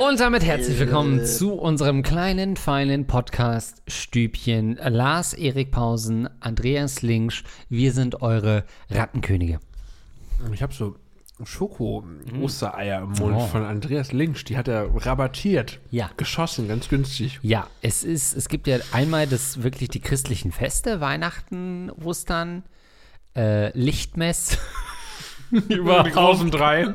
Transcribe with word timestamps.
Und 0.00 0.18
damit 0.18 0.42
herzlich 0.42 0.80
willkommen 0.80 1.24
zu 1.24 1.52
unserem 1.54 2.02
kleinen, 2.02 2.56
feinen 2.56 3.06
Podcast 3.06 3.82
Stübchen. 3.86 4.76
Lars 4.82 5.32
Erik 5.32 5.70
Pausen, 5.70 6.28
Andreas 6.40 7.02
Linksch, 7.02 7.44
wir 7.68 7.92
sind 7.92 8.20
eure 8.20 8.64
Rattenkönige. 8.90 9.60
Ich 10.52 10.60
habe 10.60 10.74
so 10.74 10.96
Schoko-Ostereier 11.46 13.02
im 13.02 13.10
Mund 13.12 13.36
Oh. 13.36 13.46
von 13.46 13.64
Andreas 13.64 14.12
Links. 14.12 14.44
Die 14.44 14.56
hat 14.56 14.68
er 14.68 14.88
rabattiert. 14.94 15.80
Ja. 15.90 16.10
Geschossen, 16.16 16.68
ganz 16.68 16.88
günstig. 16.88 17.38
Ja, 17.42 17.66
es 17.80 18.04
ist, 18.04 18.34
es 18.36 18.48
gibt 18.48 18.66
ja 18.66 18.78
einmal 18.92 19.26
das 19.26 19.62
wirklich 19.62 19.88
die 19.88 20.00
christlichen 20.00 20.52
Feste, 20.52 21.00
Weihnachten, 21.00 21.90
Ostern, 21.90 22.62
äh, 23.36 23.76
Lichtmess. 23.78 24.58
Die 25.50 25.76
großen 25.76 26.50
drei. 26.50 26.94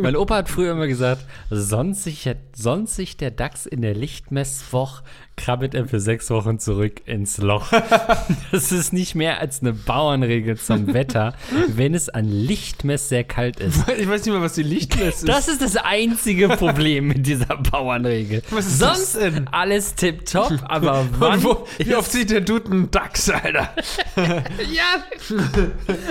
mein 0.00 0.16
Opa 0.16 0.36
hat 0.36 0.48
früher 0.48 0.72
immer 0.72 0.86
gesagt, 0.86 1.26
sonst 1.50 2.04
sich, 2.04 2.26
sonst 2.56 2.96
sich 2.96 3.18
der 3.18 3.30
Dachs 3.30 3.66
in 3.66 3.82
der 3.82 3.94
Lichtmesswoche 3.94 5.04
krabbelt 5.38 5.74
er 5.74 5.86
für 5.86 6.00
sechs 6.00 6.28
Wochen 6.30 6.58
zurück 6.58 7.00
ins 7.06 7.38
Loch. 7.38 7.72
das 8.52 8.72
ist 8.72 8.92
nicht 8.92 9.14
mehr 9.14 9.38
als 9.40 9.62
eine 9.62 9.72
Bauernregel 9.72 10.58
zum 10.58 10.92
Wetter, 10.92 11.34
wenn 11.68 11.94
es 11.94 12.08
an 12.10 12.26
Lichtmess 12.28 13.08
sehr 13.08 13.24
kalt 13.24 13.60
ist. 13.60 13.88
Ich 13.98 14.08
weiß 14.08 14.26
nicht 14.26 14.34
mal, 14.34 14.42
was 14.42 14.54
die 14.54 14.62
Lichtmess 14.64 15.20
ist. 15.20 15.28
Das 15.28 15.48
ist 15.48 15.62
das 15.62 15.76
einzige 15.76 16.48
Problem 16.48 17.08
mit 17.08 17.26
dieser 17.26 17.56
Bauernregel. 17.56 18.42
Was 18.50 18.66
ist 18.66 18.80
Sonst 18.80 19.14
das 19.14 19.34
denn? 19.34 19.48
alles 19.48 19.94
tipptopp, 19.94 20.52
aber 20.64 21.06
wann? 21.18 21.42
Wo, 21.42 21.66
wie 21.78 21.94
oft 21.94 22.10
sieht 22.10 22.30
der 22.30 22.40
Dude 22.40 22.70
einen 22.70 22.90
Dachs, 22.90 23.30
Alter? 23.30 23.70
Ja. 24.68 25.04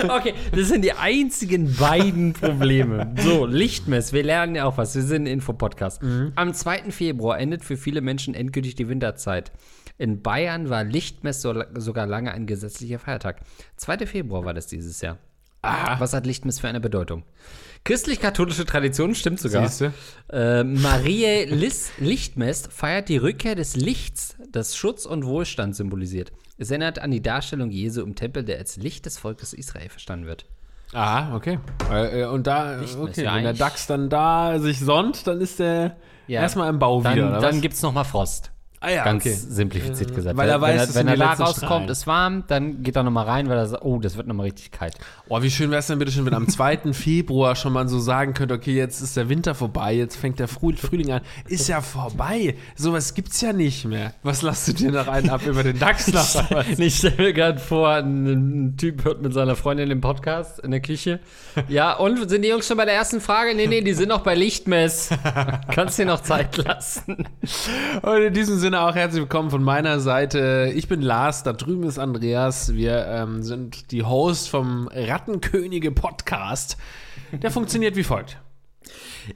Okay, 0.08 0.34
das 0.52 0.68
sind 0.68 0.82
die 0.82 0.92
einzigen 0.92 1.74
beiden 1.76 2.32
Probleme. 2.32 3.14
So, 3.18 3.46
Lichtmess, 3.46 4.12
wir 4.12 4.22
lernen 4.22 4.56
ja 4.56 4.64
auch 4.64 4.78
was. 4.78 4.94
Wir 4.94 5.02
sind 5.02 5.24
ein 5.24 5.26
Infopodcast. 5.26 6.00
Am 6.34 6.54
2. 6.54 6.90
Februar 6.90 7.38
endet 7.38 7.64
für 7.64 7.76
viele 7.76 8.00
Menschen 8.00 8.34
endgültig 8.34 8.74
die 8.74 8.88
Winterzeit. 8.88 9.17
In 9.98 10.22
Bayern 10.22 10.70
war 10.70 10.84
Lichtmess 10.84 11.42
so, 11.42 11.62
sogar 11.76 12.06
lange 12.06 12.32
ein 12.32 12.46
gesetzlicher 12.46 12.98
Feiertag. 12.98 13.40
2. 13.76 14.06
Februar 14.06 14.44
war 14.44 14.54
das 14.54 14.66
dieses 14.66 15.00
Jahr. 15.00 15.18
Was 15.60 16.12
hat 16.12 16.24
Lichtmess 16.24 16.60
für 16.60 16.68
eine 16.68 16.80
Bedeutung? 16.80 17.24
Christlich-katholische 17.84 18.64
Tradition 18.64 19.14
stimmt 19.14 19.40
sogar. 19.40 19.68
Äh, 20.30 20.62
Marie 20.64 21.44
Lis 21.46 21.90
Lichtmess 21.98 22.68
feiert 22.70 23.08
die 23.08 23.16
Rückkehr 23.16 23.54
des 23.54 23.74
Lichts, 23.76 24.36
das 24.52 24.76
Schutz 24.76 25.04
und 25.04 25.24
Wohlstand 25.26 25.74
symbolisiert. 25.74 26.32
Es 26.58 26.70
erinnert 26.70 27.00
an 27.00 27.10
die 27.10 27.22
Darstellung 27.22 27.70
Jesu 27.70 28.02
im 28.02 28.14
Tempel, 28.14 28.44
der 28.44 28.58
als 28.58 28.76
Licht 28.76 29.06
des 29.06 29.18
Volkes 29.18 29.52
Israel 29.52 29.88
verstanden 29.88 30.26
wird. 30.26 30.46
Ah, 30.92 31.34
okay. 31.34 31.58
Äh, 31.90 32.22
äh, 32.22 32.24
Und 32.26 32.46
da, 32.46 32.76
Lichtmess, 32.76 33.10
okay, 33.10 33.24
ja, 33.24 33.34
wenn 33.36 33.42
der 33.44 33.52
Dachs 33.52 33.86
dann 33.86 34.08
da 34.08 34.58
sich 34.58 34.80
sonnt, 34.80 35.26
dann 35.26 35.40
ist 35.40 35.58
der 35.58 35.96
Ja. 36.28 36.40
erstmal 36.42 36.70
im 36.70 36.78
Bau 36.78 37.02
Dann, 37.02 37.16
wieder, 37.16 37.28
oder 37.30 37.40
dann 37.40 37.56
was? 37.56 37.60
gibt 37.62 37.74
es 37.74 37.82
nochmal 37.82 38.04
Frost. 38.04 38.52
Ah 38.80 38.90
ja, 38.90 39.04
Ganz 39.04 39.24
okay. 39.26 39.34
simplifiziert 39.34 40.14
gesagt. 40.14 40.36
weil 40.36 40.48
er 40.48 40.56
wenn, 40.60 40.68
weiß, 40.70 40.80
er, 40.80 40.86
das 40.86 40.94
wenn 40.94 41.08
er 41.08 41.14
die 41.14 41.18
da 41.20 41.32
rauskommt, 41.32 41.56
Strahlen. 41.64 41.88
ist 41.88 42.06
warm, 42.06 42.44
dann 42.46 42.82
geht 42.84 42.94
er 42.94 43.02
nochmal 43.02 43.24
rein, 43.26 43.48
weil 43.48 43.56
er 43.58 43.66
sagt, 43.66 43.84
oh, 43.84 43.98
das 43.98 44.16
wird 44.16 44.26
nochmal 44.28 44.44
richtig 44.46 44.70
kalt. 44.70 44.94
Oh, 45.28 45.42
wie 45.42 45.50
schön 45.50 45.70
wäre 45.70 45.80
es 45.80 45.88
denn 45.88 45.98
bitte 45.98 46.12
schön, 46.12 46.24
wenn 46.26 46.34
am 46.34 46.48
2. 46.48 46.92
Februar 46.92 47.56
schon 47.56 47.72
mal 47.72 47.88
so 47.88 47.98
sagen 47.98 48.34
könnte, 48.34 48.54
okay, 48.54 48.74
jetzt 48.76 49.00
ist 49.00 49.16
der 49.16 49.28
Winter 49.28 49.54
vorbei, 49.56 49.94
jetzt 49.94 50.16
fängt 50.16 50.38
der 50.38 50.46
Früh- 50.46 50.76
Frühling 50.76 51.10
an. 51.10 51.22
Ist 51.48 51.68
ja 51.68 51.80
vorbei. 51.80 52.54
Sowas 52.76 53.14
gibt's 53.14 53.40
ja 53.40 53.52
nicht 53.52 53.84
mehr. 53.84 54.14
Was 54.22 54.42
lasst 54.42 54.68
du 54.68 54.72
dir 54.74 54.92
noch 54.92 55.08
einen 55.08 55.30
ab 55.30 55.44
über 55.44 55.64
den 55.64 55.78
Dachs 55.78 56.12
nach? 56.12 56.64
Ich 56.78 56.96
stelle 56.98 57.16
mir 57.16 57.32
gerade 57.32 57.58
vor, 57.58 57.90
ein, 57.90 58.26
ein 58.26 58.76
Typ 58.76 59.04
hört 59.04 59.22
mit 59.22 59.32
seiner 59.34 59.56
Freundin 59.56 59.88
den 59.88 60.00
Podcast 60.00 60.60
in 60.60 60.70
der 60.70 60.80
Küche. 60.80 61.18
Ja, 61.68 61.94
und 61.94 62.28
sind 62.30 62.42
die 62.42 62.48
Jungs 62.48 62.68
schon 62.68 62.76
bei 62.76 62.84
der 62.84 62.94
ersten 62.94 63.20
Frage? 63.20 63.56
Nee, 63.56 63.66
nee, 63.66 63.80
die 63.80 63.94
sind 63.94 64.08
noch 64.10 64.20
bei 64.22 64.36
Lichtmess. 64.36 65.10
Kannst 65.72 65.98
dir 65.98 66.06
noch 66.06 66.20
Zeit 66.22 66.56
lassen. 66.58 67.26
Und 68.02 68.22
in 68.22 68.34
diesem 68.34 68.56
Sinne 68.58 68.67
auch 68.74 68.94
herzlich 68.94 69.20
willkommen 69.20 69.50
von 69.50 69.62
meiner 69.62 70.00
Seite. 70.00 70.72
Ich 70.74 70.88
bin 70.88 71.00
Lars, 71.00 71.42
da 71.42 71.52
drüben 71.52 71.84
ist 71.84 71.98
Andreas. 71.98 72.74
Wir 72.74 73.06
ähm, 73.06 73.42
sind 73.42 73.92
die 73.92 74.02
Hosts 74.02 74.48
vom 74.48 74.88
Rattenkönige 74.92 75.90
Podcast. 75.90 76.76
Der 77.32 77.50
funktioniert 77.50 77.96
wie 77.96 78.04
folgt. 78.04 78.38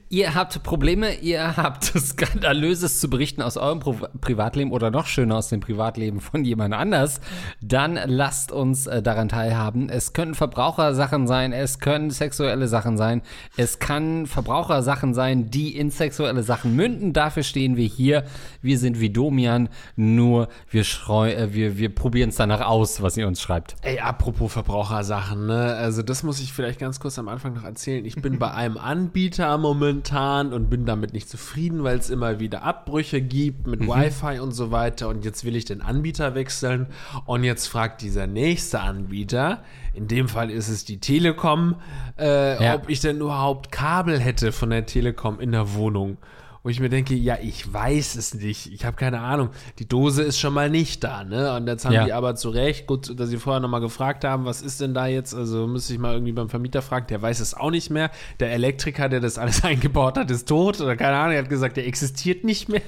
Ihr 0.09 0.35
habt 0.35 0.63
Probleme, 0.63 1.15
ihr 1.15 1.57
habt 1.57 1.83
Skandalöses 1.97 2.99
zu 2.99 3.09
berichten 3.09 3.41
aus 3.41 3.57
eurem 3.57 3.79
Pro 3.79 3.95
Privatleben 4.21 4.71
oder 4.71 4.91
noch 4.91 5.07
schöner 5.07 5.37
aus 5.37 5.49
dem 5.49 5.59
Privatleben 5.59 6.19
von 6.19 6.43
jemand 6.43 6.73
anders, 6.73 7.21
dann 7.61 7.99
lasst 8.05 8.51
uns 8.51 8.87
äh, 8.87 9.01
daran 9.01 9.29
teilhaben. 9.29 9.89
Es 9.89 10.13
können 10.13 10.35
Verbrauchersachen 10.35 11.27
sein, 11.27 11.53
es 11.53 11.79
können 11.79 12.09
sexuelle 12.09 12.67
Sachen 12.67 12.97
sein, 12.97 13.21
es 13.57 13.79
kann 13.79 14.25
Verbrauchersachen 14.25 15.13
sein, 15.13 15.49
die 15.49 15.75
in 15.77 15.91
sexuelle 15.91 16.43
Sachen 16.43 16.75
münden. 16.75 17.13
Dafür 17.13 17.43
stehen 17.43 17.77
wir 17.77 17.87
hier. 17.87 18.23
Wir 18.61 18.79
sind 18.79 18.99
wie 18.99 19.09
Domian, 19.09 19.69
nur 19.95 20.47
wir, 20.69 20.81
äh, 20.81 21.53
wir, 21.53 21.77
wir 21.77 21.93
probieren 21.93 22.29
es 22.29 22.35
danach 22.35 22.61
aus, 22.61 23.01
was 23.01 23.17
ihr 23.17 23.27
uns 23.27 23.41
schreibt. 23.41 23.75
Ey, 23.81 23.99
apropos 23.99 24.53
Verbrauchersachen, 24.53 25.45
ne? 25.45 25.75
Also 25.75 26.01
das 26.01 26.23
muss 26.23 26.39
ich 26.39 26.53
vielleicht 26.53 26.79
ganz 26.79 26.99
kurz 26.99 27.19
am 27.19 27.27
Anfang 27.27 27.53
noch 27.53 27.63
erzählen. 27.63 28.05
Ich 28.05 28.15
bin 28.15 28.39
bei 28.43 28.51
einem 28.51 28.77
Anbieter 28.77 29.42
momentan 29.57 30.53
und 30.53 30.69
bin 30.69 30.85
damit 30.85 31.13
nicht 31.13 31.29
zufrieden, 31.29 31.83
weil 31.83 31.97
es 31.97 32.09
immer 32.09 32.39
wieder 32.39 32.63
Abbrüche 32.63 33.21
gibt 33.21 33.67
mit 33.67 33.81
Wi-Fi 33.81 34.39
und 34.39 34.51
so 34.51 34.71
weiter. 34.71 35.07
Und 35.09 35.23
jetzt 35.25 35.45
will 35.45 35.55
ich 35.55 35.65
den 35.65 35.81
Anbieter 35.81 36.35
wechseln. 36.35 36.87
Und 37.25 37.43
jetzt 37.43 37.67
fragt 37.67 38.01
dieser 38.01 38.27
nächste 38.27 38.79
Anbieter, 38.81 39.63
in 39.93 40.07
dem 40.07 40.27
Fall 40.27 40.49
ist 40.49 40.69
es 40.69 40.85
die 40.85 40.99
Telekom, 40.99 41.75
äh, 42.17 42.63
Ja. 42.63 42.75
ob 42.75 42.89
ich 42.89 42.99
denn 42.99 43.19
überhaupt 43.19 43.71
Kabel 43.71 44.19
hätte 44.19 44.51
von 44.51 44.69
der 44.69 44.85
Telekom 44.85 45.39
in 45.39 45.51
der 45.51 45.73
Wohnung. 45.73 46.17
Wo 46.65 46.69
ich 46.69 46.79
mir 46.79 46.87
denke, 46.87 47.13
ja, 47.13 47.37
ich 47.41 47.73
weiß 47.73 48.15
es 48.15 48.33
nicht. 48.35 48.71
Ich 48.71 48.85
habe 48.85 48.95
keine 48.95 49.19
Ahnung. 49.19 49.49
Die 49.79 49.85
Dose 49.87 50.23
ist 50.23 50.39
schon 50.39 50.53
mal 50.53 50.69
nicht 50.69 51.03
da, 51.03 51.25
ne? 51.25 51.53
Und 51.57 51.67
jetzt 51.67 51.83
haben 51.83 51.91
Ja. 51.91 52.05
die 52.05 52.13
aber 52.13 52.35
zu 52.35 52.49
Recht, 52.51 52.87
gut, 52.87 53.19
dass 53.19 53.27
sie 53.27 53.35
vorher 53.37 53.59
nochmal 53.59 53.81
gefragt 53.81 54.23
haben, 54.23 54.45
was 54.45 54.61
ist 54.61 54.79
denn 54.79 54.93
da 54.93 55.05
jetzt? 55.07 55.35
Also 55.35 55.67
müsste 55.67 55.91
ich 55.91 55.99
mal 55.99 56.13
irgendwie 56.13 56.31
beim 56.31 56.47
Vermieter 56.47 56.81
fragen, 56.81 57.07
der 57.07 57.21
weiß 57.21 57.41
es 57.41 57.53
auch 57.53 57.69
nicht 57.69 57.89
mehr. 57.89 58.11
Der 58.39 58.53
Elektriker, 58.53 59.09
der 59.09 59.19
das 59.19 59.37
alles 59.37 59.61
eingebaut 59.65 60.17
hat, 60.17 60.31
ist 60.31 60.47
tot 60.47 60.79
oder 60.79 60.95
keine 60.95 61.17
Ahnung, 61.17 61.33
er 61.33 61.41
hat 61.41 61.49
gesagt, 61.49 61.75
der 61.75 61.85
existiert 61.85 62.45
nicht 62.45 62.69
mehr. 62.69 62.81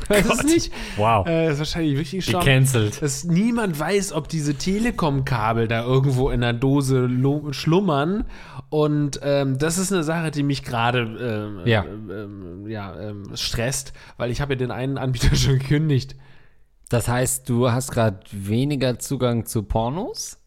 Ich 0.00 0.08
weiß 0.08 0.26
es 0.30 0.44
nicht. 0.44 0.72
Wow. 0.96 1.26
Äh, 1.26 1.52
ist 1.52 1.58
wahrscheinlich 1.58 1.98
wirklich 1.98 2.24
schon. 2.24 2.40
Gecancelt. 2.40 3.02
Dass 3.02 3.24
niemand 3.24 3.78
weiß, 3.78 4.12
ob 4.14 4.28
diese 4.28 4.54
Telekom-Kabel 4.54 5.68
da 5.68 5.84
irgendwo 5.84 6.30
in 6.30 6.40
der 6.40 6.54
Dose 6.54 7.10
schlummern. 7.50 8.24
Und 8.70 9.20
ähm, 9.22 9.58
das 9.58 9.76
ist 9.78 9.92
eine 9.92 10.02
Sache, 10.02 10.30
die 10.30 10.42
mich 10.42 10.62
gerade 10.62 11.00
ähm, 11.00 11.66
Ja. 11.66 11.84
ähm, 11.84 12.66
ja, 12.68 12.94
ähm, 13.26 13.36
stresst, 13.36 13.92
weil 14.16 14.30
ich 14.30 14.40
habe 14.40 14.54
ja 14.54 14.58
den 14.58 14.70
einen 14.70 14.98
Anbieter 14.98 15.34
schon 15.36 15.58
gekündigt. 15.58 16.16
Das 16.88 17.08
heißt, 17.08 17.48
du 17.48 17.70
hast 17.70 17.90
gerade 17.90 18.20
weniger 18.32 18.98
Zugang 18.98 19.44
zu 19.44 19.62
Pornos? 19.62 20.37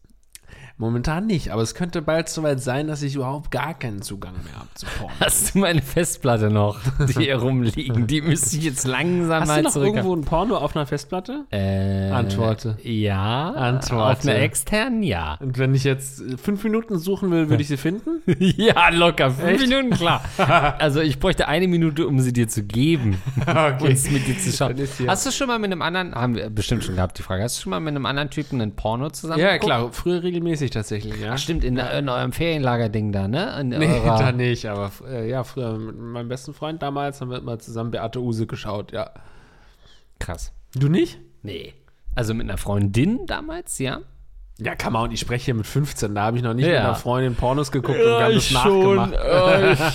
Momentan 0.78 1.26
nicht, 1.26 1.50
aber 1.50 1.62
es 1.62 1.74
könnte 1.74 2.02
bald 2.02 2.28
soweit 2.28 2.60
sein, 2.60 2.88
dass 2.88 3.02
ich 3.02 3.14
überhaupt 3.14 3.50
gar 3.50 3.74
keinen 3.74 4.02
Zugang 4.02 4.32
mehr 4.44 4.54
habe 4.56 4.68
zu 4.74 4.86
Porn. 4.98 5.12
Hast 5.20 5.54
du 5.54 5.58
meine 5.58 5.82
Festplatte 5.82 6.50
noch, 6.50 6.80
die 7.08 7.12
hier 7.24 7.36
rumliegen? 7.36 8.06
Die 8.06 8.20
müsste 8.20 8.56
ich 8.56 8.64
jetzt 8.64 8.86
langsam 8.86 9.42
Hast 9.42 9.48
mal 9.48 9.58
du 9.58 9.62
noch 9.64 9.72
zurück. 9.72 9.86
irgendwo 9.88 10.14
ein 10.16 10.22
Porno 10.22 10.56
auf 10.56 10.74
einer 10.74 10.86
Festplatte? 10.86 11.44
äh, 11.50 12.10
Antworte. 12.10 12.76
Ja. 12.82 13.50
Antworte. 13.52 14.18
Auf 14.18 14.22
einer 14.26 14.36
externen, 14.40 15.02
ja. 15.02 15.36
Und 15.40 15.58
wenn 15.58 15.74
ich 15.74 15.84
jetzt 15.84 16.22
fünf 16.42 16.64
Minuten 16.64 16.98
suchen 16.98 17.30
will, 17.30 17.48
würde 17.48 17.62
ich 17.62 17.68
sie 17.68 17.76
finden? 17.76 18.22
ja, 18.38 18.88
locker. 18.90 19.30
Fünf 19.30 19.60
Echt? 19.60 19.68
Minuten, 19.68 19.90
klar. 19.90 20.22
also 20.78 21.00
ich 21.00 21.18
bräuchte 21.20 21.46
eine 21.48 21.68
Minute, 21.68 22.06
um 22.06 22.18
sie 22.20 22.32
dir 22.32 22.48
zu 22.48 22.62
geben. 22.62 23.20
Okay. 23.52 23.84
Und 23.84 23.92
es 23.92 24.10
mit 24.10 24.26
dir 24.26 24.38
zu 24.38 24.50
schauen. 24.52 24.74
Hast 25.06 25.26
du 25.26 25.30
schon 25.30 25.46
mal 25.48 25.58
mit 25.58 25.70
einem 25.70 25.82
anderen, 25.82 26.14
haben 26.14 26.34
wir 26.36 26.48
bestimmt 26.48 26.84
schon 26.84 26.94
gehabt, 26.96 27.18
die 27.18 27.22
Frage, 27.22 27.42
hast 27.42 27.58
du 27.58 27.62
schon 27.62 27.70
mal 27.70 27.80
mit 27.80 27.94
einem 27.94 28.06
anderen 28.06 28.30
Typen 28.30 28.60
einen 28.60 28.74
Porno 28.74 29.10
zusammen 29.10 29.40
Ja, 29.40 29.52
geguckt? 29.52 29.64
klar, 29.66 29.92
früher 29.92 30.22
regelmäßig 30.22 30.61
tatsächlich, 30.70 31.20
ja. 31.20 31.32
Ach, 31.32 31.38
stimmt, 31.38 31.64
in, 31.64 31.76
in 31.76 32.08
eurem 32.08 32.32
Ferienlager-Ding 32.32 33.12
da, 33.12 33.28
ne? 33.28 33.60
In 33.60 33.68
Nee, 33.70 33.86
eurer- 33.86 34.18
da 34.18 34.32
nicht, 34.32 34.66
aber 34.66 34.90
äh, 35.06 35.28
ja, 35.28 35.44
früher 35.44 35.76
mit 35.78 35.98
meinem 35.98 36.28
besten 36.28 36.54
Freund 36.54 36.82
damals 36.82 37.20
haben 37.20 37.30
wir 37.30 37.38
immer 37.38 37.58
zusammen 37.58 37.90
Beate 37.90 38.20
Use 38.20 38.46
geschaut, 38.46 38.92
ja. 38.92 39.10
Krass. 40.18 40.52
Du 40.74 40.88
nicht? 40.88 41.18
Nee. 41.42 41.74
Also 42.14 42.34
mit 42.34 42.48
einer 42.48 42.58
Freundin 42.58 43.26
damals, 43.26 43.78
ja? 43.78 44.00
Ja, 44.64 44.74
kann 44.74 44.92
man. 44.92 45.04
Und 45.04 45.12
ich 45.12 45.20
spreche 45.20 45.46
hier 45.46 45.54
mit 45.54 45.66
15. 45.66 46.14
Da 46.14 46.22
habe 46.22 46.36
ich 46.36 46.42
noch 46.42 46.54
nicht 46.54 46.66
Ja. 46.66 46.72
mit 46.72 46.80
einer 46.80 46.94
Freundin 46.94 47.34
Pornos 47.34 47.72
geguckt 47.72 47.98
und 47.98 48.04
wir 48.04 48.24
haben 48.24 48.34
das 48.34 48.50
nachgemacht. 48.50 49.12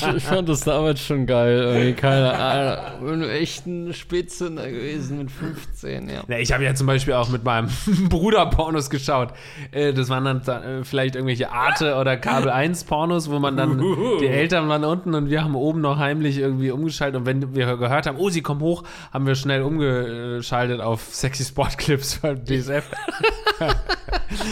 ich, 0.10 0.16
ich 0.18 0.24
fand 0.24 0.50
das 0.50 0.62
damals 0.62 1.00
schon 1.02 1.25
geil. 1.25 1.58
Irgendwie, 1.60 1.94
keine 1.94 2.34
Ahnung. 2.34 3.19
Bin 3.22 3.30
echt 3.30 3.66
ein 3.68 3.94
Spätzünder 3.94 4.69
gewesen 4.69 5.19
mit 5.19 5.31
15, 5.31 6.10
ja. 6.10 6.24
Ja, 6.28 6.38
ich 6.38 6.52
habe 6.52 6.64
ja 6.64 6.74
zum 6.75 6.88
Beispiel 6.88 7.14
auch 7.14 7.30
mit 7.30 7.44
meinem 7.44 7.69
Bruder 8.10 8.46
Pornos 8.48 8.90
geschaut. 8.90 9.30
Äh, 9.72 9.94
Das 9.94 10.10
waren 10.10 10.25
dann 10.25 10.42
äh, 10.64 10.84
vielleicht 10.84 11.16
irgendwelche 11.16 11.52
Arte 11.52 11.96
oder 11.96 12.18
Kabel 12.18 12.50
1 12.50 12.84
Pornos, 12.86 13.30
wo 13.30 13.40
man 13.40 13.56
dann, 13.58 13.80
die 14.19 14.28
Eltern 14.28 14.68
waren 14.69 14.84
unten 14.84 15.14
und 15.16 15.30
wir 15.30 15.44
haben 15.44 15.56
oben 15.56 15.81
noch 15.81 15.98
heimlich 15.98 16.38
irgendwie 16.38 16.72
umgeschaltet. 16.72 17.18
Und 17.19 17.25
wenn 17.25 17.56
wir 17.56 17.78
gehört 17.78 18.08
haben, 18.08 18.18
oh, 18.18 18.30
sie 18.30 18.42
kommen 18.42 18.62
hoch, 18.62 18.84
haben 19.14 19.25
wir 19.28 19.36
schnell 19.36 19.62
umgeschaltet 19.62 20.81
auf 20.81 21.02
Sexy 21.14 21.44
Sport 21.46 21.78
Clips 21.78 22.16
von 22.16 22.44
DSF. 22.46 22.84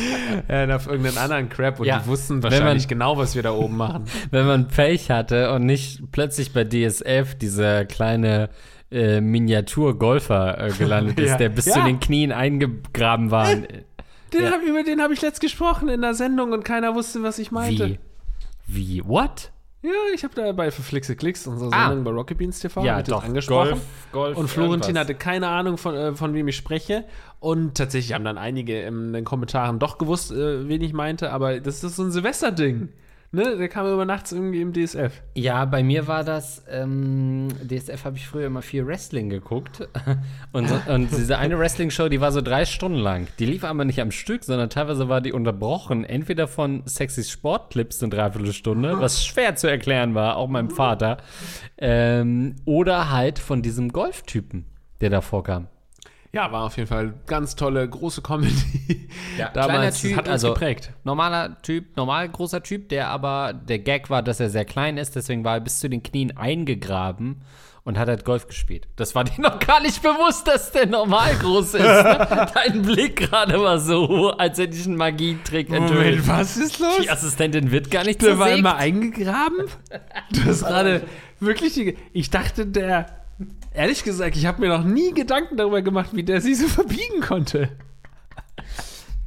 und 0.47 0.71
auf 0.71 0.87
irgendeinen 0.87 1.17
anderen 1.17 1.49
Crap 1.49 1.79
und 1.79 1.85
Ja, 1.87 1.99
die 1.99 2.07
wussten 2.07 2.41
wahrscheinlich 2.43 2.83
man- 2.83 2.89
genau, 2.89 3.17
was 3.17 3.35
wir 3.35 3.43
da 3.43 3.51
oben 3.53 3.77
machen. 3.77 4.05
Wenn 4.31 4.45
man 4.45 4.67
Pech 4.67 5.09
hatte 5.11 5.51
und 5.53 5.65
nicht 5.65 6.11
plötzlich 6.11 6.53
bei 6.53 6.63
DSF 6.63 7.35
dieser 7.35 7.85
kleine 7.85 8.49
äh, 8.91 9.19
Miniatur-Golfer 9.21 10.67
äh, 10.67 10.71
gelandet 10.71 11.19
ist, 11.19 11.29
Ja. 11.31 11.37
der 11.37 11.49
bis 11.49 11.65
Ja. 11.65 11.73
zu 11.73 11.83
den 11.83 11.99
Knien 11.99 12.31
eingegraben 12.31 13.31
war. 13.31 13.47
Den 13.55 13.65
Ja. 14.33 14.51
hab, 14.51 14.61
über 14.61 14.83
den 14.83 15.01
habe 15.01 15.13
ich 15.13 15.21
letzt 15.21 15.41
gesprochen 15.41 15.89
in 15.89 16.01
der 16.01 16.13
Sendung 16.13 16.51
und 16.51 16.63
keiner 16.63 16.95
wusste, 16.95 17.23
was 17.23 17.39
ich 17.39 17.51
meinte. 17.51 17.97
Wie? 18.67 18.97
Wie? 18.97 19.05
What? 19.05 19.51
Ja, 19.81 19.91
ich 20.15 20.23
habe 20.23 20.33
da 20.33 20.51
bei 20.51 20.71
Verflixe 20.71 21.15
Klicks 21.15 21.45
unsere 21.45 21.71
Ah. 21.71 21.89
Sendung 21.89 22.03
bei 22.05 22.11
Rocket 22.11 22.37
Beans 22.39 22.59
TV 22.59 22.83
Ja, 22.83 23.03
doch. 23.03 23.23
angesprochen. 23.23 23.69
Golf, 23.69 23.81
Golf, 24.11 24.37
und 24.37 24.47
Florentin 24.47 24.95
irgendwas. 24.95 25.01
hatte 25.01 25.15
keine 25.15 25.47
Ahnung, 25.49 25.77
von, 25.77 25.93
äh, 25.95 26.15
von 26.15 26.33
wem 26.33 26.47
ich 26.47 26.55
spreche. 26.55 27.05
Und 27.39 27.75
tatsächlich 27.77 28.13
haben 28.13 28.25
dann 28.25 28.39
einige 28.39 28.81
in 28.81 29.13
den 29.13 29.25
Kommentaren 29.25 29.77
doch 29.77 29.99
gewusst, 29.99 30.31
äh, 30.31 30.67
wen 30.67 30.81
ich 30.81 30.93
meinte. 30.93 31.31
Aber 31.31 31.59
das 31.59 31.83
ist 31.83 31.97
so 31.97 32.03
ein 32.03 32.11
Silvesterding. 32.11 32.89
Ne? 33.35 33.57
Der 33.57 33.67
kam 33.67 33.85
über 33.85 34.05
nachts 34.05 34.31
irgendwie 34.31 34.61
im 34.61 34.71
DSF. 34.71 35.21
Ja, 35.35 35.65
bei 35.65 35.83
mir 35.83 36.07
war 36.07 36.23
das, 36.23 36.63
ähm, 36.69 37.49
DSF 37.61 38.05
habe 38.05 38.15
ich 38.15 38.25
früher 38.25 38.47
immer 38.47 38.61
viel 38.61 38.87
Wrestling 38.87 39.29
geguckt. 39.29 39.89
Und, 40.53 40.69
so, 40.69 40.79
und 40.87 41.11
diese 41.11 41.37
eine 41.37 41.59
Wrestling-Show, 41.59 42.07
die 42.07 42.21
war 42.21 42.31
so 42.31 42.39
drei 42.39 42.63
Stunden 42.63 42.97
lang. 42.97 43.27
Die 43.39 43.45
lief 43.45 43.65
aber 43.65 43.83
nicht 43.83 43.99
am 43.99 44.11
Stück, 44.11 44.45
sondern 44.45 44.69
teilweise 44.69 45.09
war 45.09 45.19
die 45.19 45.33
unterbrochen. 45.33 46.05
Entweder 46.05 46.47
von 46.47 46.83
sexy 46.85 47.25
Sportclips 47.25 48.01
eine 48.01 48.11
Dreiviertelstunde, 48.11 49.01
was 49.01 49.25
schwer 49.25 49.55
zu 49.57 49.67
erklären 49.67 50.15
war, 50.15 50.37
auch 50.37 50.47
meinem 50.47 50.69
Vater. 50.69 51.17
Ähm, 51.77 52.55
oder 52.63 53.11
halt 53.11 53.37
von 53.37 53.61
diesem 53.61 53.91
Golftypen, 53.91 54.63
der 55.01 55.09
da 55.09 55.19
vorkam. 55.19 55.67
Ja, 56.35 56.51
war 56.51 56.65
auf 56.65 56.75
jeden 56.75 56.89
Fall 56.89 57.13
ganz 57.27 57.55
tolle, 57.55 57.87
große 57.87 58.21
Comedy. 58.21 59.07
Ja, 59.37 59.49
Damals 59.53 60.01
Typ, 60.01 60.17
hat 60.17 60.25
uns 60.25 60.33
also 60.33 60.53
geprägt. 60.53 60.91
Normaler 61.05 61.61
Typ, 61.61 61.95
normal 61.95 62.27
großer 62.27 62.61
Typ, 62.61 62.89
der 62.89 63.07
aber, 63.07 63.53
der 63.53 63.79
Gag 63.79 64.09
war, 64.09 64.21
dass 64.21 64.41
er 64.41 64.49
sehr 64.49 64.65
klein 64.65 64.97
ist, 64.97 65.15
deswegen 65.15 65.45
war 65.45 65.53
er 65.53 65.61
bis 65.61 65.79
zu 65.79 65.89
den 65.89 66.03
Knien 66.03 66.35
eingegraben 66.35 67.41
und 67.85 67.97
hat 67.97 68.09
halt 68.09 68.25
Golf 68.25 68.47
gespielt. 68.47 68.85
Das 68.97 69.15
war 69.15 69.23
dir 69.23 69.39
noch 69.39 69.59
gar 69.59 69.81
nicht 69.81 70.01
bewusst, 70.01 70.45
dass 70.45 70.73
der 70.73 70.87
normal 70.87 71.35
groß 71.35 71.75
ist. 71.75 71.83
Ne? 71.83 72.47
Dein 72.53 72.81
Blick 72.81 73.15
gerade 73.15 73.57
war 73.61 73.79
so, 73.79 74.31
als 74.31 74.57
hätte 74.57 74.75
ich 74.75 74.85
einen 74.85 74.97
Magietrick 74.97 75.69
enthüllt. 75.69 76.27
was 76.27 76.57
ist 76.57 76.79
los? 76.79 76.97
Die 77.01 77.09
Assistentin 77.09 77.71
wird 77.71 77.89
gar 77.89 78.03
nicht 78.03 78.21
Der 78.21 78.37
war 78.37 78.51
immer 78.51 78.75
eingegraben? 78.75 79.67
Du 80.31 80.43
hast 80.43 80.65
gerade 80.65 81.03
wirklich. 81.39 81.75
Die, 81.75 81.95
ich 82.11 82.29
dachte, 82.29 82.65
der. 82.65 83.24
Ehrlich 83.75 84.03
gesagt, 84.03 84.35
ich 84.37 84.45
habe 84.45 84.61
mir 84.61 84.69
noch 84.69 84.83
nie 84.83 85.13
Gedanken 85.13 85.57
darüber 85.57 85.81
gemacht, 85.81 86.09
wie 86.13 86.23
der 86.23 86.41
sich 86.41 86.57
so 86.57 86.67
verbiegen 86.69 87.21
konnte. 87.21 87.69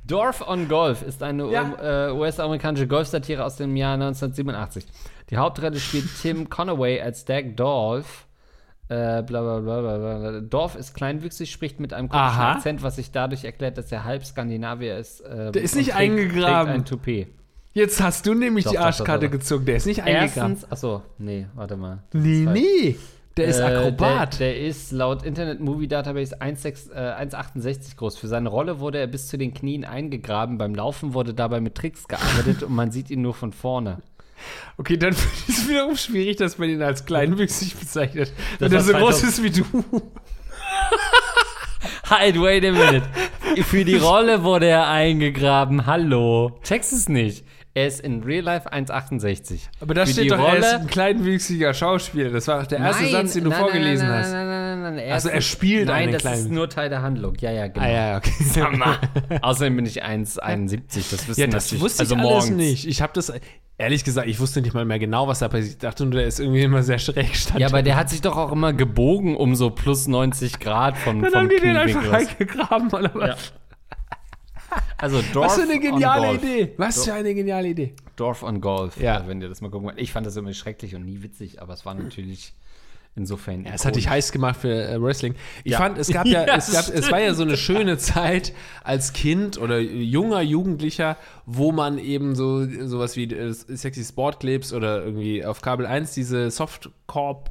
Dorf 0.06 0.46
on 0.48 0.68
Golf 0.68 1.02
ist 1.02 1.22
eine 1.22 1.50
Ja. 1.50 2.08
äh, 2.08 2.12
US-amerikanische 2.12 2.86
Golfsatire 2.86 3.44
aus 3.44 3.56
dem 3.56 3.76
Jahr 3.76 3.94
1987. 3.94 4.86
Die 5.30 5.36
Hauptrolle 5.36 5.78
spielt 5.78 6.06
Tim 6.22 6.48
Conaway 6.48 7.00
als 7.00 7.24
Dag 7.26 7.56
Dolph. 7.56 8.26
Äh, 8.88 9.22
bla, 9.22 9.42
bla, 9.42 9.60
bla, 9.60 9.80
bla, 9.82 10.18
bla. 10.18 10.40
Dorf 10.40 10.74
ist 10.74 10.94
kleinwüchsig, 10.94 11.50
spricht 11.50 11.78
mit 11.78 11.92
einem 11.92 12.08
komischen 12.08 12.30
Aha. 12.40 12.52
Akzent, 12.52 12.82
was 12.82 12.96
sich 12.96 13.10
dadurch 13.10 13.44
erklärt, 13.44 13.76
dass 13.76 13.92
er 13.92 14.04
halb 14.04 14.24
Skandinavier 14.24 14.96
ist. 14.96 15.22
ähm, 15.30 15.52
Der 15.52 15.60
ist 15.60 15.76
nicht 15.76 15.90
trägt, 15.90 15.98
eingegraben. 16.00 16.84
Trägt 16.86 17.06
ein. 17.06 17.26
Jetzt 17.74 18.00
hast 18.00 18.24
du 18.26 18.32
nämlich 18.32 18.64
Doch, 18.64 18.70
die 18.70 18.76
doch, 18.78 18.82
doch, 18.84 18.86
Arschkarte 18.86 19.26
doch. 19.26 19.32
gezogen. 19.32 19.66
Der 19.66 19.76
ist 19.76 19.84
nicht 19.84 20.02
eingegraben. 20.02 20.52
Erstens, 20.54 20.72
achso, 20.72 21.02
nee, 21.18 21.46
warte 21.54 21.76
mal. 21.76 21.98
Nee, 22.14 22.44
ist 22.44 22.50
nee. 22.50 22.96
Der 23.38 23.46
ist 23.46 23.60
Äh, 23.60 23.62
Akrobat. 23.62 24.40
Der, 24.40 24.52
der 24.52 24.60
ist 24.66 24.92
laut 24.92 25.22
Internet 25.22 25.60
Movie 25.60 25.88
Database 25.88 26.40
1,6 26.40 26.92
äh, 26.92 27.24
1,68 27.26 27.96
groß. 27.96 28.18
Für 28.18 28.28
seine 28.28 28.48
Rolle 28.48 28.80
wurde 28.80 28.98
er 28.98 29.06
bis 29.06 29.28
zu 29.28 29.38
den 29.38 29.54
Knien 29.54 29.84
eingegraben. 29.84 30.58
Beim 30.58 30.74
Laufen 30.74 31.14
wurde 31.14 31.32
dabei 31.34 31.60
mit 31.60 31.74
Tricks 31.76 32.06
gearbeitet 32.08 32.62
und 32.62 32.74
man 32.74 32.90
sieht 32.90 33.10
ihn 33.10 33.22
nur 33.22 33.34
von 33.34 33.52
vorne. 33.52 33.98
okay, 34.76 34.96
dann 34.96 35.12
ist 35.48 35.48
es 35.48 35.68
wiederum 35.68 35.96
schwierig, 35.96 36.36
dass 36.36 36.58
man 36.58 36.68
ihn 36.68 36.82
als 36.82 37.04
kleinwüchsig 37.06 37.76
bezeichnet. 37.76 38.32
Wenn 38.58 38.70
Das 38.70 38.88
er 38.88 38.94
war 38.94 39.00
so 39.00 39.06
groß 39.06 39.20
2000. 39.20 39.32
ist 39.32 39.42
wie 39.42 39.50
du. 39.62 39.84
Halt, 42.10 42.40
wait 42.40 42.64
a 42.64 42.72
minute. 42.72 43.02
Für 43.64 43.84
die 43.84 43.96
Rolle 43.96 44.42
wurde 44.42 44.66
er 44.66 44.88
eingegraben. 44.88 45.86
Hallo. 45.86 46.58
Checkst 46.62 46.92
es 46.92 47.08
nicht. 47.08 47.44
Er 47.78 47.86
ist 47.86 48.00
in 48.00 48.24
Real 48.24 48.42
Life 48.42 48.72
1,68. 48.72 49.60
Aber 49.80 49.94
da 49.94 50.04
Für 50.04 50.12
steht 50.12 50.32
doch, 50.32 50.38
er 50.38 50.56
ist 50.58 50.64
Rolle- 50.64 50.80
ein 50.80 50.86
kleinwüchsiger 50.88 51.72
Schauspieler. 51.74 52.30
Das 52.30 52.48
war 52.48 52.58
doch 52.60 52.66
der 52.66 52.78
erste 52.80 53.04
Nein, 53.04 53.12
Satz, 53.12 53.32
den 53.34 53.44
du 53.44 53.50
nein, 53.50 53.60
vorgelesen 53.60 54.08
nein, 54.08 54.18
hast. 54.18 54.32
Nein, 54.32 54.46
nein, 54.48 54.82
nein, 54.82 54.94
nein. 54.96 55.12
Also 55.12 55.28
er 55.28 55.40
spielt 55.40 55.86
Nein, 55.86 56.08
einen 56.08 56.12
das 56.18 56.40
ist 56.40 56.50
nur 56.50 56.68
Teil 56.68 56.88
der 56.88 57.02
Handlung. 57.02 57.34
Ja, 57.40 57.52
ja, 57.52 57.68
genau. 57.68 57.86
Ah 57.86 57.88
ja, 57.88 58.16
okay. 58.16 58.32
Außerdem 59.42 59.76
bin 59.76 59.86
ich 59.86 60.04
1,71. 60.04 61.10
Das 61.10 61.28
wissen 61.28 61.40
Ja, 61.40 61.46
das 61.46 61.66
natürlich- 61.66 61.82
wusste 61.84 62.00
also 62.00 62.14
ich 62.16 62.20
alles 62.20 62.30
morgens. 62.30 62.50
nicht. 62.56 62.86
Ich 62.88 63.00
habe 63.00 63.12
das, 63.14 63.32
ehrlich 63.78 64.02
gesagt, 64.02 64.26
ich 64.26 64.40
wusste 64.40 64.60
nicht 64.60 64.74
mal 64.74 64.84
mehr 64.84 64.98
genau, 64.98 65.28
was 65.28 65.38
da 65.38 65.46
passiert. 65.48 65.70
Ich 65.74 65.78
dachte 65.78 66.04
nur, 66.04 66.14
der 66.14 66.26
ist 66.26 66.40
irgendwie 66.40 66.62
immer 66.62 66.82
sehr 66.82 66.98
schräg 66.98 67.36
stand. 67.36 67.60
Ja, 67.60 67.68
aber 67.68 67.82
der 67.84 67.94
hat 67.96 68.10
sich 68.10 68.20
doch 68.22 68.36
auch 68.36 68.50
immer 68.50 68.72
gebogen 68.72 69.36
um 69.36 69.54
so 69.54 69.70
plus 69.70 70.08
90 70.08 70.58
Grad 70.58 70.96
vom, 70.98 71.22
dann 71.22 71.30
vom 71.30 71.40
haben 71.42 71.48
die 71.48 71.60
den 71.60 71.76
einfach 71.76 72.10
reingegraben, 72.10 72.88
oder 72.88 73.10
was? 73.14 73.52
Also 74.98 75.22
Dorf 75.32 75.46
Was 75.46 75.56
für 75.56 75.62
eine 75.62 75.78
geniale. 75.80 76.34
Idee. 76.34 76.72
Was 76.76 77.04
für 77.04 77.14
eine 77.14 77.34
geniale 77.34 77.68
Idee. 77.68 77.94
Dorf 78.16 78.42
on 78.42 78.60
Golf, 78.60 79.00
Ja. 79.00 79.20
äh, 79.20 79.28
wenn 79.28 79.40
ihr 79.40 79.48
das 79.48 79.60
mal 79.60 79.70
gucken 79.70 79.86
wollt. 79.88 79.98
Ich 80.00 80.12
fand 80.12 80.26
das 80.26 80.36
immer 80.36 80.52
schrecklich 80.52 80.94
und 80.94 81.04
nie 81.04 81.22
witzig, 81.22 81.62
aber 81.62 81.72
es 81.74 81.86
war 81.86 81.94
natürlich 81.94 82.52
insofern. 83.16 83.64
Ja, 83.64 83.72
es 83.74 83.84
hat 83.84 83.96
dich 83.96 84.08
heiß 84.08 84.30
gemacht 84.32 84.56
für 84.60 84.72
äh, 84.88 85.00
Wrestling. 85.02 85.34
Ich 85.64 85.72
Ja. 85.72 85.78
fand, 85.78 85.98
es 85.98 86.08
gab 86.08 86.26
ja, 86.26 86.46
Ja, 86.46 86.56
es, 86.56 86.72
gab, 86.72 86.88
es 86.88 87.10
war 87.10 87.20
ja 87.20 87.34
so 87.34 87.42
eine 87.42 87.56
schöne 87.56 87.98
Zeit 87.98 88.52
als 88.84 89.12
Kind 89.12 89.58
oder 89.58 89.78
junger 89.80 90.40
Jugendlicher, 90.42 91.16
wo 91.46 91.72
man 91.72 91.98
eben 91.98 92.34
so 92.34 92.64
sowas 92.86 93.16
wie 93.16 93.24
äh, 93.32 93.52
Sexy 93.52 94.04
Sport 94.04 94.40
Clips 94.40 94.72
oder 94.72 95.02
irgendwie 95.04 95.44
auf 95.44 95.60
Kabel 95.62 95.86
1 95.86 96.12
diese 96.14 96.50
Softcore 96.50 97.42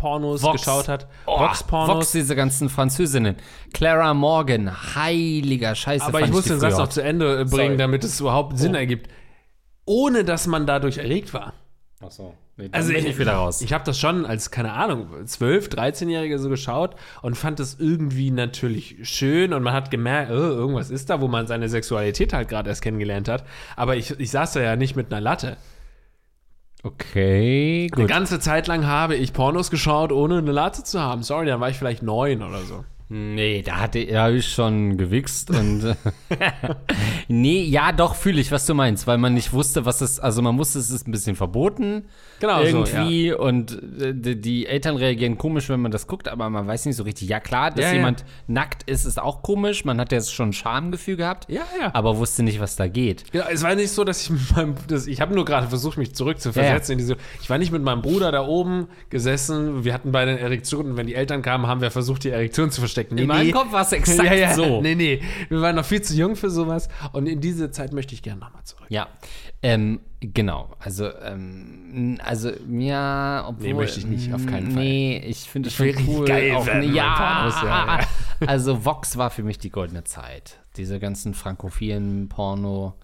Pornos 0.00 0.42
Vox. 0.42 0.60
geschaut 0.62 0.88
hat. 0.88 1.06
Oh, 1.26 1.38
Vox 1.38 1.62
Pornos. 1.62 1.94
Vox, 1.96 2.12
diese 2.12 2.34
ganzen 2.34 2.68
Französinnen. 2.70 3.36
Clara 3.74 4.14
Morgan, 4.14 4.70
heiliger 4.96 5.74
Scheiße. 5.74 6.04
Aber 6.06 6.18
fand 6.20 6.30
ich 6.30 6.34
muss 6.34 6.44
den 6.46 6.58
Satz 6.58 6.78
noch 6.78 6.88
zu 6.88 7.02
Ende 7.02 7.44
bringen, 7.44 7.48
Sorry. 7.72 7.76
damit 7.76 8.02
es 8.04 8.18
überhaupt 8.18 8.58
Sinn 8.58 8.72
Oh. 8.74 8.78
ergibt. 8.78 9.10
Ohne 9.84 10.24
dass 10.24 10.46
man 10.46 10.66
dadurch 10.66 10.98
erregt 10.98 11.34
war. 11.34 11.52
Ach 12.04 12.10
so. 12.10 12.34
Nee, 12.56 12.68
dann 12.68 12.74
Also 12.80 12.92
bin 12.92 13.06
ich, 13.06 13.18
wieder 13.18 13.34
raus. 13.34 13.60
Ich 13.62 13.72
habe 13.72 13.84
das 13.84 13.98
schon 13.98 14.24
als, 14.26 14.50
keine 14.50 14.72
Ahnung, 14.72 15.08
12, 15.26 15.68
13-Jährige 15.68 16.38
so 16.38 16.48
geschaut 16.48 16.94
und 17.22 17.34
fand 17.36 17.58
das 17.58 17.76
irgendwie 17.78 18.30
natürlich 18.30 18.96
schön 19.02 19.52
und 19.52 19.62
man 19.62 19.72
hat 19.74 19.90
gemerkt, 19.90 20.30
oh, 20.30 20.34
irgendwas 20.34 20.90
ist 20.90 21.10
da, 21.10 21.20
wo 21.20 21.28
man 21.28 21.46
seine 21.46 21.68
Sexualität 21.68 22.32
halt 22.32 22.48
gerade 22.48 22.68
erst 22.70 22.82
kennengelernt 22.82 23.28
hat. 23.28 23.44
Aber 23.76 23.96
ich, 23.96 24.18
ich 24.18 24.30
saß 24.30 24.52
da 24.54 24.60
ja 24.60 24.76
nicht 24.76 24.96
mit 24.96 25.12
einer 25.12 25.20
Latte. 25.20 25.56
Okay, 26.82 27.88
Eine 27.92 28.02
gut. 28.02 28.08
ganze 28.08 28.40
Zeit 28.40 28.66
lang 28.66 28.86
habe 28.86 29.16
ich 29.16 29.32
Pornos 29.32 29.70
geschaut, 29.70 30.12
ohne 30.12 30.38
eine 30.38 30.52
Latte 30.52 30.82
zu 30.82 31.00
haben. 31.00 31.22
Sorry, 31.22 31.46
dann 31.46 31.60
war 31.60 31.70
ich 31.70 31.76
vielleicht 31.76 32.02
neun 32.02 32.42
oder 32.42 32.60
so. 32.60 32.84
Nee, 33.12 33.62
da 33.62 33.80
hatte 33.80 34.06
da 34.06 34.26
hab 34.26 34.32
ich 34.34 34.48
schon 34.48 34.96
gewichst 34.96 35.50
und 35.50 35.82
äh, 35.84 35.94
nee, 37.28 37.64
ja, 37.64 37.90
doch 37.90 38.14
fühle 38.14 38.40
ich, 38.40 38.52
was 38.52 38.66
du 38.66 38.74
meinst, 38.74 39.08
weil 39.08 39.18
man 39.18 39.34
nicht 39.34 39.52
wusste, 39.52 39.84
was 39.84 40.00
es, 40.00 40.20
also 40.20 40.42
man 40.42 40.56
wusste, 40.58 40.78
es 40.78 40.90
ist 40.90 41.08
ein 41.08 41.10
bisschen 41.10 41.34
verboten 41.34 42.04
Genau 42.38 42.60
so, 42.64 42.84
irgendwie 42.84 43.32
und 43.32 43.72
äh, 44.00 44.14
die, 44.14 44.40
die 44.40 44.66
Eltern 44.66 44.96
reagieren 44.96 45.36
komisch, 45.38 45.68
wenn 45.68 45.80
man 45.80 45.90
das 45.90 46.06
guckt, 46.06 46.28
aber 46.28 46.48
man 46.50 46.68
weiß 46.68 46.86
nicht 46.86 46.94
so 46.94 47.02
richtig. 47.02 47.28
Ja 47.28 47.40
klar, 47.40 47.70
dass 47.72 47.80
Ja, 47.80 47.88
ja. 47.88 47.96
jemand 47.96 48.24
nackt 48.46 48.88
ist, 48.88 49.04
ist 49.04 49.20
auch 49.20 49.42
komisch. 49.42 49.84
Man 49.84 50.00
hat 50.00 50.12
ja 50.12 50.22
schon 50.22 50.50
ein 50.50 50.52
Schamgefühl 50.52 51.16
gehabt, 51.16 51.50
Ja, 51.50 51.62
ja. 51.80 51.90
aber 51.92 52.16
wusste 52.16 52.44
nicht, 52.44 52.60
was 52.60 52.76
da 52.76 52.86
geht. 52.86 53.24
Ja, 53.32 53.46
es 53.50 53.64
war 53.64 53.74
nicht 53.74 53.90
so, 53.90 54.04
dass 54.04 54.22
ich 54.22 54.30
mit 54.30 54.56
meinem, 54.56 54.74
das, 54.86 55.08
ich 55.08 55.20
habe 55.20 55.34
nur 55.34 55.44
gerade 55.44 55.66
versucht, 55.66 55.98
mich 55.98 56.14
zurückzuversetzen 56.14 56.92
Ja, 56.92 56.92
in 56.92 56.98
diese, 56.98 57.16
ich 57.42 57.50
war 57.50 57.58
nicht 57.58 57.72
mit 57.72 57.82
meinem 57.82 58.02
Bruder 58.02 58.30
da 58.30 58.46
oben 58.46 58.86
gesessen, 59.10 59.84
wir 59.84 59.92
hatten 59.92 60.12
beide 60.12 60.30
eine 60.30 60.40
Erektion 60.40 60.90
und 60.92 60.96
wenn 60.96 61.08
die 61.08 61.16
Eltern 61.16 61.42
kamen, 61.42 61.66
haben 61.66 61.80
wir 61.80 61.90
versucht, 61.90 62.24
die 62.24 62.30
Erektion 62.30 62.70
zu 62.70 62.80
verstecken. 63.08 63.16
stecken. 63.16 63.18
In 63.18 63.26
meinem 63.26 63.52
Kopf 63.52 63.72
war 63.72 63.82
es 63.82 63.92
exakt 63.92 64.54
so. 64.54 64.80
Nee, 64.80 64.94
nee, 64.94 65.22
wir 65.48 65.60
waren 65.60 65.76
noch 65.76 65.84
viel 65.84 66.02
zu 66.02 66.14
jung 66.14 66.36
für 66.36 66.50
sowas 66.50 66.88
und 67.12 67.26
in 67.26 67.40
diese 67.40 67.70
Zeit 67.70 67.92
möchte 67.92 68.14
ich 68.14 68.22
gerne 68.22 68.40
nochmal 68.40 68.64
zurück. 68.64 68.86
Ja, 68.88 69.08
ähm, 69.62 70.00
genau. 70.20 70.70
Also, 70.78 71.10
ähm, 71.22 72.18
also 72.24 72.50
ja, 72.68 73.44
obwohl, 73.46 73.68
Nee, 73.68 73.74
möchte 73.74 74.00
ich 74.00 74.06
nicht, 74.06 74.32
auf 74.32 74.46
keinen 74.46 74.72
Fall. 74.72 74.82
Nee, 74.82 75.18
ich 75.18 75.38
finde 75.50 75.68
es 75.68 75.74
schon 75.74 75.92
cool. 76.06 76.26
geil 76.26 76.54
auch, 76.54 76.66
werden, 76.66 76.94
ja, 76.94 77.06
mein 77.06 77.16
Pornos, 77.16 77.62
ja, 77.62 78.00
ja. 78.00 78.46
also 78.46 78.84
Vox 78.84 79.16
war 79.16 79.30
für 79.30 79.42
mich 79.42 79.58
die 79.58 79.70
goldene 79.70 80.04
Zeit. 80.04 80.58
Diese 80.76 80.98
ganzen 80.98 81.34
frankophilen 81.34 82.28
Porno. 82.28 82.94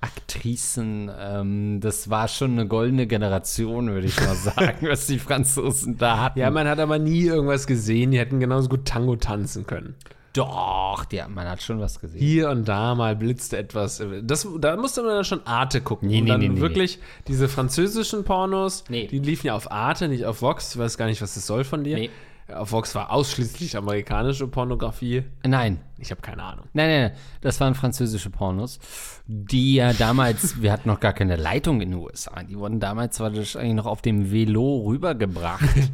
Aktrisen, 0.00 1.10
ähm, 1.18 1.80
das 1.80 2.08
war 2.10 2.28
schon 2.28 2.52
eine 2.52 2.66
goldene 2.66 3.06
Generation, 3.06 3.90
würde 3.90 4.06
ich 4.06 4.18
mal 4.20 4.34
sagen, 4.34 4.86
was 4.88 5.06
die 5.06 5.18
Franzosen 5.18 5.98
da 5.98 6.18
hatten. 6.18 6.38
Ja, 6.38 6.50
man 6.50 6.68
hat 6.68 6.78
aber 6.78 6.98
nie 6.98 7.22
irgendwas 7.24 7.66
gesehen, 7.66 8.10
die 8.10 8.18
hätten 8.18 8.40
genauso 8.40 8.68
gut 8.68 8.86
Tango 8.86 9.16
tanzen 9.16 9.66
können. 9.66 9.94
Doch, 10.32 11.04
ja, 11.10 11.26
man 11.26 11.48
hat 11.48 11.60
schon 11.60 11.80
was 11.80 11.98
gesehen. 11.98 12.20
Hier 12.20 12.50
und 12.50 12.68
da 12.68 12.94
mal 12.94 13.16
blitzte 13.16 13.58
etwas. 13.58 14.00
Das, 14.22 14.46
da 14.60 14.76
musste 14.76 15.02
man 15.02 15.16
dann 15.16 15.24
schon 15.24 15.44
Arte 15.44 15.80
gucken. 15.80 16.08
Nee, 16.08 16.18
und 16.18 16.24
nee, 16.24 16.30
dann 16.30 16.40
nee, 16.40 16.48
nee, 16.50 16.60
wirklich 16.60 17.00
diese 17.26 17.48
französischen 17.48 18.22
Pornos, 18.22 18.84
Nee. 18.88 19.08
die 19.08 19.18
liefen 19.18 19.48
ja 19.48 19.56
auf 19.56 19.72
Arte, 19.72 20.06
nicht 20.06 20.26
auf 20.26 20.40
Vox. 20.40 20.74
Ich 20.74 20.78
weiß 20.80 20.96
gar 20.98 21.06
nicht, 21.06 21.20
was 21.20 21.34
das 21.34 21.46
soll 21.46 21.64
von 21.64 21.82
dir. 21.82 21.96
Nee. 21.96 22.10
Auf 22.54 22.72
Vox 22.72 22.94
war 22.94 23.10
ausschließlich 23.10 23.76
amerikanische 23.76 24.46
Pornografie. 24.46 25.24
Nein, 25.46 25.78
Ich 25.98 26.10
habe 26.10 26.20
keine 26.20 26.42
Ahnung. 26.42 26.66
Nein, 26.72 26.88
nein, 26.88 27.00
nein, 27.02 27.12
das 27.40 27.60
waren 27.60 27.74
französische 27.74 28.30
Pornos, 28.30 28.78
die 29.26 29.74
ja 29.76 29.92
damals, 29.92 30.62
wir 30.62 30.72
hatten 30.72 30.88
noch 30.88 31.00
gar 31.00 31.12
keine 31.12 31.36
Leitung 31.36 31.80
in 31.80 31.90
den 31.90 32.00
USA, 32.00 32.42
die 32.42 32.56
wurden 32.56 32.80
damals 32.80 33.20
wahrscheinlich 33.20 33.74
noch 33.74 33.86
auf 33.86 34.02
dem 34.02 34.32
Velo 34.32 34.84
rübergebracht, 34.86 35.76
äh, 35.76 35.88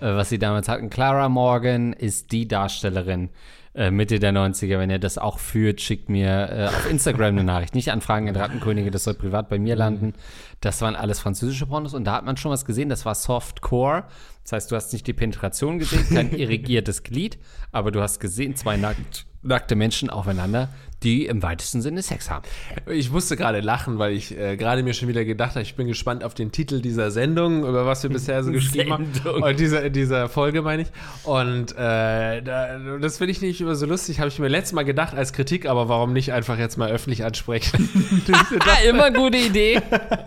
was 0.00 0.28
sie 0.28 0.38
damals 0.38 0.68
hatten. 0.68 0.90
Clara 0.90 1.28
Morgan 1.28 1.92
ist 1.92 2.32
die 2.32 2.48
Darstellerin 2.48 3.30
äh, 3.74 3.90
Mitte 3.90 4.20
der 4.20 4.32
90er. 4.32 4.78
Wenn 4.78 4.90
ihr 4.90 4.98
das 4.98 5.18
auch 5.18 5.38
führt, 5.38 5.80
schickt 5.80 6.08
mir 6.08 6.48
äh, 6.50 6.66
auf 6.66 6.90
Instagram 6.90 7.34
eine 7.34 7.44
Nachricht. 7.44 7.74
Nicht 7.74 7.90
anfragen 7.90 8.28
in 8.28 8.36
Rattenkönige, 8.36 8.90
das 8.90 9.04
soll 9.04 9.14
privat 9.14 9.48
bei 9.48 9.58
mir 9.58 9.74
landen. 9.76 10.14
Das 10.64 10.80
waren 10.80 10.96
alles 10.96 11.20
französische 11.20 11.66
Pornos 11.66 11.92
und 11.92 12.04
da 12.04 12.14
hat 12.14 12.24
man 12.24 12.38
schon 12.38 12.50
was 12.50 12.64
gesehen, 12.64 12.88
das 12.88 13.04
war 13.04 13.14
Softcore. 13.14 14.04
Das 14.44 14.52
heißt, 14.52 14.72
du 14.72 14.76
hast 14.76 14.94
nicht 14.94 15.06
die 15.06 15.12
Penetration 15.12 15.78
gesehen, 15.78 16.08
kein 16.08 16.32
irrigiertes 16.38 17.02
Glied, 17.02 17.38
aber 17.70 17.90
du 17.90 18.00
hast 18.00 18.18
gesehen, 18.18 18.56
zwei 18.56 18.78
nackt, 18.78 19.26
nackte 19.42 19.76
Menschen 19.76 20.08
aufeinander, 20.08 20.70
die 21.04 21.26
im 21.26 21.42
weitesten 21.42 21.82
Sinne 21.82 22.02
Sex 22.02 22.30
haben. 22.30 22.44
Ich 22.90 23.10
musste 23.10 23.36
gerade 23.36 23.60
lachen, 23.60 23.98
weil 23.98 24.14
ich 24.14 24.36
äh, 24.36 24.56
gerade 24.56 24.82
mir 24.82 24.94
schon 24.94 25.08
wieder 25.08 25.24
gedacht 25.24 25.50
habe, 25.50 25.62
ich 25.62 25.76
bin 25.76 25.86
gespannt 25.86 26.24
auf 26.24 26.34
den 26.34 26.50
Titel 26.50 26.80
dieser 26.80 27.10
Sendung, 27.10 27.60
über 27.66 27.86
was 27.86 28.02
wir 28.02 28.10
bisher 28.10 28.42
so 28.42 28.50
geschrieben 28.52 28.92
haben. 28.92 29.42
Und 29.42 29.60
dieser, 29.60 29.90
dieser 29.90 30.28
Folge 30.28 30.62
meine 30.62 30.82
ich. 30.82 30.88
Und 31.24 31.72
äh, 31.72 32.42
da, 32.42 32.78
das 33.00 33.18
finde 33.18 33.32
ich 33.32 33.42
nicht 33.42 33.60
immer 33.60 33.74
so 33.74 33.86
lustig, 33.86 34.18
habe 34.18 34.28
ich 34.28 34.38
mir 34.38 34.48
letztes 34.48 34.72
Mal 34.72 34.84
gedacht 34.84 35.14
als 35.14 35.32
Kritik, 35.32 35.66
aber 35.66 35.88
warum 35.88 36.12
nicht 36.12 36.32
einfach 36.32 36.58
jetzt 36.58 36.76
mal 36.78 36.90
öffentlich 36.90 37.24
ansprechen? 37.24 37.88
Ah, 38.66 38.88
immer 38.88 39.10
gute 39.10 39.36
Idee. 39.36 39.80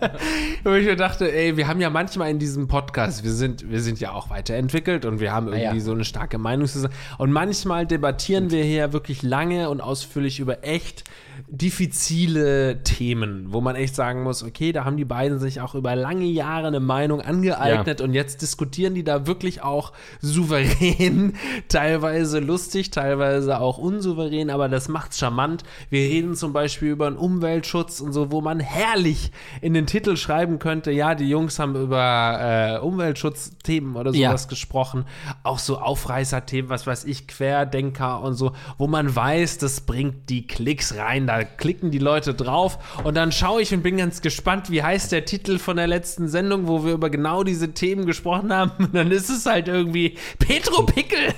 Wo 0.64 0.72
ich 0.72 0.86
mir 0.86 0.96
dachte, 0.96 1.32
ey, 1.32 1.56
wir 1.56 1.66
haben 1.66 1.80
ja 1.80 1.90
manchmal 1.90 2.30
in 2.30 2.38
diesem 2.38 2.68
Podcast, 2.68 3.24
wir 3.24 3.32
sind, 3.32 3.70
wir 3.70 3.80
sind 3.80 4.00
ja 4.00 4.12
auch 4.12 4.30
weiterentwickelt 4.30 5.04
und 5.04 5.20
wir 5.20 5.32
haben 5.32 5.48
irgendwie 5.48 5.78
ja. 5.78 5.80
so 5.80 5.92
eine 5.92 6.04
starke 6.04 6.38
Meinung 6.38 6.66
zusammen. 6.66 6.94
Und 7.18 7.32
manchmal 7.32 7.86
debattieren 7.86 8.50
wir 8.50 8.62
hier 8.62 8.92
wirklich 8.92 9.22
lange 9.22 9.70
und 9.70 9.80
ausführlich 9.80 10.40
über 10.40 10.62
echt 10.68 11.02
diffizile 11.46 12.82
Themen, 12.82 13.46
wo 13.52 13.60
man 13.60 13.76
echt 13.76 13.94
sagen 13.94 14.22
muss, 14.22 14.42
okay, 14.42 14.72
da 14.72 14.84
haben 14.84 14.96
die 14.96 15.04
beiden 15.04 15.38
sich 15.38 15.60
auch 15.60 15.74
über 15.74 15.94
lange 15.94 16.24
Jahre 16.24 16.66
eine 16.66 16.80
Meinung 16.80 17.20
angeeignet 17.20 18.00
und 18.00 18.12
jetzt 18.14 18.42
diskutieren 18.42 18.94
die 18.94 19.04
da 19.04 19.26
wirklich 19.26 19.62
auch 19.62 19.92
souverän, 20.20 21.34
teilweise 21.68 22.40
lustig, 22.40 22.90
teilweise 22.90 23.60
auch 23.60 23.78
unsouverän, 23.78 24.50
aber 24.50 24.68
das 24.68 24.88
macht's 24.88 25.18
charmant. 25.18 25.62
Wir 25.90 26.00
reden 26.08 26.34
zum 26.34 26.52
Beispiel 26.52 26.90
über 26.90 27.06
einen 27.06 27.16
Umweltschutz 27.16 28.00
und 28.00 28.12
so, 28.12 28.32
wo 28.32 28.40
man 28.40 28.60
herrlich 28.60 29.30
in 29.60 29.74
den 29.74 29.86
Titel 29.86 30.16
schreiben 30.16 30.58
könnte, 30.58 30.90
ja, 30.90 31.14
die 31.14 31.28
Jungs 31.28 31.58
haben 31.58 31.76
über 31.76 32.78
äh, 32.80 32.84
Umweltschutzthemen 32.84 33.96
oder 33.96 34.12
Ja. 34.14 34.30
sowas 34.30 34.48
gesprochen, 34.48 35.04
auch 35.42 35.58
so 35.58 35.78
Aufreißerthemen, 35.78 36.70
was 36.70 36.86
weiß 36.86 37.04
ich, 37.04 37.28
Querdenker 37.28 38.20
und 38.22 38.34
so, 38.34 38.52
wo 38.78 38.86
man 38.86 39.14
weiß, 39.14 39.58
das 39.58 39.82
bringt 39.82 40.28
die 40.30 40.46
Klicks 40.46 40.96
rein, 40.96 41.26
da 41.28 41.44
klicken 41.44 41.90
die 41.90 41.98
Leute 41.98 42.32
drauf 42.34 42.78
und 43.04 43.16
dann 43.16 43.32
schaue 43.32 43.60
ich 43.60 43.72
und 43.74 43.82
bin 43.82 43.98
ganz 43.98 44.22
gespannt, 44.22 44.70
wie 44.70 44.82
heißt 44.82 45.12
der 45.12 45.24
Titel 45.26 45.58
von 45.58 45.76
der 45.76 45.86
letzten 45.86 46.28
Sendung, 46.28 46.66
wo 46.66 46.84
wir 46.84 46.94
über 46.94 47.10
genau 47.10 47.44
diese 47.44 47.74
Themen 47.74 48.06
gesprochen 48.06 48.52
haben. 48.52 48.72
Und 48.78 48.94
dann 48.94 49.10
ist 49.10 49.28
es 49.28 49.44
halt 49.46 49.68
irgendwie 49.68 50.16
Petro 50.38 50.84
Pickel. 50.84 51.34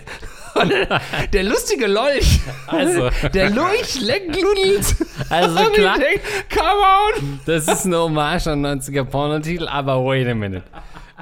Der 1.32 1.42
lustige 1.44 1.87
Lolch. 1.87 2.40
Also. 2.66 3.09
Der 3.35 3.50
Lolch 3.50 4.00
leckludelt. 4.00 4.97
Also 5.28 5.70
klar. 5.70 5.99
denk, 5.99 6.20
Come 6.52 7.23
on. 7.25 7.40
Das 7.47 7.66
ist 7.68 7.87
eine 7.87 7.99
Hommage 7.99 8.47
an 8.49 8.64
90er 8.64 9.04
Pornotitel, 9.04 9.68
aber 9.68 10.04
wait 10.04 10.28
a 10.28 10.35
minute. 10.35 10.64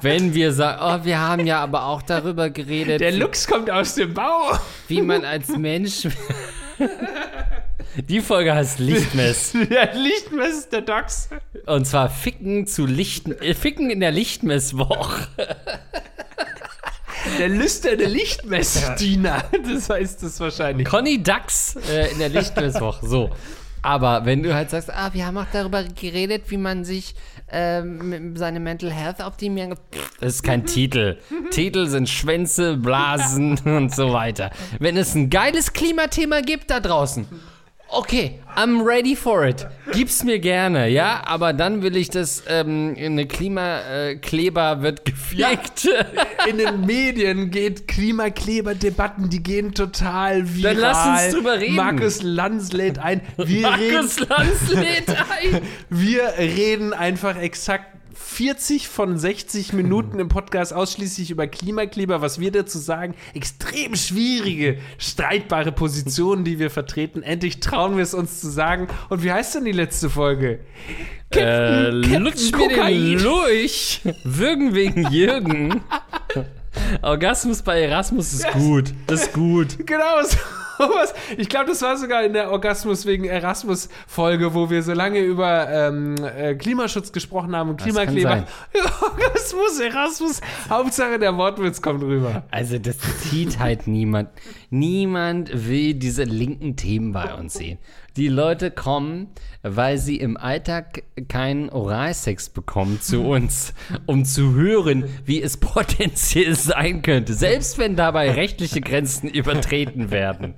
Wenn 0.00 0.32
wir 0.32 0.52
sagen, 0.52 0.78
oh, 0.82 1.04
wir 1.04 1.18
haben 1.18 1.46
ja 1.46 1.60
aber 1.60 1.84
auch 1.86 2.02
darüber 2.02 2.50
geredet, 2.50 3.00
Der 3.00 3.12
Lux 3.12 3.46
kommt 3.46 3.70
aus 3.70 3.94
dem 3.96 4.14
Bau. 4.14 4.52
wie 4.88 5.02
man 5.02 5.24
als 5.24 5.48
Mensch. 5.48 6.06
Die 8.06 8.20
Folge 8.20 8.54
heißt 8.54 8.78
Lichtmess. 8.78 9.52
Der 9.70 9.94
Lichtmess 9.94 10.68
der 10.68 10.82
Dachs. 10.82 11.28
Und 11.66 11.86
zwar 11.86 12.08
Ficken 12.08 12.66
zu 12.66 12.86
Lichten, 12.86 13.32
äh, 13.32 13.54
Ficken 13.54 13.90
in 13.90 14.00
der 14.00 14.12
Lichtmesswoche. 14.12 15.26
Der 17.38 17.48
lüsterne 17.48 18.04
Lichtmessdiener. 18.04 19.44
Das 19.64 19.90
heißt 19.90 20.22
es 20.22 20.38
wahrscheinlich. 20.38 20.86
Conny 20.86 21.22
Dax 21.22 21.76
äh, 21.90 22.12
in 22.12 22.18
der 22.20 22.28
Lichtmesswoche. 22.28 23.06
So. 23.06 23.30
Aber 23.82 24.24
wenn 24.24 24.42
du 24.42 24.54
halt 24.54 24.70
sagst, 24.70 24.90
ah, 24.92 25.10
wir 25.12 25.26
haben 25.26 25.36
auch 25.38 25.46
darüber 25.52 25.82
geredet, 25.84 26.44
wie 26.48 26.56
man 26.56 26.84
sich 26.84 27.14
ähm, 27.50 28.36
seine 28.36 28.60
Mental 28.60 28.92
Health 28.92 29.20
optimieren 29.20 29.70
kann. 29.70 29.80
Das 30.20 30.34
ist 30.34 30.42
kein 30.42 30.64
Titel. 30.66 31.18
Titel 31.50 31.86
sind 31.86 32.08
Schwänze, 32.08 32.76
Blasen 32.76 33.58
und 33.64 33.94
so 33.94 34.12
weiter. 34.12 34.50
Wenn 34.78 34.96
es 34.96 35.14
ein 35.14 35.30
geiles 35.30 35.72
Klimathema 35.72 36.40
gibt 36.40 36.70
da 36.70 36.80
draußen, 36.80 37.26
okay, 37.88 38.40
I'm 38.56 38.82
ready 38.82 39.14
for 39.14 39.44
it. 39.44 39.66
Gib's 39.92 40.24
mir 40.24 40.38
gerne, 40.38 40.88
ja, 40.88 41.22
aber 41.24 41.52
dann 41.52 41.82
will 41.82 41.96
ich, 41.96 42.10
dass 42.10 42.42
ähm, 42.48 42.94
eine 42.98 43.26
Klimakleber 43.26 44.82
wird 44.82 45.04
gefegt. 45.04 45.88
In 46.48 46.58
den 46.58 46.84
Medien 46.84 47.50
geht 47.50 47.88
Klimakleber-Debatten, 47.88 49.30
die 49.30 49.42
gehen 49.42 49.74
total 49.74 50.56
viral. 50.56 50.74
Dann 50.74 50.82
lass 50.82 51.24
uns 51.24 51.34
drüber 51.34 51.58
reden. 51.60 51.76
Markus 51.76 52.22
Lanz 52.22 52.72
lädt 52.72 52.98
ein. 52.98 53.22
Wir, 53.36 53.62
Markus 53.62 54.20
Lanz 54.20 54.72
lädt 54.72 55.08
ein. 55.10 55.62
wir 55.88 56.34
reden 56.38 56.92
einfach 56.92 57.36
exakt 57.36 57.97
40 58.18 58.88
von 58.88 59.18
60 59.18 59.72
Minuten 59.72 60.18
im 60.18 60.28
Podcast 60.28 60.72
ausschließlich 60.72 61.30
über 61.30 61.46
Klimakleber, 61.46 62.20
was 62.20 62.38
wir 62.38 62.50
dazu 62.52 62.78
sagen. 62.78 63.14
Extrem 63.34 63.94
schwierige, 63.96 64.78
streitbare 64.98 65.72
Positionen, 65.72 66.44
die 66.44 66.58
wir 66.58 66.70
vertreten. 66.70 67.22
Endlich 67.22 67.60
trauen 67.60 67.96
wir 67.96 68.02
es 68.02 68.14
uns 68.14 68.40
zu 68.40 68.50
sagen. 68.50 68.88
Und 69.08 69.22
wie 69.22 69.32
heißt 69.32 69.54
denn 69.54 69.64
die 69.64 69.72
letzte 69.72 70.10
Folge? 70.10 70.60
Äh, 71.30 71.38
Captain 71.38 72.22
lutsch 72.22 72.52
Kokain. 72.52 72.94
den 72.94 73.20
Lurch. 73.20 74.00
Würgen 74.24 74.74
wegen 74.74 75.10
Jürgen. 75.10 75.80
Orgasmus 77.02 77.62
bei 77.62 77.82
Erasmus 77.82 78.32
ist 78.32 78.50
gut. 78.52 78.92
Das 79.06 79.22
ist 79.22 79.32
gut. 79.32 79.86
Genau, 79.86 80.22
sowas. 80.78 81.14
Ich 81.36 81.48
glaube, 81.48 81.66
das 81.66 81.82
war 81.82 81.96
sogar 81.96 82.24
in 82.24 82.32
der 82.32 82.50
Orgasmus 82.50 83.06
wegen 83.06 83.24
Erasmus-Folge, 83.24 84.54
wo 84.54 84.70
wir 84.70 84.82
so 84.82 84.92
lange 84.92 85.20
über 85.20 85.68
ähm, 85.68 86.16
äh, 86.24 86.54
Klimaschutz 86.54 87.12
gesprochen 87.12 87.54
haben 87.54 87.70
und 87.70 87.80
Klimakleber. 87.80 88.46
Orgasmus, 89.02 89.80
Erasmus. 89.80 90.40
Hauptsache 90.70 91.18
der 91.18 91.36
Wortwitz 91.36 91.82
kommt 91.82 92.02
rüber. 92.02 92.44
Also 92.50 92.78
das 92.78 92.98
zieht 93.20 93.58
halt 93.58 93.86
niemand. 93.86 94.30
Niemand 94.70 95.50
will 95.68 95.94
diese 95.94 96.24
linken 96.24 96.76
Themen 96.76 97.12
bei 97.12 97.34
uns 97.34 97.54
sehen. 97.54 97.78
Die 98.18 98.26
Leute 98.26 98.72
kommen, 98.72 99.28
weil 99.62 99.96
sie 99.96 100.16
im 100.16 100.36
Alltag 100.36 101.04
keinen 101.28 101.70
Oralsex 101.70 102.48
bekommen 102.48 103.00
zu 103.00 103.22
uns, 103.28 103.74
um 104.06 104.24
zu 104.24 104.54
hören, 104.54 105.04
wie 105.24 105.40
es 105.40 105.58
potenziell 105.58 106.56
sein 106.56 107.02
könnte, 107.02 107.32
selbst 107.34 107.78
wenn 107.78 107.94
dabei 107.94 108.32
rechtliche 108.32 108.80
Grenzen 108.80 109.28
übertreten 109.32 110.10
werden. 110.10 110.54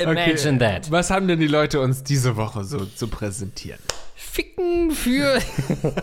Imagine 0.00 0.58
that. 0.58 0.90
Was 0.90 1.10
haben 1.10 1.28
denn 1.28 1.38
die 1.38 1.46
Leute 1.46 1.80
uns 1.80 2.02
diese 2.02 2.34
Woche 2.34 2.64
so 2.64 2.84
zu 2.86 3.06
präsentieren? 3.06 3.78
Ficken 4.20 4.90
für 4.90 5.40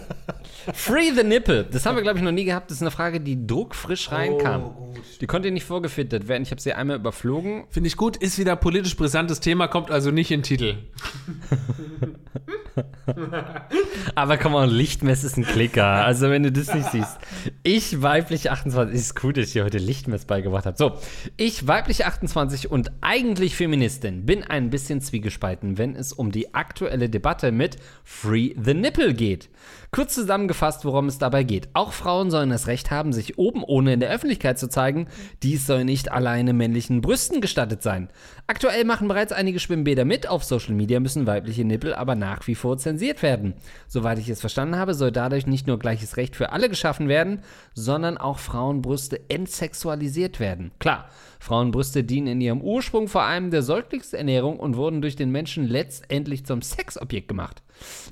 Free 0.74 1.12
the 1.14 1.24
Nipple. 1.24 1.66
Das 1.66 1.86
haben 1.86 1.96
wir, 1.96 2.02
glaube 2.02 2.18
ich, 2.18 2.24
noch 2.24 2.32
nie 2.32 2.46
gehabt. 2.46 2.72
Das 2.72 2.78
ist 2.78 2.82
eine 2.82 2.92
Frage, 2.92 3.20
die 3.20 3.46
druckfrisch 3.46 4.10
reinkam. 4.10 4.74
die 5.20 5.28
konnte 5.28 5.52
nicht 5.52 5.66
vorgefiltert 5.66 6.30
werden. 6.30 6.44
Ich 6.44 6.52
habe 6.52 6.62
sie 6.62 6.72
einmal 6.72 6.96
überflogen. 6.96 7.66
Finde 7.70 7.88
ich 7.88 7.98
gut, 7.98 8.16
ist 8.16 8.40
wieder 8.40 8.56
politisch 8.56 8.96
brisantes 8.96 9.42
Thema, 9.42 9.68
kommt 9.68 9.92
also 9.92 10.12
nicht 10.12 10.32
in 10.32 10.40
den 10.40 10.44
Titel. 10.44 10.78
Aber 14.16 14.38
komm 14.38 14.56
on, 14.56 14.70
Lichtmess 14.70 15.24
ist 15.24 15.38
ein 15.38 15.46
Klicker. 15.46 15.86
Also, 15.86 16.30
wenn 16.30 16.44
du 16.44 16.52
das 16.52 16.74
nicht 16.74 16.92
siehst. 16.92 17.18
Ich, 17.64 18.02
weiblich 18.02 18.52
28, 18.52 18.96
ist 18.96 19.24
cool, 19.24 19.34
dass 19.34 19.48
ich 19.48 19.54
dir 19.54 19.64
heute 19.64 19.78
Lichtmess 19.78 20.26
beigebracht 20.26 20.66
habe. 20.66 20.78
So, 20.78 20.98
ich, 21.38 21.68
weiblich 21.68 22.06
28 22.06 22.70
und 22.72 22.92
eigentlich 23.02 23.56
Feministin, 23.56 24.26
bin 24.26 24.44
ein 24.44 24.70
bisschen 24.70 25.02
zwiegespalten, 25.02 25.78
wenn 25.78 25.96
es 25.96 26.14
um 26.14 26.32
die 26.32 26.54
aktuelle 26.54 27.10
Debatte 27.10 27.52
mit 27.52 27.78
Free 28.04 28.54
the 28.62 28.74
Nipple 28.74 29.14
geht. 29.14 29.50
Kurz 29.96 30.14
zusammengefasst, 30.14 30.84
worum 30.84 31.08
es 31.08 31.20
dabei 31.20 31.46
geht. 31.46 31.70
Auch 31.72 31.94
Frauen 31.94 32.30
sollen 32.30 32.50
das 32.50 32.68
Recht 32.68 32.92
haben, 32.92 33.14
sich 33.14 33.38
oben 33.38 33.64
ohne 33.64 33.94
in 33.94 34.02
der 34.02 34.10
Öffentlichkeit 34.10 34.60
zu 34.60 34.68
zeigen. 34.68 35.08
Dies 35.42 35.66
soll 35.66 35.86
nicht 35.86 36.12
alleine 36.12 36.52
männlichen 36.52 37.00
Brüsten 37.00 37.40
gestattet 37.40 37.82
sein. 37.82 38.10
Aktuell 38.46 38.84
machen 38.84 39.08
bereits 39.08 39.32
einige 39.32 39.58
Schwimmbäder 39.58 40.04
mit. 40.04 40.28
Auf 40.28 40.44
Social 40.44 40.74
Media 40.74 41.00
müssen 41.00 41.28
weibliche 41.28 41.64
Nippel 41.64 41.94
aber 41.94 42.16
nach 42.16 42.46
wie 42.46 42.56
vor 42.56 42.78
zensiert 42.78 43.24
werden. 43.24 43.54
Soweit 43.88 44.20
ich 44.20 44.28
es 44.28 44.42
verstanden 44.42 44.76
habe, 44.76 44.96
soll 44.96 45.14
dadurch 45.14 45.48
nicht 45.48 45.66
nur 45.66 45.80
gleiches 45.80 46.18
Recht 46.18 46.36
für 46.36 46.52
alle 46.52 46.68
geschaffen 46.68 47.08
werden, 47.08 47.40
sondern 47.74 48.18
auch 48.18 48.40
Frauenbrüste 48.40 49.30
entsexualisiert 49.30 50.42
werden. 50.42 50.72
Klar, 50.78 51.08
Frauenbrüste 51.40 52.04
dienen 52.04 52.28
in 52.28 52.42
ihrem 52.42 52.60
Ursprung 52.60 53.08
vor 53.08 53.22
allem 53.22 53.50
der 53.50 53.62
Säuglingsernährung 53.62 54.60
und 54.60 54.76
wurden 54.76 55.02
durch 55.02 55.16
den 55.16 55.32
Menschen 55.32 55.66
letztendlich 55.66 56.46
zum 56.46 56.62
Sexobjekt 56.62 57.30
gemacht. 57.30 57.64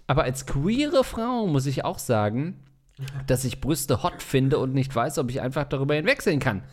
Aber 0.08 0.24
als 0.24 0.46
queere 0.46 1.04
Frau 1.04 1.48
muss 1.48 1.66
ich 1.66 1.86
auch 1.86 2.00
sagen, 2.00 2.60
dass 3.28 3.44
ich 3.46 3.62
Brüste 3.62 4.04
hot 4.04 4.22
finde 4.22 4.60
und 4.60 4.74
nicht 4.74 4.96
weiß, 4.96 5.18
ob 5.18 5.30
ich 5.30 5.42
einfach 5.42 5.66
darüber 5.66 5.96
hinwegsehen 5.96 6.40
kann. 6.40 6.64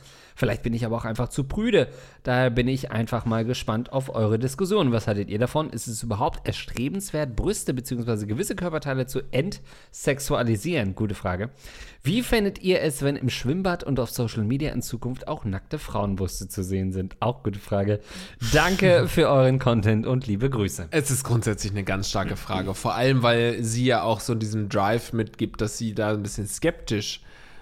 Vielleicht 0.40 0.62
bin 0.62 0.72
ich 0.72 0.86
aber 0.86 0.96
auch 0.96 1.04
einfach 1.04 1.28
zu 1.28 1.44
prüde. 1.44 1.88
Daher 2.22 2.48
bin 2.48 2.66
ich 2.66 2.90
einfach 2.90 3.26
mal 3.26 3.44
gespannt 3.44 3.92
auf 3.92 4.14
eure 4.14 4.38
Diskussion. 4.38 4.90
Was 4.90 5.06
haltet 5.06 5.28
ihr 5.28 5.38
davon? 5.38 5.68
Ist 5.68 5.86
es 5.86 6.02
überhaupt 6.02 6.46
erstrebenswert, 6.46 7.36
Brüste 7.36 7.74
bzw. 7.74 8.24
gewisse 8.24 8.56
Körperteile 8.56 9.04
zu 9.04 9.20
entsexualisieren? 9.32 10.94
Gute 10.94 11.14
Frage. 11.14 11.50
Wie 12.02 12.22
fändet 12.22 12.62
ihr 12.62 12.80
es, 12.80 13.02
wenn 13.02 13.16
im 13.16 13.28
Schwimmbad 13.28 13.84
und 13.84 14.00
auf 14.00 14.10
Social 14.10 14.42
Media 14.42 14.72
in 14.72 14.80
Zukunft 14.80 15.28
auch 15.28 15.44
nackte 15.44 15.78
Frauenbrüste 15.78 16.48
zu 16.48 16.64
sehen 16.64 16.92
sind? 16.92 17.16
Auch 17.20 17.42
gute 17.42 17.58
Frage. 17.58 18.00
Danke 18.54 19.08
für 19.08 19.28
euren 19.28 19.58
Content 19.58 20.06
und 20.06 20.26
liebe 20.26 20.48
Grüße. 20.48 20.88
Es 20.90 21.10
ist 21.10 21.22
grundsätzlich 21.22 21.72
eine 21.72 21.84
ganz 21.84 22.08
starke 22.08 22.36
Frage. 22.36 22.72
Vor 22.72 22.94
allem, 22.94 23.22
weil 23.22 23.62
sie 23.62 23.84
ja 23.84 24.04
auch 24.04 24.20
so 24.20 24.34
diesen 24.34 24.70
Drive 24.70 25.12
mitgibt, 25.12 25.60
dass 25.60 25.76
sie 25.76 25.94
da 25.94 26.12
ein 26.12 26.22
bisschen 26.22 26.46
skeptisch 26.46 27.20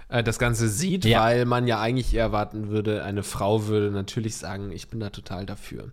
äh, 0.09 0.23
das 0.23 0.39
Ganze 0.39 0.69
sieht, 0.69 1.05
Ja. 1.05 1.23
weil 1.23 1.45
man 1.45 1.67
ja 1.67 1.81
eigentlich 1.81 2.15
erwarten 2.15 2.69
würde, 2.69 3.05
eine 3.05 3.23
Frau 3.23 3.67
würde 3.67 3.91
natürlich 3.91 4.37
sagen, 4.37 4.71
ich 4.73 4.89
bin 4.89 5.01
da 5.01 5.11
total 5.11 5.47
dafür. 5.47 5.91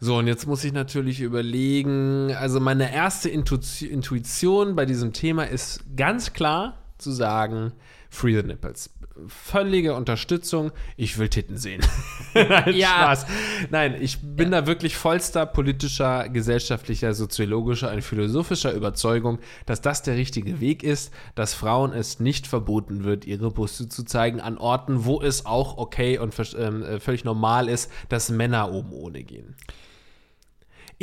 So, 0.00 0.16
und 0.16 0.26
jetzt 0.26 0.46
muss 0.46 0.64
ich 0.64 0.72
natürlich 0.72 1.20
überlegen, 1.20 2.32
also 2.34 2.58
meine 2.60 2.92
erste 2.92 3.28
Intu- 3.28 3.86
Intuition 3.86 4.74
bei 4.74 4.86
diesem 4.86 5.12
Thema 5.12 5.44
ist 5.44 5.82
ganz 5.96 6.32
klar 6.32 6.78
zu 6.98 7.10
sagen, 7.12 7.72
Free 8.08 8.34
the 8.40 8.42
Nipples. 8.46 8.90
Völlige 9.28 9.94
Unterstützung. 9.94 10.72
Ich 10.96 11.18
will 11.18 11.28
Titten 11.28 11.56
sehen. 11.56 11.80
Nein, 12.34 12.74
Ja. 12.74 12.88
Spaß. 12.88 13.26
Nein, 13.70 13.96
ich 14.00 14.18
bin 14.20 14.50
da 14.50 14.66
wirklich 14.66 14.96
vollster 14.96 15.46
politischer, 15.46 16.28
gesellschaftlicher, 16.28 17.14
soziologischer 17.14 17.92
und 17.92 18.02
philosophischer 18.02 18.72
Überzeugung, 18.72 19.38
dass 19.66 19.80
das 19.80 20.02
der 20.02 20.16
richtige 20.16 20.60
Weg 20.60 20.82
ist, 20.82 21.12
dass 21.34 21.54
Frauen 21.54 21.92
es 21.92 22.20
nicht 22.20 22.46
verboten 22.46 23.04
wird, 23.04 23.24
ihre 23.24 23.50
Brüste 23.50 23.88
zu 23.88 24.04
zeigen 24.04 24.40
an 24.40 24.58
Orten, 24.58 25.04
wo 25.04 25.20
es 25.20 25.46
auch 25.46 25.78
okay 25.78 26.18
und 26.18 26.34
ähm, 26.58 26.82
äh, 26.82 27.00
völlig 27.00 27.24
normal 27.24 27.68
ist, 27.68 27.90
dass 28.08 28.30
Männer 28.30 28.72
oben 28.72 28.92
ohne 28.92 29.22
gehen. 29.22 29.54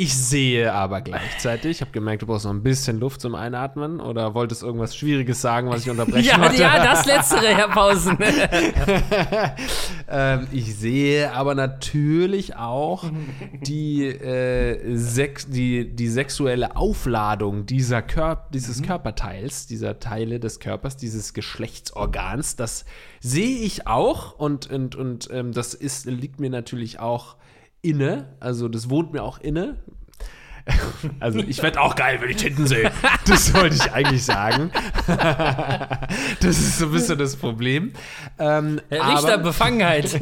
Ich 0.00 0.16
sehe 0.16 0.72
aber 0.72 1.00
gleichzeitig, 1.00 1.72
ich 1.72 1.80
habe 1.80 1.90
gemerkt, 1.90 2.22
du 2.22 2.26
brauchst 2.26 2.44
noch 2.44 2.52
ein 2.52 2.62
bisschen 2.62 3.00
Luft 3.00 3.20
zum 3.20 3.34
Einatmen 3.34 3.98
oder 3.98 4.32
wolltest 4.32 4.62
irgendwas 4.62 4.94
Schwieriges 4.94 5.40
sagen, 5.40 5.70
was 5.70 5.80
ich 5.82 5.90
unterbrechen 5.90 6.24
Ja, 6.24 6.40
wollte? 6.40 6.62
ja, 6.62 6.84
das 6.84 7.04
Letztere, 7.04 7.48
Herr 7.48 7.66
Pausen. 7.68 8.16
ähm, 10.08 10.46
ich 10.52 10.76
sehe 10.76 11.32
aber 11.32 11.56
natürlich 11.56 12.54
auch 12.54 13.10
die, 13.60 14.04
äh, 14.04 14.96
sex 14.96 15.50
die, 15.50 15.90
die 15.90 16.08
sexuelle 16.08 16.76
Aufladung 16.76 17.66
dieser 17.66 18.00
Kör 18.00 18.46
dieses 18.52 18.82
Körperteils, 18.82 19.66
dieser 19.66 19.98
Teile 19.98 20.38
des 20.38 20.60
Körpers, 20.60 20.96
dieses 20.96 21.34
Geschlechtsorgans. 21.34 22.54
Das 22.54 22.84
sehe 23.18 23.58
ich 23.58 23.88
auch 23.88 24.38
und, 24.38 24.70
und, 24.70 24.94
und 24.94 25.28
ähm, 25.32 25.50
das 25.50 25.74
ist, 25.74 26.06
liegt 26.06 26.38
mir 26.38 26.50
natürlich 26.50 27.00
auch 27.00 27.34
inne. 27.82 28.36
Also 28.40 28.68
das 28.68 28.90
wohnt 28.90 29.12
mir 29.12 29.22
auch 29.22 29.38
inne. 29.38 29.76
Also 31.20 31.40
ich 31.40 31.62
werde 31.62 31.80
auch 31.80 31.94
geil, 31.94 32.18
wenn 32.20 32.30
ich 32.30 32.36
Titten 32.36 32.66
sehe. 32.66 32.90
Das 33.26 33.52
wollte 33.54 33.76
ich 33.76 33.92
eigentlich 33.92 34.24
sagen. 34.24 34.70
Das 36.40 36.58
ist 36.58 36.78
so 36.78 36.86
ein 36.86 36.92
bisschen 36.92 37.18
das 37.18 37.36
Problem. 37.36 37.92
Ähm, 38.38 38.80
Richter 38.90 39.34
aber 39.34 39.38
Befangenheit. 39.38 40.18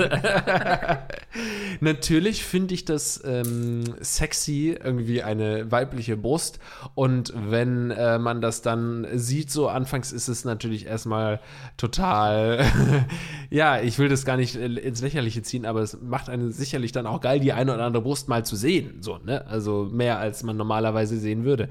natürlich 1.81 2.45
finde 2.45 2.75
ich 2.75 2.85
das 2.85 3.23
ähm, 3.25 3.85
sexy, 4.01 4.77
irgendwie 4.83 5.23
eine 5.23 5.71
weibliche 5.71 6.17
Brust. 6.17 6.59
Und 6.95 7.33
wenn 7.37 7.91
äh, 7.91 8.19
man 8.19 8.41
das 8.41 8.63
dann 8.63 9.07
sieht, 9.15 9.51
so 9.51 9.69
anfangs 9.69 10.13
ist 10.13 10.29
es 10.29 10.45
natürlich 10.45 10.87
erstmal 10.87 11.41
total, 11.77 12.65
ja, 13.51 13.81
ich 13.81 13.99
will 13.99 14.09
das 14.09 14.25
gar 14.25 14.37
nicht 14.37 14.57
äh, 14.57 14.67
ins 14.67 15.03
Lächerliche 15.03 15.43
ziehen, 15.43 15.67
aber 15.67 15.81
es 15.81 15.99
macht 16.01 16.29
einen 16.29 16.53
sicherlich 16.53 16.93
dann 16.93 17.07
auch 17.07 17.21
geil, 17.21 17.41
die 17.41 17.53
eine 17.53 17.75
oder 17.75 17.85
andere 17.85 18.03
Brust 18.03 18.29
mal 18.29 18.45
zu 18.45 18.57
sehen. 18.57 19.03
So, 19.03 19.19
ne? 19.19 19.47
Also 19.47 19.89
mehr 19.91 20.19
als 20.19 20.36
man 20.43 20.57
normalerweise 20.57 21.19
sehen 21.19 21.45
würde. 21.45 21.69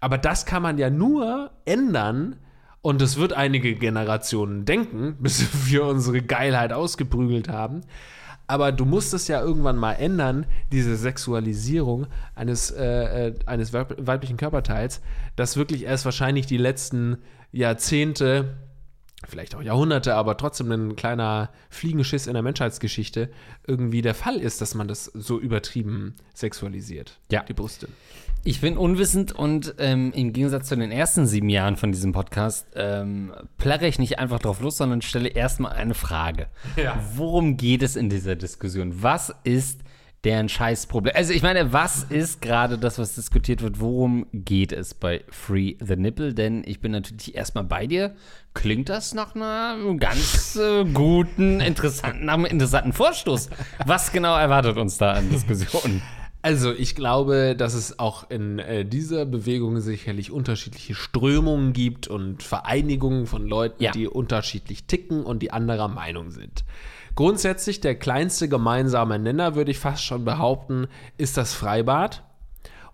Aber 0.00 0.18
das 0.18 0.46
kann 0.46 0.62
man 0.62 0.78
ja 0.78 0.90
nur 0.90 1.50
ändern. 1.64 2.36
Und 2.80 3.02
es 3.02 3.16
wird 3.16 3.32
einige 3.32 3.74
Generationen 3.74 4.64
denken, 4.64 5.16
bis 5.20 5.68
wir 5.68 5.84
unsere 5.84 6.22
Geilheit 6.22 6.72
ausgeprügelt 6.72 7.48
haben. 7.48 7.82
Aber 8.46 8.72
du 8.72 8.86
musst 8.86 9.12
es 9.12 9.28
ja 9.28 9.42
irgendwann 9.42 9.76
mal 9.76 9.92
ändern, 9.92 10.46
diese 10.72 10.96
Sexualisierung 10.96 12.06
eines, 12.34 12.70
äh, 12.70 13.28
äh, 13.28 13.34
eines 13.44 13.74
weib 13.74 13.94
weiblichen 13.98 14.38
Körperteils, 14.38 15.02
das 15.36 15.58
wirklich 15.58 15.84
erst 15.84 16.06
wahrscheinlich 16.06 16.46
die 16.46 16.56
letzten 16.56 17.18
Jahrzehnte, 17.52 18.56
vielleicht 19.26 19.54
auch 19.54 19.62
Jahrhunderte, 19.62 20.14
aber 20.14 20.36
trotzdem 20.36 20.70
ein 20.70 20.96
kleiner 20.96 21.50
Fliegenschiss 21.70 22.26
in 22.26 22.34
der 22.34 22.42
Menschheitsgeschichte 22.42 23.30
irgendwie 23.66 24.02
der 24.02 24.14
Fall 24.14 24.36
ist, 24.36 24.60
dass 24.60 24.74
man 24.74 24.86
das 24.86 25.06
so 25.06 25.40
übertrieben 25.40 26.14
sexualisiert. 26.34 27.18
Ja. 27.30 27.42
Die 27.42 27.54
Brüste. 27.54 27.88
Ich 28.44 28.60
bin 28.60 28.78
unwissend 28.78 29.32
und 29.32 29.74
ähm, 29.78 30.12
im 30.14 30.32
Gegensatz 30.32 30.68
zu 30.68 30.76
den 30.76 30.92
ersten 30.92 31.26
sieben 31.26 31.48
Jahren 31.48 31.76
von 31.76 31.90
diesem 31.90 32.12
Podcast 32.12 32.66
ähm, 32.76 33.32
plärre 33.58 33.88
ich 33.88 33.98
nicht 33.98 34.20
einfach 34.20 34.38
drauf 34.38 34.60
los, 34.60 34.76
sondern 34.76 35.02
stelle 35.02 35.28
erstmal 35.28 35.72
eine 35.72 35.94
Frage. 35.94 36.46
Ja. 36.76 37.02
Worum 37.16 37.56
geht 37.56 37.82
es 37.82 37.96
in 37.96 38.08
dieser 38.08 38.36
Diskussion? 38.36 39.02
Was 39.02 39.34
ist 39.42 39.80
deren 40.24 40.48
Scheißproblem? 40.48 41.14
Also 41.16 41.32
ich 41.32 41.42
meine, 41.42 41.72
was 41.72 42.04
ist 42.04 42.40
gerade 42.42 42.78
das, 42.78 42.98
was 42.98 43.14
diskutiert 43.14 43.62
wird? 43.62 43.80
Worum 43.80 44.26
geht 44.32 44.72
es 44.72 44.94
bei 44.94 45.22
Free 45.30 45.76
the 45.80 45.96
Nipple? 45.96 46.34
Denn 46.34 46.62
ich 46.66 46.80
bin 46.80 46.92
natürlich 46.92 47.34
erstmal 47.34 47.64
bei 47.64 47.86
dir. 47.86 48.14
Klingt 48.54 48.88
das 48.88 49.14
nach 49.14 49.34
einer 49.34 49.76
ganz 49.98 50.56
äh, 50.56 50.84
guten, 50.84 51.60
interessanten, 51.60 52.24
nach 52.24 52.34
einem 52.34 52.46
interessanten 52.46 52.92
Vorstoß? 52.92 53.50
Was 53.86 54.10
genau 54.12 54.36
erwartet 54.36 54.76
uns 54.76 54.98
da 54.98 55.12
an 55.12 55.30
Diskussionen? 55.30 56.02
Also 56.40 56.72
ich 56.72 56.94
glaube, 56.94 57.56
dass 57.56 57.74
es 57.74 57.98
auch 57.98 58.30
in 58.30 58.60
äh, 58.60 58.84
dieser 58.84 59.26
Bewegung 59.26 59.80
sicherlich 59.80 60.30
unterschiedliche 60.30 60.94
Strömungen 60.94 61.72
gibt 61.72 62.06
und 62.06 62.42
Vereinigungen 62.44 63.26
von 63.26 63.46
Leuten, 63.46 63.82
Ja. 63.82 63.90
die 63.90 64.06
unterschiedlich 64.06 64.84
ticken 64.84 65.24
und 65.24 65.40
die 65.42 65.50
anderer 65.52 65.88
Meinung 65.88 66.30
sind. 66.30 66.64
Grundsätzlich 67.18 67.80
der 67.80 67.96
kleinste 67.96 68.48
gemeinsame 68.48 69.18
Nenner, 69.18 69.56
würde 69.56 69.72
ich 69.72 69.80
fast 69.80 70.04
schon 70.04 70.24
behaupten, 70.24 70.86
ist 71.16 71.36
das 71.36 71.52
Freibad. 71.52 72.22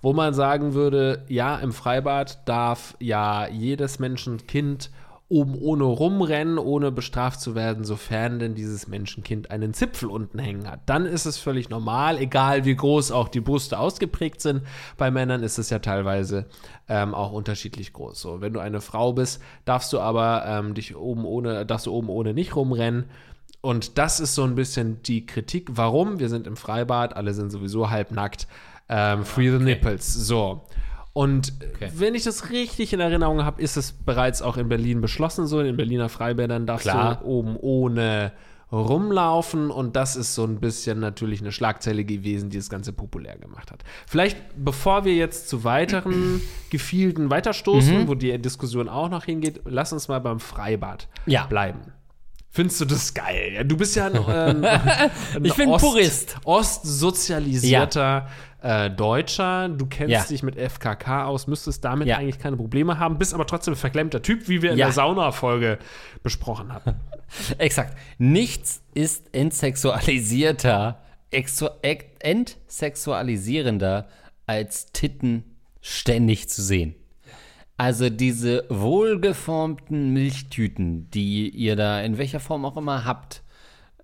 Wo 0.01 0.15
man 0.15 0.33
sagen 0.33 0.73
würde, 0.73 1.27
ja, 1.29 1.59
im 1.59 1.75
Freibad 1.75 2.49
darf 2.49 2.97
ja 3.01 3.47
jedes 3.49 3.99
Menschenkind 3.99 4.91
oben 5.29 5.55
ohne 5.55 5.85
rumrennen, 5.85 6.57
ohne 6.57 6.91
bestraft 6.91 7.39
zu 7.39 7.55
werden, 7.55 7.85
sofern 7.85 8.39
denn 8.39 8.55
dieses 8.55 8.89
Menschenkind 8.89 9.51
einen 9.51 9.75
Zipfel 9.75 10.09
unten 10.09 10.39
hängen 10.39 10.71
hat. 10.71 10.81
Dann 10.87 11.05
ist 11.05 11.27
es 11.27 11.37
völlig 11.37 11.69
normal, 11.69 12.17
egal 12.17 12.65
wie 12.65 12.77
groß 12.77 13.13
auch 13.13 13.29
die 13.29 13.43
Brüste 13.43 13.79
ausgeprägt 13.79 14.41
sind. 14.41 14.63
Bei 14.97 15.11
Männern 15.11 15.43
ist 15.43 15.59
es 15.59 15.69
ja 15.69 15.81
teilweise 15.81 16.47
ähm, 16.89 17.15
auch 17.15 17.33
unterschiedlich 17.33 17.93
groß. 17.93 18.19
So, 18.23 18.41
wenn 18.41 18.55
du 18.55 18.61
eine 18.61 18.81
Frau 18.81 19.13
bist, 19.13 19.43
darfst 19.67 19.93
du 19.93 20.01
aber 20.01 20.47
ähm, 20.47 20.73
dich 20.73 20.97
oben 20.97 21.27
ohne, 21.27 21.67
darfst 21.67 21.85
du 21.85 21.93
oben 21.93 22.09
ohne 22.09 22.33
nicht 22.33 22.57
rumrennen. 22.57 23.05
Und 23.65 23.97
das 23.99 24.21
ist 24.21 24.35
so 24.35 24.45
ein 24.45 24.55
bisschen 24.55 25.01
die 25.03 25.25
Kritik. 25.25 25.69
Warum? 25.73 26.19
Wir 26.19 26.29
sind 26.29 26.47
im 26.47 26.57
Freibad, 26.57 27.17
alle 27.17 27.33
sind 27.33 27.51
sowieso 27.51 27.89
halbnackt. 27.89 28.47
Ähm, 28.91 29.25
free 29.25 29.51
the 29.51 29.59
nipples. 29.59 30.13
So. 30.13 30.67
Und 31.15 31.53
Okay. 31.75 31.91
wenn 31.95 32.15
ich 32.15 32.25
das 32.25 32.51
richtig 32.51 32.93
in 32.93 33.01
Erinnerung 33.01 33.43
habe, 33.45 33.63
ist 33.63 33.77
es 33.79 33.93
bereits 33.93 34.43
auch 34.43 34.57
in 34.59 34.69
Berlin 34.69 35.01
beschlossen 35.01 35.47
so. 35.47 35.61
In 35.61 35.77
Berliner 35.77 36.09
Freibädern 36.11 36.67
darfst 36.67 36.89
Klar. 36.89 37.17
du 37.17 37.25
oben 37.25 37.57
ohne 37.57 38.33
rumlaufen 38.71 39.71
und 39.71 39.97
das 39.97 40.17
ist 40.17 40.35
so 40.35 40.45
ein 40.45 40.61
bisschen 40.61 40.99
natürlich 41.01 41.41
eine 41.41 41.53
Schlagzeile 41.53 42.05
gewesen, 42.05 42.51
die 42.51 42.57
das 42.59 42.69
Ganze 42.69 42.93
populär 42.93 43.39
gemacht 43.39 43.71
hat. 43.71 43.83
Vielleicht, 44.07 44.37
bevor 44.57 45.05
wir 45.05 45.15
jetzt 45.15 45.49
zu 45.49 45.65
weiteren 45.65 46.41
Gefilden 46.71 47.31
weiterstoßen, 47.31 48.03
Mhm. 48.03 48.09
wo 48.09 48.15
die 48.15 48.37
Diskussion 48.39 48.89
auch 48.89 49.09
noch 49.09 49.25
hingeht, 49.25 49.61
lass 49.65 49.93
uns 49.93 50.09
mal 50.09 50.19
beim 50.21 50.41
Freibad 50.41 51.09
Ja. 51.27 51.47
bleiben. 51.47 51.81
Findest 52.57 52.81
du 52.81 52.85
das 52.85 53.13
geil? 53.15 53.51
Ja, 53.55 53.65
du 53.65 53.77
bist 53.77 53.97
ja 53.97 54.07
ein, 54.07 54.15
ähm, 54.15 54.65
ein 55.35 55.45
Ich 55.45 55.55
bin 55.57 55.71
Purist. 55.77 56.37
Ostsozialisierter 56.45 58.29
äh, 58.63 58.91
Deutscher. 58.91 59.69
Du 59.71 59.87
kennst 59.87 60.13
Ja. 60.13 60.23
dich 60.23 60.45
mit 60.45 60.55
FKK 60.57 61.25
aus, 61.27 61.49
müsstest 61.49 61.85
damit 61.85 62.07
Ja. 62.07 62.19
eigentlich 62.19 62.39
keine 62.39 62.57
Probleme 62.57 63.01
haben, 63.01 63.19
bist 63.19 63.35
aber 63.35 63.45
trotzdem 63.49 63.75
ein 63.75 63.77
verklemmter 63.77 64.23
Typ, 64.23 64.47
wie 64.49 64.63
wir 64.63 64.71
in 64.71 64.79
Ja. 64.79 64.87
der 64.87 64.93
Sauna-Folge 64.93 65.81
besprochen 66.23 66.73
hatten. 66.73 66.95
Exakt. 67.59 67.99
Nichts 68.19 68.83
ist 68.95 69.35
entsexualisierter, 69.35 71.03
entsexualisierender 71.33 74.07
als 74.47 74.93
Titten 74.93 75.57
ständig 75.81 76.49
zu 76.49 76.63
sehen. 76.63 76.95
Also 77.77 78.09
diese 78.09 78.65
wohlgeformten 78.69 80.13
Milchtüten, 80.13 81.11
die 81.11 81.49
ihr 81.49 81.75
da 81.75 82.01
in 82.01 82.19
welcher 82.19 82.39
Form 82.39 82.65
auch 82.65 82.77
immer 82.77 83.05
habt, 83.05 83.43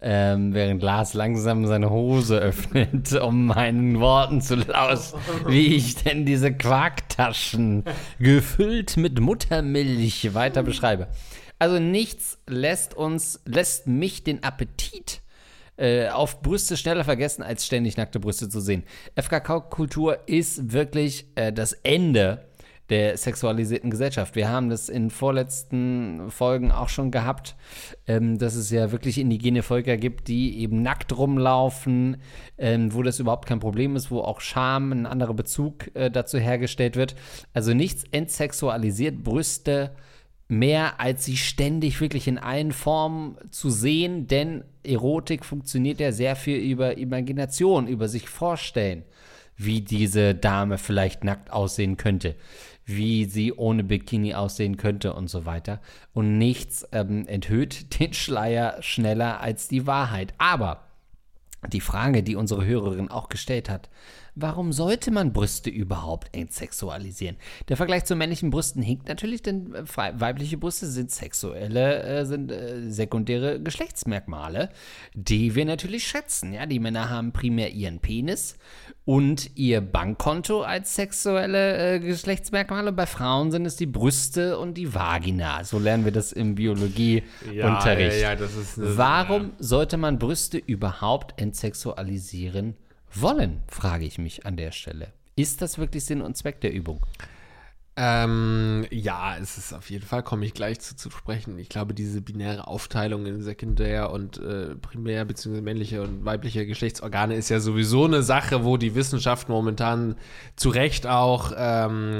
ähm, 0.02 0.54
während 0.54 0.82
Lars 0.82 1.14
langsam 1.14 1.66
seine 1.66 1.90
Hose 1.90 2.38
öffnet, 2.38 3.12
um 3.22 3.46
meinen 3.46 4.00
Worten 4.00 4.40
zu 4.40 4.56
lauschen, 4.56 5.20
wie 5.46 5.74
ich 5.74 5.96
denn 5.96 6.24
diese 6.24 6.52
Quarktaschen 6.52 7.84
gefüllt 8.18 8.96
mit 8.96 9.20
Muttermilch 9.20 10.34
weiter 10.34 10.62
beschreibe. 10.62 11.08
Also 11.58 11.78
nichts 11.78 12.38
lässt 12.48 12.94
uns, 12.94 13.40
lässt 13.44 13.86
mich 13.86 14.24
den 14.24 14.42
Appetit 14.42 15.20
äh, 15.76 16.08
auf 16.08 16.40
Brüste 16.40 16.76
schneller 16.76 17.04
vergessen, 17.04 17.42
als 17.42 17.66
ständig 17.66 17.98
nackte 17.98 18.18
Brüste 18.18 18.48
zu 18.48 18.60
sehen. 18.60 18.84
FKK-Kultur 19.16 20.26
ist 20.26 20.72
wirklich 20.72 21.26
äh, 21.34 21.52
das 21.52 21.74
Ende 21.74 22.49
der 22.90 23.16
sexualisierten 23.16 23.90
Gesellschaft. 23.90 24.34
Wir 24.34 24.48
haben 24.48 24.68
das 24.68 24.88
in 24.88 25.10
vorletzten 25.10 26.30
Folgen 26.30 26.70
auch 26.72 26.88
schon 26.88 27.10
gehabt, 27.10 27.56
ähm, 28.06 28.38
dass 28.38 28.54
es 28.54 28.70
ja 28.70 28.92
wirklich 28.92 29.18
indigene 29.18 29.62
Völker 29.62 29.96
gibt, 29.96 30.28
die 30.28 30.58
eben 30.58 30.82
nackt 30.82 31.16
rumlaufen, 31.16 32.18
ähm, 32.58 32.92
wo 32.92 33.02
das 33.02 33.20
überhaupt 33.20 33.46
kein 33.46 33.60
Problem 33.60 33.96
ist, 33.96 34.10
wo 34.10 34.20
auch 34.20 34.40
Scham, 34.40 34.92
ein 34.92 35.06
anderer 35.06 35.34
Bezug 35.34 35.94
äh, 35.94 36.10
dazu 36.10 36.38
hergestellt 36.38 36.96
wird. 36.96 37.14
Also 37.54 37.72
nichts 37.72 38.04
entsexualisiert 38.10 39.22
Brüste 39.22 39.92
mehr 40.50 40.98
als 40.98 41.24
sie 41.24 41.36
ständig 41.36 42.00
wirklich 42.00 42.26
in 42.26 42.36
allen 42.36 42.72
Formen 42.72 43.36
zu 43.50 43.70
sehen, 43.70 44.26
denn 44.26 44.64
Erotik 44.82 45.44
funktioniert 45.44 46.00
ja 46.00 46.10
sehr 46.10 46.34
viel 46.34 46.58
über 46.58 46.98
Imagination, 46.98 47.86
über 47.86 48.08
sich 48.08 48.28
vorstellen, 48.28 49.04
wie 49.56 49.80
diese 49.80 50.34
Dame 50.34 50.78
vielleicht 50.78 51.22
nackt 51.22 51.52
aussehen 51.52 51.96
könnte, 51.96 52.34
wie 52.96 53.24
sie 53.24 53.52
ohne 53.52 53.84
Bikini 53.84 54.34
aussehen 54.34 54.76
könnte 54.76 55.14
und 55.14 55.28
so 55.28 55.46
weiter. 55.46 55.80
Und 56.12 56.38
nichts 56.38 56.86
ähm, 56.92 57.26
enthüllt 57.26 57.98
den 58.00 58.12
Schleier 58.12 58.82
schneller 58.82 59.40
als 59.40 59.68
die 59.68 59.86
Wahrheit. 59.86 60.34
Aber 60.38 60.84
die 61.72 61.80
Frage, 61.80 62.22
die 62.22 62.36
unsere 62.36 62.64
Hörerin 62.64 63.10
auch 63.10 63.28
gestellt 63.28 63.68
hat, 63.68 63.90
warum 64.34 64.72
sollte 64.72 65.10
man 65.10 65.32
Brüste 65.32 65.68
überhaupt 65.68 66.34
entsexualisieren? 66.34 67.36
Der 67.68 67.76
Vergleich 67.76 68.04
zu 68.04 68.16
männlichen 68.16 68.50
Brüsten 68.50 68.82
hinkt 68.82 69.08
natürlich, 69.08 69.42
denn 69.42 69.74
äh, 69.74 69.84
weibliche 70.20 70.56
Brüste 70.56 70.86
sind 70.86 71.10
sexuelle, 71.10 72.02
äh, 72.02 72.24
sind 72.24 72.50
äh, 72.50 72.90
sekundäre 72.90 73.60
Geschlechtsmerkmale, 73.60 74.70
die 75.14 75.54
wir 75.54 75.66
natürlich 75.66 76.06
schätzen. 76.06 76.54
Ja, 76.54 76.64
die 76.64 76.80
Männer 76.80 77.10
haben 77.10 77.32
primär 77.32 77.72
ihren 77.72 78.00
Penis 78.00 78.56
und 79.04 79.50
ihr 79.56 79.80
Bankkonto 79.80 80.62
als 80.62 80.94
sexuelle 80.94 81.94
äh, 81.96 81.98
Geschlechtsmerkmale. 82.00 82.92
Bei 82.92 83.06
Frauen 83.06 83.50
sind 83.50 83.66
es 83.66 83.76
die 83.76 83.86
Brüste 83.86 84.58
und 84.58 84.74
die 84.74 84.94
Vagina. 84.94 85.64
So 85.64 85.78
lernen 85.78 86.04
wir 86.04 86.12
das 86.12 86.32
im 86.32 86.54
Biologieunterricht. 86.54 88.22
das 88.36 88.54
ist 88.54 88.78
eine- 88.78 88.96
Warum 88.98 89.52
sollte 89.58 89.96
man 89.96 90.18
Brüste 90.18 90.58
überhaupt 90.58 91.40
entsexualisieren 91.40 92.76
wollen, 93.12 93.60
frage 93.68 94.04
ich 94.04 94.18
mich 94.18 94.46
an 94.46 94.56
der 94.56 94.70
Stelle. 94.72 95.08
Ist 95.36 95.62
das 95.62 95.78
wirklich 95.78 96.04
Sinn 96.04 96.20
und 96.22 96.36
Zweck 96.36 96.60
der 96.60 96.72
Übung? 96.72 97.00
Ähm, 97.96 98.86
ja, 98.90 99.36
es 99.36 99.58
ist 99.58 99.74
auf 99.74 99.90
jeden 99.90 100.06
Fall, 100.06 100.22
komme 100.22 100.46
ich 100.46 100.54
gleich 100.54 100.80
zu, 100.80 100.96
zu 100.96 101.10
sprechen. 101.10 101.58
Ich 101.58 101.68
glaube, 101.68 101.92
diese 101.92 102.22
binäre 102.22 102.66
Aufteilung 102.66 103.26
in 103.26 103.42
Sekundär 103.42 104.10
und 104.10 104.38
äh, 104.38 104.76
Primär, 104.76 105.24
beziehungsweise 105.24 105.62
männliche 105.62 106.00
und 106.00 106.24
weibliche 106.24 106.66
Geschlechtsorgane 106.66 107.34
ist 107.34 107.50
ja 107.50 107.60
sowieso 107.60 108.04
eine 108.04 108.22
Sache, 108.22 108.64
wo 108.64 108.76
die 108.76 108.94
Wissenschaft 108.94 109.48
momentan 109.48 110.14
zu 110.56 110.70
Recht 110.70 111.06
auch 111.06 111.52
ähm, 111.56 112.18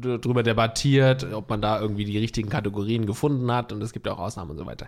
d- 0.00 0.18
drüber 0.18 0.42
debattiert, 0.42 1.32
ob 1.32 1.48
man 1.50 1.62
da 1.62 1.80
irgendwie 1.80 2.04
die 2.04 2.18
richtigen 2.18 2.50
Kategorien 2.50 3.06
gefunden 3.06 3.50
hat 3.50 3.72
und 3.72 3.82
es 3.82 3.92
gibt 3.92 4.06
ja 4.06 4.12
auch 4.12 4.20
Ausnahmen 4.20 4.52
und 4.52 4.58
so 4.58 4.66
weiter. 4.66 4.86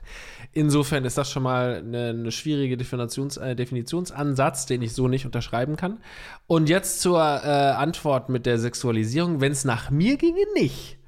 Insofern 0.53 1.05
ist 1.05 1.19
das 1.19 1.31
schon 1.33 1.43
mal 1.43 1.83
eine, 1.85 2.11
eine 2.11 2.33
schwierige 2.33 2.77
Definitions, 2.77 3.39
äh, 3.39 3.57
Definitionsansatz, 3.57 4.67
den 4.67 4.83
ich 4.83 4.93
so 4.93 5.09
nicht 5.09 5.25
unterschreiben 5.25 5.77
kann. 5.77 5.99
Und 6.47 6.69
jetzt 6.69 7.01
zur 7.01 7.19
äh, 7.19 7.49
Antwort 7.49 8.29
mit 8.29 8.47
der 8.47 8.61
Sexualisierung. 8.61 9.41
Wenn 9.41 9.51
es 9.51 9.65
nach 9.65 9.91
mir 9.97 10.17
ginge, 10.17 10.45
nicht. 10.55 10.99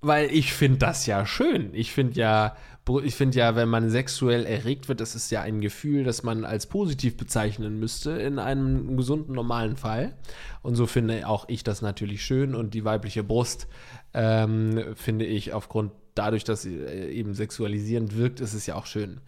Weil 0.00 0.30
ich 0.32 0.52
finde 0.52 0.78
das 0.78 1.06
ja 1.06 1.26
schön. 1.26 1.70
Ich 1.74 1.92
finde 1.92 2.20
ja, 2.20 2.56
ich 3.02 3.14
finde 3.16 3.38
ja, 3.38 3.56
wenn 3.56 3.68
man 3.68 3.90
sexuell 3.90 4.46
erregt 4.46 4.88
wird, 4.88 5.00
das 5.00 5.14
ist 5.16 5.30
ja 5.30 5.42
ein 5.42 5.60
Gefühl, 5.60 6.04
das 6.04 6.22
man 6.22 6.44
als 6.44 6.66
positiv 6.66 7.16
bezeichnen 7.16 7.80
müsste 7.80 8.12
in 8.12 8.38
einem 8.38 8.96
gesunden, 8.96 9.34
normalen 9.34 9.76
Fall. 9.76 10.16
Und 10.62 10.76
so 10.76 10.86
finde 10.86 11.26
auch 11.26 11.48
ich 11.48 11.64
das 11.64 11.82
natürlich 11.82 12.22
schön. 12.22 12.54
Und 12.54 12.74
die 12.74 12.84
weibliche 12.84 13.24
Brust 13.24 13.66
ähm, 14.14 14.94
finde 14.94 15.26
ich 15.26 15.52
aufgrund 15.52 15.92
dadurch, 16.14 16.44
dass 16.44 16.62
sie 16.62 16.76
äh, 16.76 17.10
eben 17.10 17.34
sexualisierend 17.34 18.16
wirkt, 18.16 18.40
ist 18.40 18.54
es 18.54 18.66
ja 18.66 18.76
auch 18.76 18.86
schön. 18.86 19.20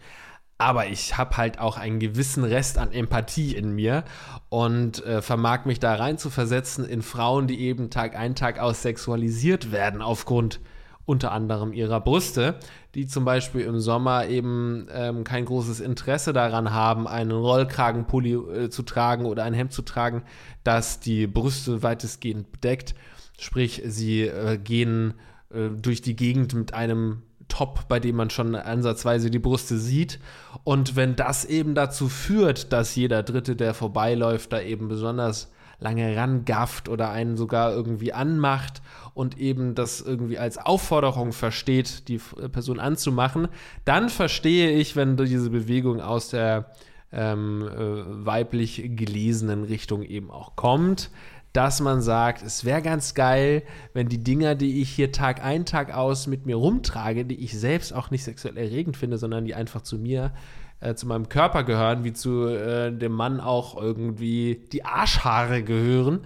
Aber 0.61 0.89
ich 0.89 1.17
habe 1.17 1.39
halt 1.39 1.59
auch 1.59 1.79
einen 1.79 2.01
gewissen 2.01 2.45
Rest 2.45 2.77
an 2.77 2.93
Empathie 2.93 3.57
in 3.57 3.75
mir 3.75 4.05
und 4.51 5.03
äh, 5.07 5.23
vermag 5.23 5.65
mich 5.65 5.81
da 5.81 5.95
rein 5.95 6.19
zu 6.19 6.29
versetzen 6.29 6.85
in 6.85 7.01
Frauen, 7.01 7.47
die 7.47 7.61
eben 7.61 7.89
Tag 7.89 8.15
ein, 8.15 8.35
Tag 8.35 8.59
aus 8.59 8.83
sexualisiert 8.83 9.73
werden 9.73 10.03
aufgrund 10.03 10.61
unter 11.07 11.33
anderem 11.33 11.73
ihrer 11.73 11.99
Brüste, 11.99 12.57
die 12.95 13.07
zum 13.07 13.25
Beispiel 13.25 13.63
im 13.63 13.81
Sommer 13.81 14.27
eben 14.27 14.87
ähm, 14.93 15.25
kein 15.25 15.47
großes 15.47 15.81
Interesse 15.81 16.35
daran 16.35 16.75
haben, 16.75 17.09
einen 17.09 17.31
Rollkragenpulli 17.31 18.35
äh, 18.35 18.69
zu 18.69 18.83
tragen 18.83 19.25
oder 19.25 19.45
ein 19.45 19.55
Hemd 19.55 19.73
zu 19.73 19.81
tragen, 19.81 20.25
das 20.63 21.01
die 21.01 21.27
Brüste 21.27 21.83
weitestgehend 21.83 22.53
bedeckt. 22.53 22.95
Sprich, 23.39 23.81
sie 23.87 24.25
äh, 24.25 24.59
gehen 24.59 25.15
äh, 25.49 25.71
durch 25.71 26.03
die 26.03 26.17
Gegend 26.17 26.53
mit 26.53 26.75
einem 26.75 27.23
Top, 27.51 27.87
bei 27.89 28.01
dem 28.01 28.17
man 28.17 28.31
schon 28.31 28.55
ansatzweise 28.55 29.31
die 29.31 29.39
Brüste 29.39 29.77
sieht. 29.77 30.19
Und 30.65 30.97
wenn 30.97 31.17
das 31.17 31.45
eben 31.45 31.75
dazu 31.75 32.09
führt, 32.09 32.73
dass 32.73 32.97
jeder 32.97 33.23
Dritte, 33.23 33.57
der 33.57 33.75
vorbeiläuft, 33.75 34.53
da 34.55 34.61
eben 34.63 34.89
besonders 34.89 35.53
lange 35.79 36.17
rangafft 36.17 36.89
oder 36.89 37.11
einen 37.11 37.37
sogar 37.37 37.73
irgendwie 37.73 38.13
anmacht 38.13 38.83
und 39.15 39.39
eben 39.39 39.75
das 39.75 40.01
irgendwie 40.01 40.39
als 40.39 40.59
Aufforderung 40.59 41.33
versteht, 41.33 42.09
die 42.09 42.17
F- 42.17 42.37
Person 42.53 42.79
anzumachen, 42.79 43.49
dann 43.85 44.09
verstehe 44.09 44.73
ich, 44.73 44.95
wenn 44.97 45.17
diese 45.17 45.51
Bewegung 45.51 46.01
aus 46.01 46.29
der 46.31 46.71
ähm, 47.13 47.67
äh, 47.67 48.27
weiblich 48.27 48.83
gelesenen 48.95 49.65
Richtung 49.65 50.03
eben 50.03 50.31
auch 50.31 50.55
kommt, 50.55 51.11
dass 51.53 51.81
man 51.81 52.01
sagt, 52.01 52.43
es 52.43 52.65
wäre 52.65 52.83
ganz 52.83 53.15
geil, 53.15 53.63
wenn 53.93 54.09
die 54.09 54.23
Dinger, 54.23 54.55
die 54.55 54.81
ich 54.83 54.91
hier 54.91 55.11
Tag 55.11 55.45
ein, 55.45 55.65
Tag 55.65 55.95
aus 55.95 56.27
mit 56.27 56.47
mir 56.47 56.57
rumtrage, 56.57 57.25
die 57.25 57.43
ich 57.43 57.59
selbst 57.59 57.93
auch 57.93 58.11
nicht 58.11 58.25
sexuell 58.25 58.57
erregend 58.57 58.97
finde, 58.97 59.19
sondern 59.19 59.45
die 59.45 59.55
einfach 59.55 59.83
zu 59.83 59.99
mir, 59.99 60.33
äh, 60.81 60.95
zu 60.95 61.07
meinem 61.07 61.29
Körper 61.29 61.65
gehören, 61.65 62.05
wie 62.05 62.13
zu 62.13 62.47
äh, 62.47 62.93
dem 62.93 63.13
Mann 63.13 63.41
auch 63.41 63.81
irgendwie 63.81 64.65
die 64.73 64.85
Arschhaare 64.85 65.63
gehören. 65.63 66.21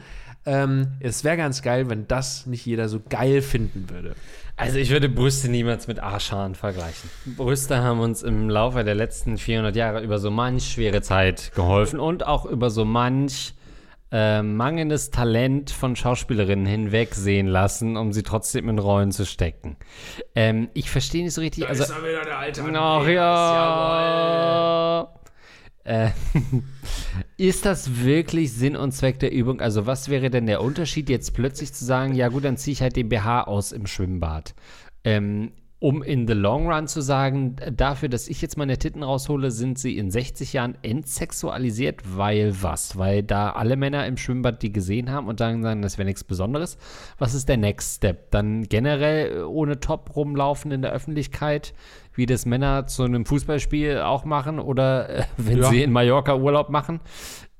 Ähm, 0.46 0.88
es 1.00 1.24
wäre 1.24 1.38
ganz 1.38 1.62
geil, 1.62 1.88
wenn 1.88 2.06
das 2.06 2.44
nicht 2.44 2.66
jeder 2.66 2.90
so 2.90 3.00
geil 3.08 3.40
finden 3.40 3.88
würde. 3.88 4.14
Also 4.56 4.78
ich 4.78 4.90
würde 4.90 5.08
Brüste 5.08 5.48
niemals 5.48 5.88
mit 5.88 5.98
Arschhaaren 5.98 6.54
vergleichen. 6.54 7.10
Brüste 7.36 7.82
haben 7.82 8.00
uns 8.00 8.22
im 8.22 8.50
Laufe 8.50 8.84
der 8.84 8.94
letzten 8.94 9.38
400 9.38 9.74
Jahre 9.74 10.02
über 10.02 10.18
so 10.18 10.30
manch 10.30 10.70
schwere 10.70 11.00
Zeit 11.02 11.52
geholfen 11.54 11.98
und 11.98 12.26
auch 12.26 12.44
über 12.44 12.70
so 12.70 12.84
manch 12.84 13.54
äh, 14.12 14.42
mangelndes 14.42 15.10
Talent 15.10 15.70
von 15.70 15.96
Schauspielerinnen 15.96 16.66
hinwegsehen 16.66 17.46
lassen, 17.46 17.96
um 17.96 18.12
sie 18.12 18.22
trotzdem 18.22 18.68
in 18.68 18.78
Rollen 18.78 19.12
zu 19.12 19.26
stecken. 19.26 19.76
Ähm, 20.34 20.68
ich 20.74 20.90
verstehe 20.90 21.24
nicht 21.24 21.34
so 21.34 21.40
richtig. 21.40 21.68
Also, 21.68 21.84
dann 21.84 22.02
wieder 22.02 22.24
der 22.24 22.38
alte 22.38 22.62
Ach 22.62 23.08
ja. 23.08 25.08
Äh, 25.84 26.10
ist 27.36 27.66
das 27.66 28.04
wirklich 28.04 28.52
Sinn 28.52 28.76
und 28.76 28.92
Zweck 28.92 29.18
der 29.18 29.32
Übung? 29.32 29.60
Also, 29.60 29.86
was 29.86 30.08
wäre 30.08 30.30
denn 30.30 30.46
der 30.46 30.62
Unterschied, 30.62 31.10
jetzt 31.10 31.34
plötzlich 31.34 31.72
zu 31.72 31.84
sagen, 31.84 32.14
ja 32.14 32.28
gut, 32.28 32.44
dann 32.44 32.56
ziehe 32.56 32.72
ich 32.72 32.82
halt 32.82 32.96
den 32.96 33.08
BH 33.08 33.42
aus 33.42 33.72
im 33.72 33.86
Schwimmbad? 33.86 34.54
Ähm, 35.04 35.52
um 35.80 36.02
in 36.02 36.26
the 36.26 36.32
long 36.32 36.66
run 36.70 36.86
zu 36.86 37.02
sagen, 37.02 37.56
dafür, 37.72 38.08
dass 38.08 38.28
ich 38.28 38.40
jetzt 38.40 38.56
meine 38.56 38.78
Titten 38.78 39.02
raushole, 39.02 39.50
sind 39.50 39.78
sie 39.78 39.98
in 39.98 40.10
60 40.10 40.54
Jahren 40.54 40.78
entsexualisiert, 40.82 42.00
weil 42.16 42.54
was? 42.62 42.96
Weil 42.96 43.22
da 43.22 43.50
alle 43.50 43.76
Männer 43.76 44.06
im 44.06 44.16
Schwimmbad 44.16 44.62
die 44.62 44.72
gesehen 44.72 45.10
haben 45.10 45.26
und 45.28 45.40
dann 45.40 45.62
sagen, 45.62 45.82
das 45.82 45.98
wäre 45.98 46.06
nichts 46.06 46.24
Besonderes. 46.24 46.78
Was 47.18 47.34
ist 47.34 47.48
der 47.48 47.58
Next 47.58 47.96
Step? 47.96 48.30
Dann 48.30 48.62
generell 48.64 49.44
ohne 49.44 49.80
Top 49.80 50.16
rumlaufen 50.16 50.70
in 50.72 50.80
der 50.82 50.92
Öffentlichkeit, 50.92 51.74
wie 52.14 52.26
das 52.26 52.46
Männer 52.46 52.86
zu 52.86 53.02
einem 53.02 53.26
Fußballspiel 53.26 53.98
auch 53.98 54.24
machen 54.24 54.58
oder 54.58 55.08
äh, 55.10 55.22
wenn 55.36 55.58
Ja. 55.58 55.68
sie 55.68 55.82
in 55.82 55.92
Mallorca 55.92 56.34
Urlaub 56.36 56.70
machen. 56.70 57.00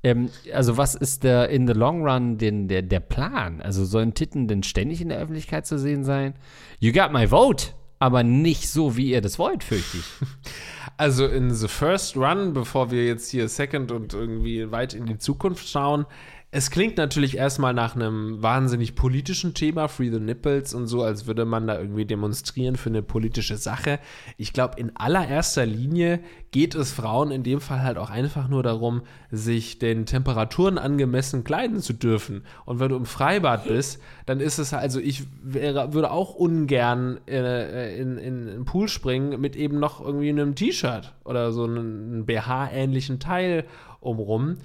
Ähm, 0.03 0.29
also 0.53 0.77
was 0.77 0.95
ist 0.95 1.23
der 1.23 1.49
in 1.49 1.67
the 1.67 1.73
long 1.73 2.07
run 2.07 2.37
den, 2.37 2.67
der, 2.67 2.81
der 2.81 3.01
Plan? 3.01 3.61
Also 3.61 3.85
sollen 3.85 4.13
Titten 4.13 4.47
denn 4.47 4.63
ständig 4.63 5.01
in 5.01 5.09
der 5.09 5.19
Öffentlichkeit 5.19 5.65
zu 5.67 5.77
sehen 5.77 6.03
sein? 6.03 6.33
You 6.79 6.91
got 6.91 7.11
my 7.11 7.27
vote, 7.27 7.67
aber 7.99 8.23
nicht 8.23 8.69
so, 8.69 8.97
wie 8.97 9.11
ihr 9.11 9.21
das 9.21 9.39
wollt, 9.39 9.63
fürchte 9.63 9.97
ich. 9.97 10.05
Also 10.97 11.25
in 11.25 11.53
the 11.53 11.67
first 11.67 12.15
run, 12.15 12.53
bevor 12.53 12.89
wir 12.89 13.05
jetzt 13.05 13.29
hier 13.29 13.49
second 13.49 13.91
und 13.91 14.13
irgendwie 14.13 14.71
weit 14.71 14.93
in 14.93 15.05
die 15.05 15.17
Zukunft 15.17 15.67
schauen, 15.67 16.05
es 16.51 16.71
klingt 16.71 16.95
natürlich 16.97 17.35
erstmal 17.35 17.73
nach 17.73 17.95
einem 17.95 18.41
wahnsinnig 18.41 18.95
politischen 18.95 19.53
Thema, 19.53 19.89
Free 19.89 20.09
the 20.09 20.21
Nipples 20.21 20.73
und 20.73 20.87
so, 20.87 21.03
als 21.03 21.27
würde 21.27 21.43
man 21.43 21.67
da 21.67 21.77
irgendwie 21.77 22.05
demonstrieren 22.05 22.77
für 22.77 22.89
eine 22.89 23.01
politische 23.01 23.57
Sache. 23.57 23.99
Ich 24.37 24.53
glaube, 24.53 24.79
in 24.79 24.95
allererster 24.95 25.65
Linie 25.65 26.21
geht 26.51 26.73
es 26.73 26.93
Frauen 26.93 27.31
in 27.31 27.43
dem 27.43 27.59
Fall 27.59 27.83
halt 27.83 27.97
auch 27.97 28.09
einfach 28.09 28.47
nur 28.47 28.63
darum, 28.63 29.01
sich 29.31 29.79
den 29.79 30.05
Temperaturen 30.05 30.77
angemessen 30.77 31.43
kleiden 31.43 31.81
zu 31.81 31.91
dürfen. 31.91 32.43
Und 32.63 32.79
wenn 32.79 32.87
du 32.87 32.95
im 32.95 33.05
Freibad 33.05 33.67
bist, 33.67 34.01
dann 34.25 34.39
ist 34.39 34.57
es 34.57 34.73
also, 34.73 35.01
ich 35.01 35.23
wäre, 35.43 35.93
würde 35.93 36.11
auch 36.11 36.35
ungern 36.35 37.19
äh, 37.27 37.97
in, 37.97 38.17
in, 38.17 38.47
in 38.47 38.65
Pool 38.65 38.87
springen 38.87 39.41
mit 39.41 39.57
eben 39.57 39.79
noch 39.79 39.99
irgendwie 39.99 40.29
einem 40.29 40.55
T-Shirt 40.55 41.13
oder 41.25 41.51
so 41.51 41.65
einem 41.65 42.25
BH-ähnlichen 42.25 43.19
Teil 43.19 43.65
umrum. 43.99 44.57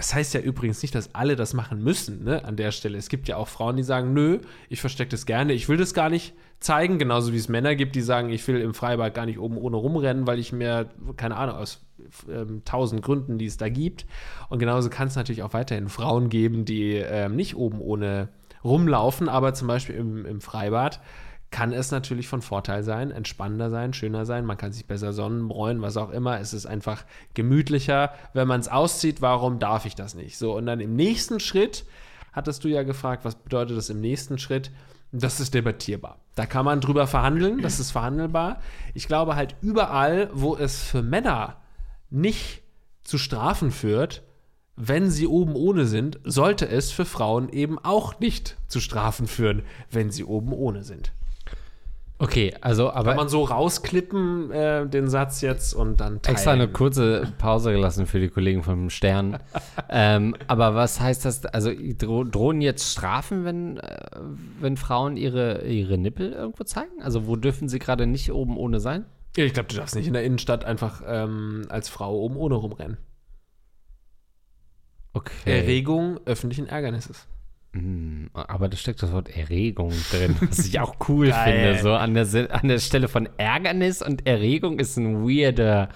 Das 0.00 0.14
heißt 0.14 0.32
ja 0.32 0.40
übrigens 0.40 0.80
nicht, 0.80 0.94
dass 0.94 1.14
alle 1.14 1.36
das 1.36 1.52
machen 1.52 1.84
müssen, 1.84 2.24
ne, 2.24 2.42
an 2.46 2.56
der 2.56 2.72
Stelle. 2.72 2.96
Es 2.96 3.10
gibt 3.10 3.28
ja 3.28 3.36
auch 3.36 3.48
Frauen, 3.48 3.76
die 3.76 3.82
sagen, 3.82 4.14
nö, 4.14 4.38
ich 4.70 4.80
verstecke 4.80 5.10
das 5.10 5.26
gerne, 5.26 5.52
ich 5.52 5.68
will 5.68 5.76
das 5.76 5.92
gar 5.92 6.08
nicht 6.08 6.32
zeigen, 6.58 6.98
genauso 6.98 7.34
wie 7.34 7.36
es 7.36 7.50
Männer 7.50 7.74
gibt, 7.74 7.94
die 7.96 8.00
sagen, 8.00 8.30
ich 8.30 8.48
will 8.48 8.62
im 8.62 8.72
Freibad 8.72 9.12
gar 9.12 9.26
nicht 9.26 9.38
oben 9.38 9.58
ohne 9.58 9.76
rumrennen, 9.76 10.26
weil 10.26 10.38
ich 10.38 10.52
mir, 10.52 10.88
keine 11.18 11.36
Ahnung, 11.36 11.56
aus 11.56 11.84
ähm, 12.30 12.62
tausend 12.64 13.02
Gründen, 13.02 13.36
die 13.36 13.44
es 13.44 13.58
da 13.58 13.68
gibt. 13.68 14.06
Und 14.48 14.58
genauso 14.58 14.88
kann 14.88 15.08
es 15.08 15.16
natürlich 15.16 15.42
auch 15.42 15.52
weiterhin 15.52 15.90
Frauen 15.90 16.30
geben, 16.30 16.64
die 16.64 16.94
ähm, 16.94 17.36
nicht 17.36 17.54
oben 17.54 17.82
ohne 17.82 18.30
rumlaufen, 18.64 19.28
aber 19.28 19.52
zum 19.52 19.68
Beispiel 19.68 19.96
im, 19.96 20.24
im 20.24 20.40
Freibad 20.40 21.00
kann 21.50 21.72
es 21.72 21.90
natürlich 21.90 22.28
von 22.28 22.42
Vorteil 22.42 22.82
sein, 22.84 23.10
entspannender 23.10 23.70
sein, 23.70 23.92
schöner 23.92 24.24
sein, 24.24 24.44
man 24.44 24.56
kann 24.56 24.72
sich 24.72 24.86
besser 24.86 25.12
sonnenbräunen, 25.12 25.82
was 25.82 25.96
auch 25.96 26.10
immer. 26.10 26.38
Es 26.38 26.52
ist 26.52 26.66
einfach 26.66 27.04
gemütlicher, 27.34 28.12
wenn 28.34 28.46
man 28.46 28.60
es 28.60 28.68
auszieht, 28.68 29.20
warum 29.20 29.58
darf 29.58 29.84
ich 29.84 29.94
das 29.94 30.14
nicht? 30.14 30.38
So, 30.38 30.56
und 30.56 30.66
dann 30.66 30.80
im 30.80 30.94
nächsten 30.94 31.40
Schritt, 31.40 31.84
hattest 32.32 32.62
du 32.62 32.68
ja 32.68 32.84
gefragt, 32.84 33.24
was 33.24 33.34
bedeutet 33.34 33.76
das 33.76 33.90
im 33.90 34.00
nächsten 34.00 34.38
Schritt? 34.38 34.70
Das 35.12 35.40
ist 35.40 35.54
debattierbar. 35.54 36.20
Da 36.36 36.46
kann 36.46 36.64
man 36.64 36.80
drüber 36.80 37.08
verhandeln, 37.08 37.60
das 37.62 37.80
ist 37.80 37.90
verhandelbar. 37.90 38.60
Ich 38.94 39.08
glaube 39.08 39.34
halt 39.34 39.56
überall, 39.60 40.30
wo 40.32 40.56
es 40.56 40.80
für 40.80 41.02
Männer 41.02 41.56
nicht 42.10 42.62
zu 43.02 43.18
Strafen 43.18 43.72
führt, 43.72 44.22
wenn 44.76 45.10
sie 45.10 45.26
oben 45.26 45.56
ohne 45.56 45.84
sind, 45.84 46.20
sollte 46.24 46.68
es 46.68 46.92
für 46.92 47.04
Frauen 47.04 47.48
eben 47.48 47.78
auch 47.78 48.20
nicht 48.20 48.56
zu 48.68 48.78
Strafen 48.78 49.26
führen, 49.26 49.62
wenn 49.90 50.10
sie 50.10 50.24
oben 50.24 50.52
ohne 50.52 50.84
sind. 50.84 51.12
Okay, 52.22 52.54
also 52.60 52.90
aber 52.90 53.12
Kann 53.12 53.16
man 53.16 53.28
so 53.30 53.44
rausklippen, 53.44 54.50
äh, 54.50 54.86
den 54.86 55.08
Satz 55.08 55.40
jetzt 55.40 55.72
und 55.72 56.02
dann 56.02 56.20
teilen. 56.20 56.34
extra 56.34 56.52
eine 56.52 56.68
kurze 56.68 57.32
Pause 57.38 57.72
gelassen 57.72 58.04
für 58.04 58.20
die 58.20 58.28
Kollegen 58.28 58.62
vom 58.62 58.90
Stern. 58.90 59.38
ähm, 59.88 60.36
aber 60.46 60.74
was 60.74 61.00
heißt 61.00 61.24
das? 61.24 61.46
Also 61.46 61.72
dro 61.96 62.24
drohen 62.24 62.60
jetzt 62.60 62.92
Strafen, 62.92 63.46
wenn, 63.46 63.78
äh, 63.78 64.20
wenn 64.60 64.76
Frauen 64.76 65.16
ihre, 65.16 65.66
ihre 65.66 65.96
Nippel 65.96 66.32
irgendwo 66.32 66.62
zeigen? 66.64 67.00
Also 67.00 67.26
wo 67.26 67.36
dürfen 67.36 67.70
sie 67.70 67.78
gerade 67.78 68.06
nicht 68.06 68.30
oben 68.30 68.58
ohne 68.58 68.80
sein? 68.80 69.06
Ich 69.34 69.54
glaube, 69.54 69.70
du 69.70 69.76
darfst 69.76 69.96
nicht 69.96 70.06
in 70.06 70.12
der 70.12 70.24
Innenstadt 70.24 70.66
einfach 70.66 71.00
ähm, 71.06 71.64
als 71.70 71.88
Frau 71.88 72.14
oben 72.18 72.36
ohne 72.36 72.56
rumrennen. 72.56 72.98
Okay. 75.14 75.32
Erregung 75.58 76.20
öffentlichen 76.26 76.66
Ärgernisses. 76.66 77.26
Mm, 77.72 78.26
Aber 78.32 78.68
da 78.68 78.76
steckt 78.76 79.02
das 79.02 79.12
Wort 79.12 79.28
Erregung 79.36 79.92
drin, 80.10 80.36
was 80.40 80.66
ich 80.66 80.80
auch 80.80 80.96
cool 81.08 81.28
Geil. 81.30 81.74
finde. 81.74 81.82
So 81.82 81.92
an 81.94 82.14
der, 82.14 82.26
an 82.54 82.68
der 82.68 82.78
Stelle 82.78 83.06
von 83.08 83.28
Ärgernis 83.36 84.02
und 84.02 84.26
Erregung 84.26 84.78
ist 84.80 84.96
ein 84.96 85.22
weirder 85.22 85.88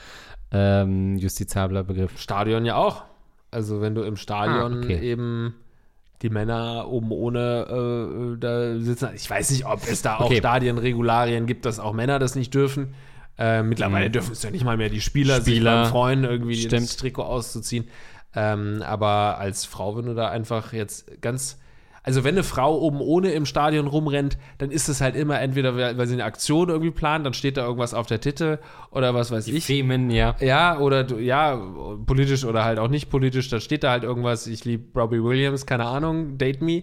ähm, 0.52 1.16
justizabler 1.16 1.82
Begriff. 1.82 2.20
Stadion 2.20 2.64
ja 2.64 2.76
auch. 2.76 3.04
Also 3.50 3.80
wenn 3.80 3.94
du 3.94 4.02
im 4.02 4.16
Stadion 4.16 4.74
Ah, 4.74 4.84
okay. 4.84 4.98
eben 5.00 5.54
die 6.22 6.30
Männer 6.30 6.86
oben 6.88 7.10
ohne 7.10 8.34
äh, 8.34 8.38
da 8.38 8.78
sitzen. 8.78 9.08
Ich 9.14 9.28
weiß 9.28 9.50
nicht, 9.50 9.66
ob 9.66 9.80
es 9.88 10.02
da 10.02 10.16
auch 10.16 10.26
Okay. 10.26 10.38
Stadienregularien 10.38 11.46
gibt, 11.46 11.64
dass 11.66 11.78
auch 11.80 11.92
Männer 11.92 12.18
das 12.18 12.34
nicht 12.36 12.54
dürfen. 12.54 12.94
Äh, 13.36 13.62
mittlerweile 13.64 14.08
Mhm. 14.08 14.12
dürfen 14.12 14.32
es 14.32 14.42
ja 14.44 14.50
nicht 14.50 14.64
mal 14.64 14.76
mehr 14.76 14.90
die 14.90 15.00
Spieler, 15.00 15.40
sich 15.40 15.56
Spieler, 15.56 15.82
beim 15.82 15.90
Freuen 15.90 16.24
irgendwie 16.24 16.54
stimmt. 16.56 16.84
das 16.84 16.96
Trikot 16.96 17.24
auszuziehen. 17.24 17.88
Ähm, 18.36 18.80
aber 18.86 19.38
als 19.38 19.64
Frau, 19.64 19.96
wenn 19.96 20.06
du 20.06 20.14
da 20.14 20.28
einfach 20.28 20.72
jetzt 20.72 21.20
ganz 21.20 21.58
also 22.04 22.22
wenn 22.22 22.34
eine 22.34 22.44
Frau 22.44 22.78
oben 22.78 23.00
ohne 23.00 23.32
im 23.32 23.46
Stadion 23.46 23.86
rumrennt, 23.86 24.36
dann 24.58 24.70
ist 24.70 24.88
es 24.88 25.00
halt 25.00 25.16
immer 25.16 25.40
entweder, 25.40 25.74
weil 25.74 26.06
sie 26.06 26.12
eine 26.12 26.24
Aktion 26.24 26.68
irgendwie 26.68 26.90
plant, 26.90 27.24
dann 27.24 27.32
steht 27.32 27.56
da 27.56 27.64
irgendwas 27.64 27.94
auf 27.94 28.06
der 28.06 28.20
Titte 28.20 28.60
oder 28.90 29.14
was 29.14 29.30
weiß 29.30 29.48
ich. 29.48 29.64
Femen, 29.64 30.10
ja. 30.10 30.36
Ja, 30.38 30.78
oder 30.78 31.18
ja, 31.18 31.56
politisch 32.04 32.44
oder 32.44 32.64
halt 32.64 32.78
auch 32.78 32.88
nicht 32.88 33.08
politisch, 33.08 33.48
da 33.48 33.58
steht 33.58 33.82
da 33.84 33.90
halt 33.90 34.04
irgendwas, 34.04 34.46
ich 34.46 34.66
liebe 34.66 34.98
Robbie 35.00 35.22
Williams, 35.24 35.64
keine 35.64 35.86
Ahnung, 35.86 36.36
date 36.36 36.60
me. 36.60 36.82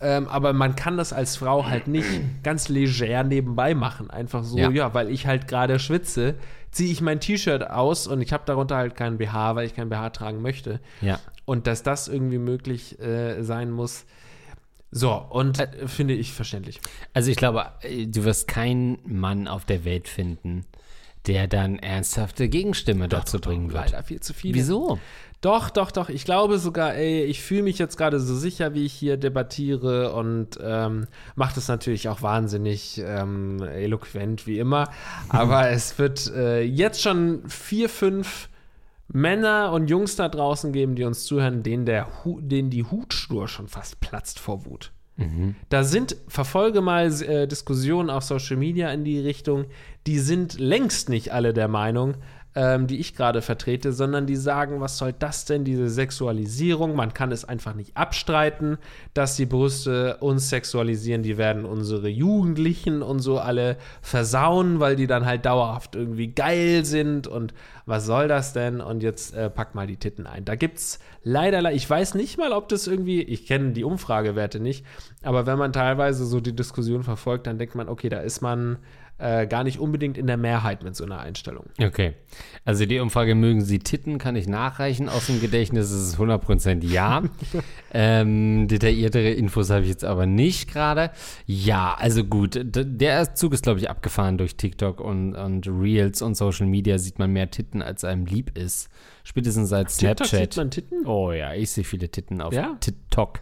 Ähm, 0.00 0.26
aber 0.26 0.52
man 0.52 0.74
kann 0.74 0.96
das 0.96 1.12
als 1.12 1.36
Frau 1.36 1.66
halt 1.66 1.86
nicht 1.86 2.08
ganz 2.42 2.68
leger 2.68 3.22
nebenbei 3.24 3.74
machen. 3.74 4.10
Einfach 4.10 4.42
so, 4.42 4.58
Ja. 4.58 4.70
ja, 4.70 4.94
weil 4.94 5.10
ich 5.10 5.26
halt 5.26 5.46
gerade 5.46 5.78
schwitze, 5.78 6.34
ziehe 6.72 6.90
ich 6.90 7.02
mein 7.02 7.20
T-Shirt 7.20 7.70
aus 7.70 8.06
und 8.06 8.20
ich 8.22 8.32
habe 8.32 8.42
darunter 8.46 8.76
halt 8.76 8.96
keinen 8.96 9.18
BH, 9.18 9.54
weil 9.54 9.66
ich 9.66 9.74
keinen 9.76 9.90
BH 9.90 10.10
tragen 10.10 10.42
möchte. 10.42 10.80
Ja. 11.02 11.20
Und 11.44 11.66
dass 11.66 11.82
das 11.82 12.08
irgendwie 12.08 12.38
möglich 12.38 12.98
äh, 13.00 13.42
sein 13.42 13.70
muss. 13.70 14.06
So, 14.94 15.14
und 15.14 15.58
äh, 15.58 15.88
finde 15.88 16.14
ich 16.14 16.32
verständlich. 16.32 16.80
Also 17.14 17.30
ich 17.30 17.36
glaube, 17.38 17.66
äh, 17.80 18.06
du 18.06 18.24
wirst 18.24 18.46
keinen 18.46 18.98
Mann 19.04 19.48
auf 19.48 19.64
der 19.64 19.86
Welt 19.86 20.06
finden, 20.06 20.66
der 21.26 21.48
dann 21.48 21.78
ernsthafte 21.78 22.48
Gegenstimme 22.48 23.08
dazu 23.08 23.40
bringen 23.40 23.72
wird. 23.72 23.90
Leider 23.90 24.02
viel 24.02 24.20
zu 24.20 24.34
viele. 24.34 24.54
Wieso? 24.54 24.98
Doch, 25.40 25.70
doch, 25.70 25.90
doch. 25.90 26.10
Ich 26.10 26.24
glaube 26.24 26.58
sogar, 26.58 26.94
ey, 26.94 27.24
ich 27.24 27.42
fühle 27.42 27.62
mich 27.62 27.78
jetzt 27.78 27.96
gerade 27.96 28.20
so 28.20 28.36
sicher, 28.36 28.74
wie 28.74 28.84
ich 28.84 28.92
hier 28.92 29.16
debattiere 29.16 30.12
und 30.12 30.58
ähm, 30.62 31.06
mache 31.36 31.54
das 31.54 31.68
natürlich 31.68 32.08
auch 32.10 32.20
wahnsinnig 32.20 33.02
ähm, 33.04 33.62
eloquent, 33.62 34.46
wie 34.46 34.58
immer. 34.58 34.90
Aber 35.30 35.68
es 35.70 35.98
wird 35.98 36.30
äh, 36.36 36.60
jetzt 36.62 37.00
schon 37.00 37.48
vier, 37.48 37.88
fünf 37.88 38.50
Männer 39.12 39.72
und 39.72 39.88
Jungs 39.88 40.16
da 40.16 40.28
draußen 40.28 40.72
geben, 40.72 40.94
die 40.94 41.04
uns 41.04 41.24
zuhören, 41.24 41.62
denen, 41.62 41.86
der 41.86 42.24
Hu 42.24 42.40
denen 42.40 42.70
die 42.70 42.84
Hutschnur 42.84 43.48
schon 43.48 43.68
fast 43.68 44.00
platzt 44.00 44.38
vor 44.38 44.64
Wut. 44.64 44.92
Da 45.68 45.84
sind, 45.84 46.16
verfolge 46.26 46.80
mal 46.80 47.06
äh, 47.22 47.46
Diskussionen 47.46 48.08
auf 48.08 48.24
Social 48.24 48.56
Media 48.56 48.90
in 48.92 49.04
die 49.04 49.20
Richtung, 49.20 49.66
die 50.06 50.18
sind 50.18 50.58
längst 50.58 51.10
nicht 51.10 51.32
alle 51.32 51.52
der 51.52 51.68
Meinung, 51.68 52.14
ähm, 52.54 52.86
die 52.86 52.98
ich 52.98 53.14
gerade 53.14 53.40
vertrete, 53.40 53.92
sondern 53.92 54.26
die 54.26 54.36
sagen, 54.36 54.80
was 54.80 54.98
soll 54.98 55.12
das 55.12 55.44
denn, 55.44 55.64
diese 55.64 55.88
Sexualisierung? 55.88 56.94
Man 56.94 57.14
kann 57.14 57.32
es 57.32 57.44
einfach 57.44 57.74
nicht 57.74 57.96
abstreiten, 57.96 58.78
dass 59.14 59.36
die 59.36 59.46
Brüste 59.46 60.18
uns 60.18 60.50
sexualisieren, 60.50 61.22
die 61.22 61.38
werden 61.38 61.64
unsere 61.64 62.08
Jugendlichen 62.08 63.02
und 63.02 63.20
so 63.20 63.38
alle 63.38 63.76
versauen, 64.02 64.80
weil 64.80 64.96
die 64.96 65.06
dann 65.06 65.24
halt 65.24 65.46
dauerhaft 65.46 65.96
irgendwie 65.96 66.28
geil 66.28 66.84
sind 66.84 67.26
und 67.26 67.54
was 67.86 68.06
soll 68.06 68.28
das 68.28 68.52
denn? 68.52 68.80
Und 68.80 69.02
jetzt 69.02 69.34
äh, 69.34 69.50
pack 69.50 69.74
mal 69.74 69.86
die 69.86 69.96
Titten 69.96 70.26
ein. 70.26 70.44
Da 70.44 70.54
gibt's 70.54 71.00
leider, 71.24 71.72
ich 71.72 71.88
weiß 71.88 72.14
nicht 72.14 72.38
mal, 72.38 72.52
ob 72.52 72.68
das 72.68 72.86
irgendwie, 72.86 73.22
ich 73.22 73.46
kenne 73.46 73.72
die 73.72 73.84
Umfragewerte 73.84 74.60
nicht, 74.60 74.84
aber 75.22 75.46
wenn 75.46 75.58
man 75.58 75.72
teilweise 75.72 76.24
so 76.26 76.40
die 76.40 76.54
Diskussion 76.54 77.02
verfolgt, 77.02 77.46
dann 77.46 77.58
denkt 77.58 77.74
man, 77.74 77.88
okay, 77.88 78.08
da 78.08 78.20
ist 78.20 78.40
man 78.40 78.78
äh, 79.18 79.46
gar 79.46 79.62
nicht 79.62 79.78
unbedingt 79.78 80.18
in 80.18 80.26
der 80.26 80.36
Mehrheit 80.36 80.82
mit 80.82 80.96
so 80.96 81.04
einer 81.04 81.20
Einstellung. 81.20 81.66
Okay. 81.80 82.14
Also 82.64 82.86
die 82.86 82.98
Umfrage, 82.98 83.34
mögen 83.34 83.60
Sie 83.60 83.78
Titten, 83.78 84.18
kann 84.18 84.34
ich 84.36 84.48
nachreichen. 84.48 85.08
Aus 85.08 85.26
dem 85.26 85.40
Gedächtnis 85.40 85.90
ist 85.90 86.08
es 86.08 86.18
100% 86.18 86.84
ja. 86.84 87.22
ähm, 87.94 88.66
detailliertere 88.68 89.30
Infos 89.30 89.70
habe 89.70 89.82
ich 89.82 89.88
jetzt 89.88 90.04
aber 90.04 90.26
nicht 90.26 90.72
gerade. 90.72 91.10
Ja, 91.46 91.94
also 91.98 92.24
gut. 92.24 92.60
Der 92.62 93.34
Zug 93.34 93.52
ist, 93.52 93.62
glaube 93.62 93.78
ich, 93.78 93.88
abgefahren 93.88 94.38
durch 94.38 94.56
TikTok 94.56 95.00
und, 95.00 95.34
und 95.34 95.68
Reels 95.68 96.20
und 96.22 96.36
Social 96.36 96.66
Media 96.66 96.98
sieht 96.98 97.18
man 97.18 97.32
mehr 97.32 97.50
Titten, 97.50 97.82
als 97.82 98.04
einem 98.04 98.26
lieb 98.26 98.56
ist. 98.58 98.88
Spätestens 99.24 99.68
seit 99.68 99.88
TikTok 99.88 100.26
Snapchat. 100.26 100.52
sieht 100.52 100.56
man 100.56 100.70
Titten? 100.70 101.06
Oh 101.06 101.30
ja, 101.32 101.54
ich 101.54 101.70
sehe 101.70 101.84
viele 101.84 102.08
Titten 102.08 102.40
auf 102.40 102.52
Ja? 102.52 102.76
TikTok. 102.80 103.40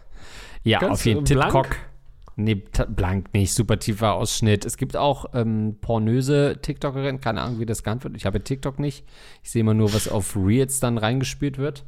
Ja, 0.63 0.79
Ganz 0.79 0.93
auf 0.93 1.05
jeden 1.05 1.23
blank? 1.23 1.51
TikTok. 1.53 1.90
Nee, 2.35 2.63
blank 2.89 3.33
nicht, 3.33 3.53
super 3.53 3.77
tiefer 3.77 4.13
Ausschnitt. 4.13 4.65
Es 4.65 4.77
gibt 4.77 4.95
auch 4.95 5.25
ähm, 5.33 5.77
pornöse 5.81 6.57
TikTokerin, 6.61 7.19
keine 7.19 7.41
Ahnung, 7.41 7.59
wie 7.59 7.65
das 7.65 7.83
genannt 7.83 8.03
wird. 8.03 8.15
Ich 8.15 8.25
habe 8.25 8.41
TikTok 8.43 8.79
nicht. 8.79 9.05
Ich 9.43 9.51
sehe 9.51 9.61
immer 9.61 9.73
nur, 9.73 9.93
was 9.93 10.07
auf 10.07 10.35
Reels 10.35 10.79
dann 10.79 10.97
reingespült 10.97 11.57
wird 11.57 11.85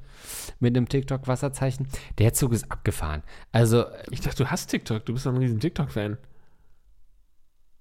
mit 0.59 0.75
einem 0.75 0.87
TikTok-Wasserzeichen. 0.89 1.87
Der 2.17 2.33
Zug 2.33 2.53
ist 2.53 2.71
abgefahren. 2.71 3.23
Also, 3.51 3.85
Ich 4.11 4.21
dachte, 4.21 4.43
du 4.43 4.51
hast 4.51 4.67
TikTok. 4.67 5.05
Du 5.05 5.13
bist 5.13 5.25
doch 5.25 5.31
ein 5.31 5.37
riesen 5.37 5.59
TikTok-Fan. 5.59 6.17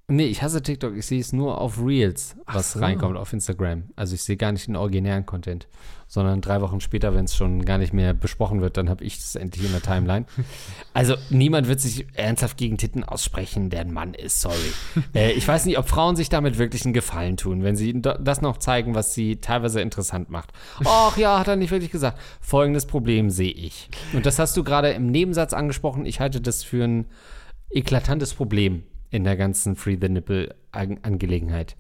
Nee, 0.09 0.27
ich 0.27 0.43
hasse 0.43 0.63
TikTok. 0.63 0.97
Ich 0.97 1.07
sehe 1.07 1.21
es 1.21 1.33
nur 1.33 1.61
auf 1.61 1.79
Reels, 1.83 2.37
was 2.47 2.73
so. 2.73 2.81
reinkommt 2.81 3.17
auf 3.17 3.33
Instagram. 3.33 3.85
Also 3.97 4.15
ich 4.15 4.23
sehe 4.23 4.37
gar 4.37 4.53
nicht 4.53 4.67
den 4.67 4.77
originären 4.77 5.27
Content, 5.27 5.67
sondern 6.07 6.41
drei 6.41 6.61
Wochen 6.61 6.81
später, 6.81 7.15
wenn 7.15 7.25
es 7.25 7.35
schon 7.35 7.65
gar 7.65 7.79
nicht 7.79 7.93
mehr 7.93 8.13
besprochen 8.13 8.61
wird, 8.61 8.77
dann 8.77 8.91
habe 8.91 9.05
ich 9.05 9.19
es 9.19 9.35
endlich 9.35 9.65
in 9.65 9.73
der 9.73 9.83
Timeline. 9.83 10.27
Also 10.95 11.17
niemand 11.31 11.69
wird 11.69 11.81
sich 11.81 12.07
ernsthaft 12.13 12.59
gegen 12.59 12.77
Titten 12.77 13.03
aussprechen, 13.03 13.71
der 13.71 13.81
ein 13.81 13.95
Mann 13.95 14.13
ist, 14.13 14.43
sorry. 14.43 14.57
äh, 15.15 15.33
ich 15.33 15.49
weiß 15.49 15.65
nicht, 15.65 15.79
ob 15.79 15.89
Frauen 15.89 16.17
sich 16.17 16.29
damit 16.29 16.59
wirklich 16.59 16.85
einen 16.85 16.93
Gefallen 16.93 17.39
tun, 17.39 17.63
wenn 17.63 17.77
sie 17.77 17.99
das 17.99 18.43
noch 18.43 18.59
zeigen, 18.59 18.95
was 18.95 19.15
sie 19.15 19.37
teilweise 19.37 19.81
interessant 19.81 20.29
macht. 20.29 20.53
Ach 20.85 21.17
ja, 21.17 21.39
hat 21.39 21.49
er 21.49 21.57
nicht 21.57 21.71
wirklich 21.71 21.91
gesagt. 21.91 22.19
Folgendes 22.43 22.85
Problem 22.85 23.31
sehe 23.31 23.53
ich. 23.53 23.89
Und 24.13 24.27
das 24.27 24.39
hast 24.39 24.55
du 24.59 24.65
gerade 24.65 24.91
im 24.91 25.07
Nebensatz 25.11 25.55
angesprochen. 25.55 26.05
Ich 26.05 26.21
halte 26.21 26.43
das 26.43 26.63
für 26.63 26.85
ein 26.85 27.07
eklatantes 27.71 28.35
Problem 28.35 28.83
in 29.13 29.23
der 29.25 29.37
ganzen 29.37 29.77
Free 29.77 29.97
the 30.01 30.09
Nipple 30.09 30.55
An- 30.73 30.99
Angelegenheit. 31.03 31.77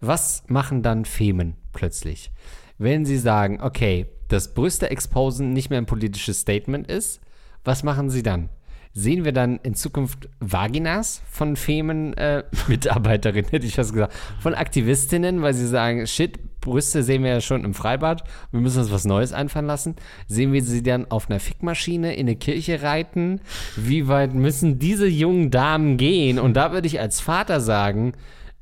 Was 0.00 0.44
machen 0.48 0.82
dann 0.82 1.04
Femen 1.06 1.54
plötzlich? 1.72 2.30
Wenn 2.76 3.04
sie 3.06 3.16
sagen, 3.18 3.60
okay, 3.62 4.06
dass 4.28 4.52
Brüste 4.52 4.90
exposen 4.90 5.52
nicht 5.52 5.70
mehr 5.70 5.78
ein 5.78 5.86
politisches 5.86 6.40
Statement 6.40 6.88
ist, 6.90 7.20
was 7.64 7.82
machen 7.84 8.10
sie 8.10 8.22
dann? 8.22 8.48
Sehen 8.94 9.24
wir 9.24 9.32
dann 9.32 9.58
in 9.62 9.74
Zukunft 9.74 10.28
Vaginas 10.40 11.22
von 11.30 11.56
Femen-Mitarbeiterinnen, 11.56 13.50
hätte 13.50 13.66
ich 13.66 13.74
fast 13.76 13.92
gesagt, 13.92 14.12
von 14.40 14.54
Aktivistinnen, 14.54 15.40
weil 15.40 15.54
sie 15.54 15.66
sagen, 15.68 16.06
shit, 16.06 16.38
Brüste 16.62 17.02
sehen 17.02 17.22
wir 17.22 17.30
ja 17.30 17.40
schon 17.42 17.64
im 17.64 17.74
Freibad, 17.74 18.24
wir 18.50 18.60
müssen 18.60 18.80
uns 18.80 18.90
was 18.90 19.04
Neues 19.04 19.34
einfallen 19.34 19.66
lassen. 19.66 19.96
Sehen 20.26 20.54
wir 20.54 20.62
sie 20.62 20.82
dann 20.82 21.10
auf 21.10 21.28
einer 21.28 21.40
Fickmaschine 21.40 22.14
in 22.14 22.26
eine 22.26 22.36
Kirche 22.36 22.80
reiten? 22.82 23.42
Wie 23.76 24.08
weit 24.08 24.32
müssen 24.32 24.78
diese 24.78 25.06
jungen 25.06 25.50
Damen 25.50 25.98
gehen? 25.98 26.38
Und 26.38 26.54
da 26.54 26.72
würde 26.72 26.86
ich 26.86 27.00
als 27.00 27.20
Vater 27.20 27.60
sagen, 27.60 28.14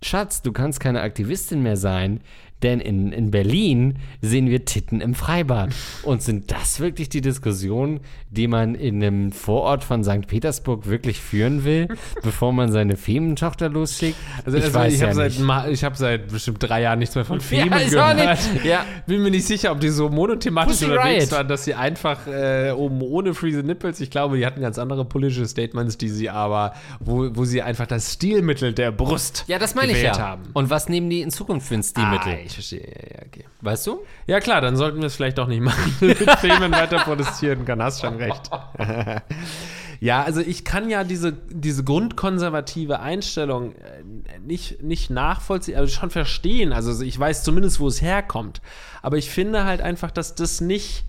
Schatz, 0.02 0.42
du 0.42 0.50
kannst 0.50 0.80
keine 0.80 1.02
Aktivistin 1.02 1.62
mehr 1.62 1.76
sein, 1.76 2.20
denn 2.62 2.80
in, 2.80 3.12
in 3.12 3.30
Berlin 3.30 3.96
sehen 4.20 4.48
wir 4.48 4.64
Titten 4.64 5.00
im 5.00 5.14
Freibad. 5.14 5.70
Und 6.02 6.22
sind 6.22 6.50
das 6.50 6.80
wirklich 6.80 7.08
die 7.08 7.20
Diskussionen, 7.20 8.00
die 8.30 8.48
man 8.48 8.74
in 8.74 9.02
einem 9.02 9.32
Vorort 9.32 9.82
von 9.84 10.04
St. 10.04 10.26
Petersburg 10.26 10.86
wirklich 10.86 11.20
führen 11.20 11.64
will, 11.64 11.88
bevor 12.22 12.52
man 12.52 12.70
seine 12.70 12.96
Fementochter 12.96 13.68
losschickt? 13.68 14.16
Also 14.44 14.58
ich, 14.58 14.64
ich 14.66 15.02
habe 15.02 15.14
seit, 15.14 15.32
ich 15.70 15.84
hab 15.84 15.96
seit 15.96 16.28
bestimmt 16.28 16.58
drei 16.62 16.82
Jahren 16.82 16.98
nichts 16.98 17.14
mehr 17.14 17.24
von 17.24 17.40
Femen 17.50 17.72
auch 17.72 17.78
gehört. 17.78 18.38
Ja. 18.64 18.84
Bin 19.06 19.22
mir 19.22 19.30
nicht 19.30 19.46
sicher, 19.46 19.72
ob 19.72 19.80
die 19.80 19.88
so 19.88 20.08
monothematisch 20.08 20.72
Pussy 20.72 20.84
unterwegs 20.84 21.24
Riot. 21.24 21.32
waren, 21.32 21.48
dass 21.48 21.64
sie 21.64 21.74
einfach 21.74 22.26
äh, 22.26 22.70
oben 22.70 23.00
ohne 23.02 23.34
Freeze 23.34 23.62
Nipples, 23.62 24.00
ich 24.00 24.10
glaube, 24.10 24.36
die 24.36 24.46
hatten 24.46 24.60
ganz 24.60 24.78
andere 24.78 25.04
politische 25.04 25.46
Statements, 25.46 25.98
die 25.98 26.08
sie 26.08 26.30
aber, 26.30 26.74
wo, 27.00 27.34
wo 27.34 27.44
sie 27.44 27.62
einfach 27.62 27.86
das 27.86 28.14
Stilmittel 28.14 28.72
der 28.72 28.92
Brust 28.92 29.44
Ja, 29.46 29.58
das 29.58 29.74
meine 29.74 29.92
ich 29.92 30.02
ja. 30.02 30.18
haben. 30.18 30.42
Und 30.52 30.70
was 30.70 30.88
nehmen 30.88 31.10
die 31.10 31.20
in 31.22 31.30
Zukunft 31.30 31.68
für 31.68 31.74
ein 31.74 31.82
Stilmittel? 31.82 32.32
Ah, 32.32 32.49
ich 32.50 32.54
verstehe, 32.54 32.80
ja, 32.80 33.18
ja, 33.18 33.26
okay. 33.26 33.44
weißt 33.60 33.86
du? 33.86 34.00
Ja 34.26 34.40
klar, 34.40 34.60
dann 34.60 34.76
sollten 34.76 34.98
wir 34.98 35.06
es 35.06 35.16
vielleicht 35.16 35.38
doch 35.38 35.46
nicht 35.46 35.62
machen. 35.62 35.96
Mit 36.00 36.18
Femen 36.18 36.72
weiter 36.72 36.98
protestieren 36.98 37.64
kann, 37.64 37.82
hast 37.82 38.00
schon 38.00 38.16
recht. 38.16 38.50
ja, 40.00 40.22
also 40.22 40.40
ich 40.40 40.64
kann 40.64 40.90
ja 40.90 41.04
diese, 41.04 41.32
diese 41.32 41.84
grundkonservative 41.84 43.00
Einstellung 43.00 43.74
äh, 43.76 44.02
nicht, 44.40 44.82
nicht 44.82 45.10
nachvollziehen, 45.10 45.78
also 45.78 45.92
schon 45.92 46.10
verstehen. 46.10 46.72
Also 46.72 47.02
ich 47.02 47.18
weiß 47.18 47.42
zumindest, 47.44 47.80
wo 47.80 47.88
es 47.88 48.02
herkommt. 48.02 48.60
Aber 49.02 49.16
ich 49.16 49.30
finde 49.30 49.64
halt 49.64 49.80
einfach, 49.80 50.10
dass 50.10 50.34
das 50.34 50.60
nicht 50.60 51.04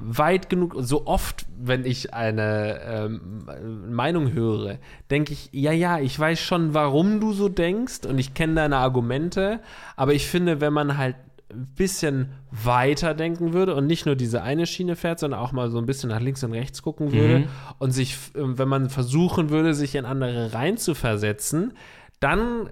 weit 0.00 0.48
genug, 0.48 0.74
so 0.78 1.06
oft, 1.06 1.46
wenn 1.58 1.84
ich 1.84 2.14
eine 2.14 2.80
ähm, 2.84 3.46
Meinung 3.90 4.32
höre, 4.32 4.78
denke 5.10 5.32
ich, 5.32 5.48
ja, 5.52 5.72
ja, 5.72 5.98
ich 5.98 6.18
weiß 6.18 6.38
schon, 6.40 6.74
warum 6.74 7.20
du 7.20 7.32
so 7.32 7.48
denkst 7.48 8.06
und 8.06 8.18
ich 8.18 8.34
kenne 8.34 8.54
deine 8.54 8.76
Argumente, 8.76 9.60
aber 9.96 10.14
ich 10.14 10.26
finde, 10.26 10.60
wenn 10.60 10.72
man 10.72 10.96
halt 10.96 11.16
ein 11.50 11.66
bisschen 11.74 12.30
weiter 12.50 13.14
denken 13.14 13.54
würde 13.54 13.74
und 13.74 13.86
nicht 13.86 14.04
nur 14.04 14.16
diese 14.16 14.42
eine 14.42 14.66
Schiene 14.66 14.96
fährt, 14.96 15.18
sondern 15.18 15.40
auch 15.40 15.52
mal 15.52 15.70
so 15.70 15.78
ein 15.78 15.86
bisschen 15.86 16.10
nach 16.10 16.20
links 16.20 16.44
und 16.44 16.52
rechts 16.52 16.82
gucken 16.82 17.12
würde 17.12 17.48
und 17.78 17.92
sich, 17.92 18.14
äh, 18.34 18.40
wenn 18.42 18.68
man 18.68 18.90
versuchen 18.90 19.50
würde, 19.50 19.74
sich 19.74 19.94
in 19.94 20.04
andere 20.04 20.52
reinzuversetzen, 20.52 21.72
dann 22.20 22.68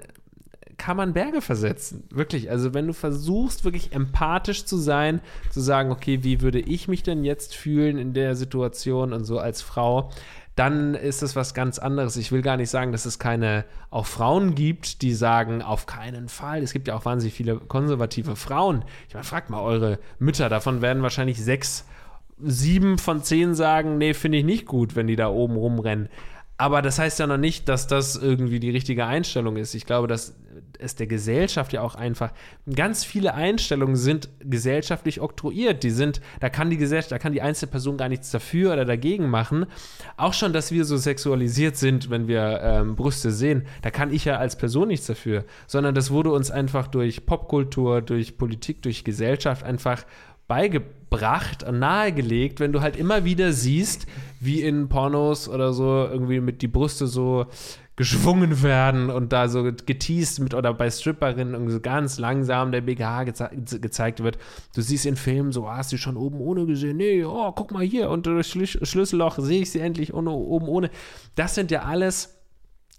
kann 0.79 0.97
man 0.97 1.13
Berge 1.13 1.41
versetzen. 1.41 2.05
Wirklich. 2.11 2.51
Also, 2.51 2.75
wenn 2.75 2.87
du 2.87 2.93
versuchst, 2.93 3.65
wirklich 3.65 3.93
empathisch 3.93 4.65
zu 4.65 4.77
sein, 4.77 5.21
zu 5.51 5.61
sagen, 5.61 5.91
okay, 5.91 6.23
wie 6.23 6.41
würde 6.41 6.61
ich 6.61 6.89
mich 6.89 7.03
denn 7.03 7.25
jetzt 7.25 7.55
fühlen 7.55 7.99
in 7.99 8.13
der 8.13 8.37
Situation 8.37 9.13
und 9.13 9.25
so 9.25 9.39
als 9.39 9.63
Frau, 9.63 10.11
dann 10.57 10.95
ist 10.95 11.23
es 11.23 11.37
was 11.37 11.53
ganz 11.53 11.79
anderes. 11.79 12.17
Ich 12.17 12.33
will 12.33 12.41
gar 12.41 12.57
nicht 12.57 12.71
sagen, 12.71 12.91
dass 12.91 13.05
es 13.05 13.19
keine 13.19 13.67
auch 13.91 14.07
Frauen 14.07 14.55
gibt, 14.55 15.03
die 15.03 15.13
sagen, 15.13 15.61
auf 15.61 15.85
keinen 15.85 16.29
Fall. 16.31 16.63
Es 16.63 16.73
gibt 16.73 16.89
ja 16.89 16.97
auch 16.97 17.05
wahnsinnig 17.05 17.35
viele 17.35 17.57
konservative 17.57 18.37
Frauen. 18.37 18.83
Ich 19.07 19.15
meine, 19.15 19.25
fragt 19.25 19.51
mal 19.51 19.61
eure 19.61 19.99
Mütter, 20.19 20.49
davon 20.49 20.81
werden 20.81 21.03
wahrscheinlich 21.03 21.45
sechs, 21.45 21.87
sieben 22.39 22.97
von 22.97 23.23
zehn 23.23 23.55
sagen, 23.55 23.99
nee, 23.99 24.15
finde 24.15 24.39
ich 24.39 24.45
nicht 24.45 24.65
gut, 24.65 24.97
wenn 24.97 25.07
die 25.07 25.17
da 25.17 25.29
oben 25.29 25.57
rumrennen. 25.57 26.09
Aber 26.59 26.81
das 26.81 26.99
heißt 26.99 27.19
ja 27.19 27.27
noch 27.27 27.37
nicht, 27.37 27.69
dass 27.69 27.87
das 27.87 28.17
irgendwie 28.17 28.61
die 28.61 28.71
richtige 28.71 29.05
Einstellung 29.07 29.57
ist. 29.57 29.75
Ich 29.75 29.85
glaube, 29.85 30.09
dass 30.09 30.35
es 30.79 30.95
der 30.95 31.07
Gesellschaft 31.07 31.73
ja 31.73 31.83
auch 31.83 31.95
einfach 31.95 32.33
ganz 32.75 33.05
viele 33.05 33.35
Einstellungen 33.35 33.97
sind 33.97 34.29
gesellschaftlich 34.41 35.21
oktroyiert. 35.21 35.83
Die 35.83 35.91
sind, 35.91 36.21
da 36.41 36.49
kann 36.49 36.71
die 36.71 36.77
Gesellschaft, 36.77 37.13
da 37.13 37.19
kann 37.19 37.33
die 37.33 37.43
einzelne 37.43 37.71
Person 37.71 37.97
gar 37.97 38.09
nichts 38.09 38.31
dafür 38.31 38.73
oder 38.73 38.85
dagegen 38.85 39.29
machen. 39.29 39.67
Auch 40.17 40.33
schon, 40.33 40.53
dass 40.53 40.73
wir 40.73 40.85
so 40.85 40.97
sexualisiert 40.97 41.77
sind, 41.77 42.11
wenn 42.11 42.29
wir 42.29 42.61
ähm, 42.63 42.97
Brüste 42.97 43.31
sehen, 43.31 43.67
da 43.83 43.91
kann 43.91 44.13
ich 44.13 44.25
ja 44.25 44.37
als 44.37 44.57
Person 44.57 44.89
nichts 44.89 45.07
dafür, 45.07 45.45
sondern 45.67 45.95
das 45.95 46.11
wurde 46.11 46.33
uns 46.33 46.51
einfach 46.51 46.89
durch 46.89 47.27
Popkultur, 47.27 48.01
durch 48.03 48.39
Politik, 48.39 48.83
durch 48.83 49.05
Gesellschaft 49.05 49.63
einfach 49.63 50.05
beigebracht 50.49 50.96
und 51.11 51.79
nahegelegt, 51.79 52.61
wenn 52.61 52.73
du 52.73 52.81
halt 52.81 52.97
immer 52.97 53.25
wieder 53.25 53.53
siehst, 53.53 54.07
wie 54.41 54.63
in 54.63 54.89
Pornos 54.89 55.49
oder 55.49 55.73
so 55.73 56.07
irgendwie 56.11 56.41
mit 56.41 56.63
die 56.63 56.69
Brüste 56.69 57.07
so 57.07 57.47
geschwungen 57.97 58.63
werden 58.63 59.09
und 59.09 59.33
da 59.33 59.49
so 59.49 59.63
geteased 59.63 60.41
mit 60.41 60.53
oder 60.53 60.75
bei 60.75 60.91
Stripperinnen 60.91 61.55
irgendwie 61.55 61.73
so 61.73 61.81
ganz 61.81 62.19
langsam 62.19 62.71
der 62.71 62.83
BGH 62.83 63.25
geze 63.25 63.81
gezeigt 63.81 64.23
wird. 64.23 64.37
Du 64.75 64.83
siehst 64.83 65.07
in 65.07 65.17
Filmen 65.17 65.51
so, 65.51 65.67
ah, 65.67 65.79
hast 65.79 65.93
du 65.93 65.97
schon 65.97 66.19
oben 66.19 66.39
ohne 66.41 66.67
gesehen? 66.67 66.99
Nee, 66.99 67.25
oh, 67.25 67.51
guck 67.53 67.73
mal 67.73 67.83
hier 67.83 68.15
durch 68.19 68.49
Schlüs 68.49 68.79
Schlüsselloch 68.83 69.39
sehe 69.39 69.63
ich 69.63 69.71
sie 69.71 69.81
endlich 69.81 70.13
ohne, 70.13 70.31
oben 70.31 70.69
ohne. 70.69 70.91
Das 71.37 71.55
sind 71.55 71.71
ja 71.71 71.83
alles 71.83 72.36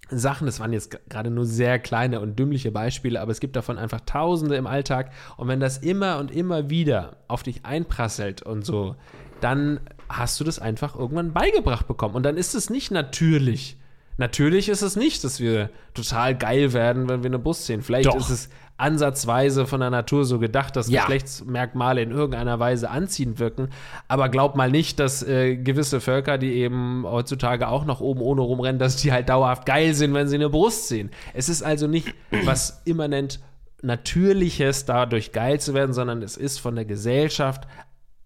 Sachen, 0.10 0.46
das 0.46 0.60
waren 0.60 0.74
jetzt 0.74 0.98
gerade 1.10 1.30
nur 1.30 1.46
sehr 1.46 1.80
kleine 1.80 2.20
und 2.20 2.38
dümmliche 2.38 2.72
Beispiele, 2.72 3.22
aber 3.22 3.32
es 3.32 3.40
gibt 3.40 3.56
davon 3.56 3.78
einfach 3.78 4.02
Tausende 4.02 4.56
im 4.56 4.68
Alltag. 4.68 5.12
Und 5.38 5.48
wenn 5.48 5.60
das 5.60 5.78
immer 5.78 6.18
und 6.20 6.32
immer 6.32 6.70
wieder 6.70 7.18
auf 7.28 7.44
dich 7.44 7.66
einprasselt 7.66 8.42
und 8.42 8.66
so, 8.66 8.96
dann 9.42 9.80
hast 10.10 10.40
du 10.40 10.44
das 10.44 10.60
einfach 10.60 10.96
irgendwann 10.96 11.34
beigebracht 11.34 11.88
bekommen. 11.88 12.16
Und 12.16 12.24
dann 12.24 12.38
ist 12.38 12.56
es 12.56 12.70
nicht 12.70 12.92
natürlich. 12.92 13.77
Natürlich 14.18 14.68
ist 14.70 14.82
es 14.82 14.96
nicht, 14.96 15.24
dass 15.24 15.40
wir 15.40 15.70
total 15.94 16.36
geil 16.36 16.74
werden, 16.74 17.08
wenn 17.08 17.22
wir 17.24 17.30
eine 17.30 17.40
Brust 17.40 17.66
sehen. 17.66 17.82
Vielleicht 17.84 18.10
Doch. 18.10 18.16
ist 18.18 18.30
es 18.30 18.50
ansatzweise 18.78 19.66
von 19.66 19.80
der 19.80 19.90
Natur 19.90 20.26
so 20.26 20.40
gedacht, 20.40 20.76
dass 20.76 20.90
Ja. 20.90 21.02
Geschlechtsmerkmale 21.02 22.02
in 22.02 22.12
irgendeiner 22.12 22.60
Weise 22.60 22.90
anziehend 22.90 23.40
wirken. 23.40 23.70
Aber 24.08 24.30
glaub 24.30 24.56
mal 24.56 24.70
nicht, 24.70 25.00
dass 25.00 25.24
äh, 25.24 25.56
gewisse 25.56 26.00
Völker, 26.00 26.38
die 26.38 26.54
eben 26.54 27.04
heutzutage 27.06 27.68
auch 27.68 27.86
noch 27.86 28.02
oben 28.02 28.22
ohne 28.22 28.42
rumrennen, 28.42 28.80
dass 28.80 28.98
die 28.98 29.12
halt 29.12 29.30
dauerhaft 29.30 29.66
geil 29.66 29.94
sind, 29.94 30.14
wenn 30.14 30.28
sie 30.28 30.36
eine 30.36 30.50
Brust 30.50 30.88
sehen. 30.88 31.10
Es 31.34 31.50
ist 31.50 31.64
also 31.64 31.88
nicht 31.88 32.14
was 32.44 32.82
immanent 32.86 33.40
Natürliches, 33.84 34.86
dadurch 34.86 35.32
geil 35.32 35.60
zu 35.60 35.74
werden, 35.74 35.94
sondern 35.94 36.22
es 36.24 36.38
ist 36.38 36.60
von 36.60 36.76
der 36.76 36.86
Gesellschaft 36.86 37.68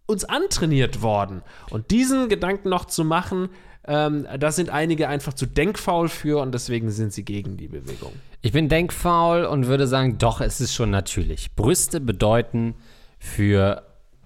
uns 0.06 0.26
antrainiert 0.26 1.02
worden. 1.02 1.42
Und 1.70 1.92
diesen 1.92 2.28
Gedanken 2.30 2.70
noch 2.70 2.86
zu 2.86 3.06
machen, 3.06 3.50
ähm, 3.88 4.28
da 4.40 4.52
sind 4.52 4.70
einige 4.70 5.08
einfach 5.08 5.34
zu 5.34 5.46
denkfaul 5.46 6.10
für 6.10 6.42
und 6.42 6.54
deswegen 6.54 6.92
sind 6.92 7.14
sie 7.14 7.24
gegen 7.24 7.58
die 7.58 7.68
Bewegung. 7.68 8.14
Ich 8.42 8.52
bin 8.52 8.70
denkfaul 8.70 9.44
und 9.46 9.68
würde 9.68 9.88
sagen, 9.88 10.18
doch, 10.18 10.42
es 10.42 10.62
ist 10.62 10.74
schon 10.74 10.92
natürlich. 10.92 11.56
Brüste 11.56 12.00
bedeuten 12.00 12.76
für 13.20 13.84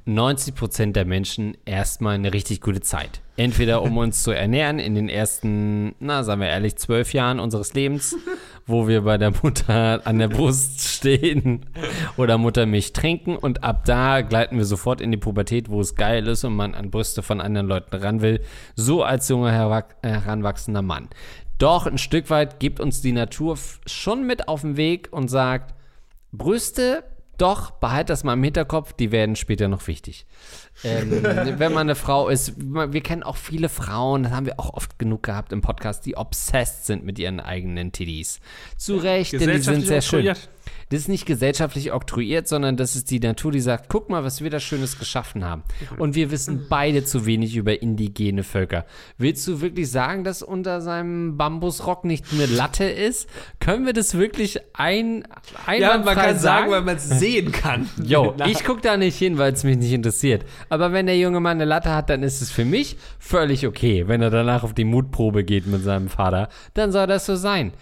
90% 0.08 0.92
der 0.92 1.06
Menschen 1.06 1.58
erstmal 1.66 2.16
eine 2.16 2.34
richtig 2.34 2.62
gute 2.62 2.82
Zeit. 2.82 3.22
Entweder 3.38 3.82
um 3.82 3.98
uns 3.98 4.24
zu 4.24 4.32
ernähren 4.32 4.80
in 4.80 4.96
den 4.96 5.10
ersten, 5.10 5.96
na, 6.00 6.24
sagen 6.24 6.42
wir 6.42 6.48
ehrlich, 6.48 6.76
zwölf 6.78 7.14
Jahren 7.14 7.40
unseres 7.40 7.74
Lebens 7.74 8.16
wo 8.68 8.88
wir 8.88 9.02
bei 9.02 9.18
der 9.18 9.32
Mutter 9.44 10.02
an 10.06 10.20
der 10.20 10.28
Brust 10.28 10.82
stehen 10.82 11.66
oder 12.18 12.38
Muttermilch 12.38 12.94
trinken 12.94 13.36
und 13.36 13.64
ab 13.64 13.86
da 13.86 14.22
gleiten 14.22 14.58
wir 14.58 14.66
sofort 14.66 15.02
in 15.02 15.12
die 15.12 15.18
Pubertät, 15.18 15.70
wo 15.70 15.82
es 15.82 15.96
geil 15.96 16.28
ist 16.28 16.44
und 16.44 16.56
man 16.56 16.74
an 16.74 16.92
Brüste 16.92 17.22
von 17.22 17.42
anderen 17.42 17.68
Leuten 17.68 17.96
ran 17.96 18.22
will, 18.22 18.42
so 18.76 19.04
als 19.04 19.30
junger 19.30 19.52
heranwachsender 20.02 20.82
Mann. 20.82 21.10
Doch 21.58 21.86
ein 21.86 21.98
Stück 21.98 22.30
weit 22.30 22.60
gibt 22.60 22.80
uns 22.80 23.02
die 23.02 23.14
Natur 23.14 23.58
schon 23.86 24.26
mit 24.26 24.48
auf 24.48 24.62
den 24.62 24.78
Weg 24.78 25.10
und 25.12 25.30
sagt, 25.30 25.74
Brüste 26.32 27.04
doch, 27.38 27.72
behalt 27.72 28.10
das 28.10 28.24
mal 28.24 28.34
im 28.34 28.44
Hinterkopf, 28.44 28.94
die 28.94 29.12
werden 29.12 29.36
später 29.36 29.68
noch 29.68 29.88
wichtig. 29.88 30.26
Ähm, 30.84 31.12
wenn 31.24 31.74
man 31.74 31.88
eine 31.88 31.96
Frau 31.96 32.30
ist, 32.30 32.54
wir 32.58 33.02
kennen 33.02 33.24
auch 33.24 33.38
viele 33.38 33.70
Frauen, 33.70 34.24
das 34.24 34.32
haben 34.32 34.46
wir 34.46 34.60
auch 34.60 34.74
oft 34.74 35.00
genug 35.00 35.24
gehabt 35.24 35.52
im 35.52 35.62
Podcast, 35.62 36.06
die 36.06 36.18
obsessed 36.18 36.86
sind 36.86 37.06
mit 37.06 37.20
ihren 37.20 37.40
eigenen 37.40 37.92
Tiddies. 37.92 38.40
Zu 38.78 38.98
Recht, 38.98 39.34
denn 39.34 39.50
die 39.50 39.60
sind 39.60 39.86
sehr 39.86 40.02
schön. 40.02 40.36
Das 40.90 41.00
ist 41.02 41.08
nicht 41.10 41.26
gesellschaftlich 41.26 41.94
oktroyiert, 41.94 42.48
sondern 42.48 42.78
das 42.78 42.96
ist 42.96 43.10
die 43.10 43.20
Natur, 43.20 43.52
die 43.52 43.60
sagt, 43.60 43.90
guck 43.90 44.10
mal, 44.10 44.24
was 44.24 44.44
wir 44.44 44.50
da 44.50 44.60
Schönes 44.60 45.00
geschaffen 45.00 45.44
haben. 45.44 45.64
Und 45.98 46.14
wir 46.16 46.30
wissen 46.30 46.68
beide 46.70 47.04
zu 47.04 47.26
wenig 47.26 47.56
über 47.56 47.82
indigene 47.82 48.44
Völker. 48.44 48.86
Willst 49.18 49.48
du 49.48 49.62
wirklich 49.62 49.90
sagen, 49.90 50.24
dass 50.24 50.44
unter 50.44 50.82
seinem 50.82 51.38
Bambusrock 51.38 52.06
nicht 52.06 52.26
eine 52.32 52.46
Latte 52.46 52.86
ist? 52.86 53.28
Können 53.60 53.86
wir 53.86 53.94
das 53.94 54.16
wirklich 54.16 54.60
ein, 54.74 55.24
Ja, 55.80 55.98
man 55.98 56.16
kann 56.16 56.38
sagen, 56.38 56.72
weil 56.72 56.82
man 56.82 56.98
es 56.98 57.10
sehen 57.10 57.52
kann. 57.52 57.90
Jo, 58.06 58.36
ich 58.46 58.64
gucke 58.64 58.82
da 58.82 58.98
nicht 58.98 59.18
hin, 59.18 59.38
weil 59.38 59.54
es 59.54 59.64
mich 59.64 59.78
nicht 59.78 59.92
interessiert. 59.92 60.46
Aber 60.70 60.92
wenn 60.92 61.08
der 61.08 61.18
junge 61.18 61.40
Mann 61.40 61.58
eine 61.58 61.66
Latte 61.66 61.94
hat, 61.94 62.10
dann 62.10 62.22
ist 62.22 62.42
es 62.42 62.52
für 62.52 62.66
mich 62.66 62.98
völlig 63.18 63.66
okay. 63.66 64.08
Wenn 64.08 64.22
er 64.22 64.30
danach 64.30 64.64
auf 64.64 64.74
die 64.74 64.86
Mutprobe 64.86 65.44
geht 65.44 65.66
mit 65.66 65.84
seinem 65.84 66.10
Vater, 66.10 66.50
dann 66.76 66.92
soll 66.92 67.08
das 67.08 67.26
so 67.26 67.36
sein. 67.36 67.74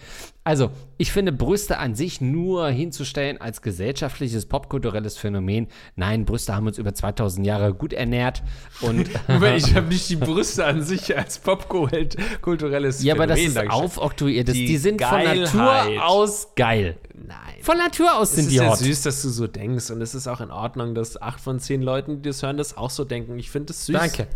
Also, 0.46 0.70
ich 0.98 1.10
finde 1.10 1.32
Brüste 1.32 1.78
an 1.78 1.94
sich 1.94 2.20
nur 2.20 2.68
hinzustellen 2.68 3.40
als 3.40 3.62
gesellschaftliches, 3.62 4.44
popkulturelles 4.44 5.16
Phänomen. 5.16 5.68
Nein, 5.96 6.26
Brüste 6.26 6.54
haben 6.54 6.66
uns 6.66 6.76
über 6.76 6.92
2000 6.92 7.46
Jahre 7.46 7.72
gut 7.72 7.94
ernährt. 7.94 8.42
Und 8.82 9.08
ich 9.56 9.74
habe 9.74 9.86
nicht 9.86 10.10
die 10.10 10.16
Brüste 10.16 10.66
an 10.66 10.82
sich 10.82 11.16
als 11.16 11.38
popkulturelles 11.38 12.96
Phänomen 12.98 13.06
Ja, 13.06 13.14
aber 13.14 13.26
das 13.26 13.40
ist 13.40 13.56
aufoktroyiert. 13.56 14.48
Die, 14.48 14.66
die 14.66 14.76
sind 14.76 14.98
Geilheit. 14.98 15.48
von 15.48 15.60
Natur 15.60 16.06
aus 16.06 16.48
geil. 16.54 16.98
Nein. 17.14 17.38
Von 17.62 17.78
Natur 17.78 18.14
aus 18.18 18.32
sind 18.32 18.50
die 18.50 18.60
hot. 18.60 18.74
Es 18.74 18.80
ist 18.80 18.86
ja 18.86 18.92
süß, 18.92 19.02
dass 19.02 19.22
du 19.22 19.30
so 19.30 19.46
denkst. 19.46 19.90
Und 19.90 20.02
es 20.02 20.14
ist 20.14 20.28
auch 20.28 20.42
in 20.42 20.50
Ordnung, 20.50 20.94
dass 20.94 21.20
acht 21.20 21.40
von 21.40 21.58
zehn 21.58 21.80
Leuten, 21.80 22.20
die 22.20 22.28
das 22.28 22.42
hören, 22.42 22.58
das 22.58 22.76
auch 22.76 22.90
so 22.90 23.04
denken. 23.04 23.38
Ich 23.38 23.50
finde 23.50 23.72
es 23.72 23.86
süß. 23.86 23.96
Danke 23.96 24.28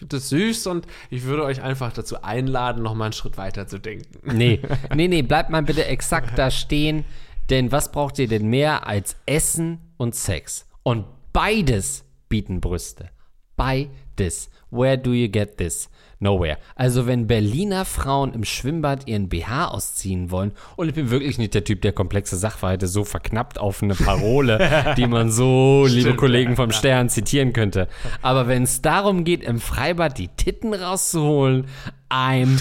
finde 0.00 0.16
das 0.16 0.30
süß 0.30 0.66
und 0.66 0.86
ich 1.10 1.24
würde 1.24 1.44
euch 1.44 1.62
einfach 1.62 1.92
dazu 1.92 2.22
einladen, 2.22 2.82
noch 2.82 2.94
mal 2.94 3.04
einen 3.04 3.12
Schritt 3.12 3.36
weiter 3.36 3.66
zu 3.66 3.78
denken. 3.78 4.36
Nee, 4.36 4.60
nee, 4.94 5.08
nee, 5.08 5.22
bleibt 5.22 5.50
mal 5.50 5.62
bitte 5.62 5.84
exakt 5.84 6.36
da 6.38 6.50
stehen, 6.50 7.04
denn 7.50 7.70
was 7.70 7.92
braucht 7.92 8.18
ihr 8.18 8.26
denn 8.26 8.48
mehr 8.48 8.86
als 8.86 9.16
Essen 9.26 9.78
und 9.98 10.14
Sex? 10.14 10.66
Und 10.82 11.04
beides 11.32 12.04
bieten 12.28 12.60
Brüste. 12.60 13.10
Beides. 13.56 14.50
Where 14.70 14.96
do 14.96 15.12
you 15.12 15.28
get 15.28 15.58
this? 15.58 15.90
Nowhere. 16.22 16.58
Also 16.74 17.06
wenn 17.06 17.26
Berliner 17.26 17.86
Frauen 17.86 18.34
im 18.34 18.44
Schwimmbad 18.44 19.08
ihren 19.08 19.30
BH 19.30 19.68
ausziehen 19.68 20.30
wollen, 20.30 20.52
und 20.76 20.86
ich 20.88 20.94
bin 20.94 21.10
wirklich 21.10 21.38
nicht 21.38 21.54
der 21.54 21.64
Typ, 21.64 21.80
der 21.80 21.92
komplexe 21.92 22.36
Sachverhalte 22.36 22.88
so 22.88 23.04
verknappt 23.04 23.58
auf 23.58 23.82
eine 23.82 23.94
Parole, 23.94 24.94
die 24.98 25.06
man 25.06 25.30
so, 25.30 25.86
Stimmt, 25.88 26.04
liebe 26.04 26.16
Kollegen 26.16 26.56
vom 26.56 26.70
Stern, 26.72 27.08
zitieren 27.08 27.54
könnte. 27.54 27.88
Aber 28.20 28.48
wenn 28.48 28.64
es 28.64 28.82
darum 28.82 29.24
geht, 29.24 29.42
im 29.42 29.60
Freibad 29.60 30.18
die 30.18 30.28
Titten 30.28 30.74
rauszuholen, 30.74 31.66
I'm 32.10 32.60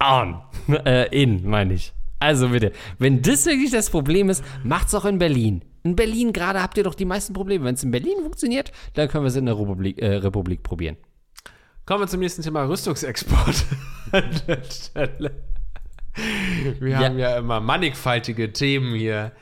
on. 0.00 0.40
Äh, 0.84 1.08
in, 1.10 1.44
meine 1.44 1.74
ich. 1.74 1.92
Also 2.20 2.50
bitte, 2.50 2.70
wenn 3.00 3.20
das 3.20 3.46
wirklich 3.46 3.72
das 3.72 3.90
Problem 3.90 4.30
ist, 4.30 4.44
macht's 4.62 4.94
auch 4.94 5.04
in 5.04 5.18
Berlin. 5.18 5.64
In 5.82 5.96
Berlin 5.96 6.32
gerade 6.32 6.62
habt 6.62 6.78
ihr 6.78 6.84
doch 6.84 6.94
die 6.94 7.04
meisten 7.04 7.32
Probleme. 7.32 7.64
Wenn 7.64 7.74
es 7.74 7.82
in 7.82 7.90
Berlin 7.90 8.18
funktioniert, 8.22 8.70
dann 8.94 9.08
können 9.08 9.24
wir 9.24 9.28
es 9.28 9.34
in 9.34 9.46
der 9.46 9.58
Republik, 9.58 10.00
äh, 10.00 10.14
Republik 10.14 10.62
probieren. 10.62 10.96
Kommen 11.84 12.04
wir 12.04 12.06
zum 12.06 12.20
nächsten 12.20 12.42
Thema 12.42 12.62
Rüstungsexport. 12.62 13.64
wir 16.78 16.88
ja. 16.88 16.98
haben 16.98 17.18
ja 17.18 17.38
immer 17.38 17.58
mannigfaltige 17.60 18.52
Themen 18.52 18.94
hier 18.94 19.32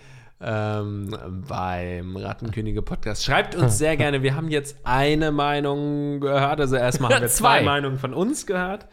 ähm, 0.40 1.14
beim 1.46 2.16
Rattenkönige 2.16 2.80
Podcast. 2.80 3.26
Schreibt 3.26 3.54
uns 3.56 3.76
sehr 3.76 3.98
gerne. 3.98 4.22
Wir 4.22 4.36
haben 4.36 4.48
jetzt 4.48 4.78
eine 4.84 5.32
Meinung 5.32 6.20
gehört. 6.20 6.60
Also 6.60 6.76
erstmal 6.76 7.14
haben 7.14 7.20
wir 7.20 7.28
zwei. 7.28 7.58
zwei 7.58 7.62
Meinungen 7.62 7.98
von 7.98 8.14
uns 8.14 8.46
gehört. 8.46 8.86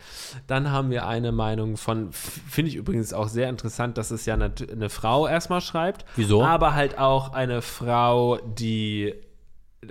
Dann 0.48 0.70
haben 0.70 0.90
wir 0.90 1.08
eine 1.08 1.32
Meinung 1.32 1.78
von, 1.78 2.12
finde 2.12 2.72
ich 2.72 2.76
übrigens 2.76 3.14
auch 3.14 3.30
sehr 3.30 3.48
interessant, 3.48 3.98
dass 3.98 4.12
es 4.12 4.26
ja 4.26 4.34
eine, 4.34 4.52
eine 4.70 4.90
Frau 4.90 5.26
erstmal 5.26 5.62
schreibt. 5.62 6.04
Wieso? 6.18 6.44
Aber 6.44 6.76
halt 6.76 6.98
auch 6.98 7.32
eine 7.32 7.62
Frau, 7.62 8.40
die 8.40 9.16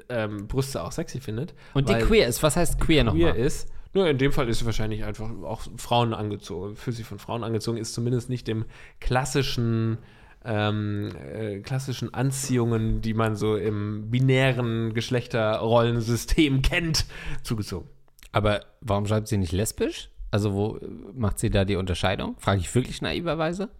ähm, 0.09 0.47
Brüste 0.49 0.82
auch 0.82 0.93
sexy 0.93 1.20
findet. 1.20 1.55
Und 1.74 1.89
die 1.89 1.95
queer 1.95 2.26
ist. 2.26 2.43
Was 2.43 2.57
heißt 2.57 2.80
queer 2.80 3.05
nochmal? 3.05 3.32
Queer 3.32 3.45
ist. 3.45 3.68
Nur 3.95 4.09
in 4.09 4.18
dem 4.18 4.30
Fall 4.32 4.49
ist 4.49 4.59
sie 4.59 4.66
wahrscheinlich 4.66 5.05
einfach 5.05 5.30
auch 5.43 5.62
Frauen 5.78 6.12
angezogen, 6.12 6.76
für 6.76 6.93
sie 6.93 7.03
von 7.03 7.18
Frauen 7.18 7.43
angezogen, 7.45 7.78
ist 7.78 7.95
zumindest 7.95 8.28
nicht 8.28 8.47
dem 8.47 8.66
klassischen, 9.01 9.97
ähm, 10.45 11.12
äh, 11.16 11.61
klassischen 11.61 12.12
Anziehungen, 12.12 13.01
die 13.01 13.14
man 13.14 13.37
so 13.37 13.57
im 13.57 14.11
binären 14.11 14.93
Geschlechterrollensystem 14.93 16.61
kennt, 16.62 17.07
zugezogen. 17.43 17.89
Aber 18.32 18.61
warum 18.82 19.07
schreibt 19.07 19.28
sie 19.28 19.39
nicht 19.39 19.53
lesbisch? 19.53 20.11
Also 20.30 20.53
wo 20.53 20.78
macht 21.14 21.39
sie 21.39 21.49
da 21.49 21.64
die 21.64 21.76
Unterscheidung? 21.76 22.37
Frage 22.39 22.61
ich 22.61 22.74
wirklich 22.74 23.01
naiverweise? 23.01 23.70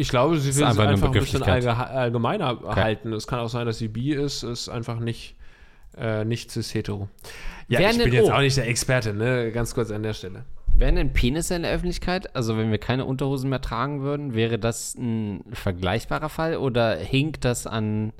Ich 0.00 0.10
glaube, 0.10 0.38
sie 0.38 0.54
will 0.54 0.62
es 0.62 0.68
einfach, 0.68 0.86
einfach 0.86 1.08
ein 1.08 1.12
bisschen 1.12 1.42
allgemeiner 1.42 2.52
okay. 2.52 2.80
halten. 2.80 3.12
Es 3.12 3.26
kann 3.26 3.40
auch 3.40 3.48
sein, 3.48 3.66
dass 3.66 3.78
sie 3.78 3.88
bi 3.88 4.12
ist, 4.12 4.44
ist 4.44 4.68
einfach 4.68 5.00
nicht, 5.00 5.34
äh, 5.98 6.24
nicht 6.24 6.52
cis-hetero. 6.52 7.08
Ja, 7.66 7.80
Wer 7.80 7.90
ich 7.90 7.98
bin 7.98 8.12
jetzt 8.12 8.30
oh. 8.30 8.32
auch 8.32 8.38
nicht 8.38 8.56
der 8.56 8.68
Experte, 8.68 9.12
ne? 9.12 9.50
Ganz 9.50 9.74
kurz 9.74 9.90
an 9.90 10.04
der 10.04 10.14
Stelle. 10.14 10.44
Wären 10.72 10.94
denn 10.94 11.12
Penisse 11.12 11.56
in 11.56 11.62
der 11.62 11.72
Öffentlichkeit, 11.72 12.36
also 12.36 12.56
wenn 12.56 12.70
wir 12.70 12.78
keine 12.78 13.06
Unterhosen 13.06 13.50
mehr 13.50 13.60
tragen 13.60 14.02
würden, 14.02 14.34
wäre 14.34 14.60
das 14.60 14.94
ein 14.94 15.42
vergleichbarer 15.52 16.28
Fall 16.28 16.56
oder 16.58 16.94
hinkt 16.94 17.44
das 17.44 17.66
an, 17.66 18.12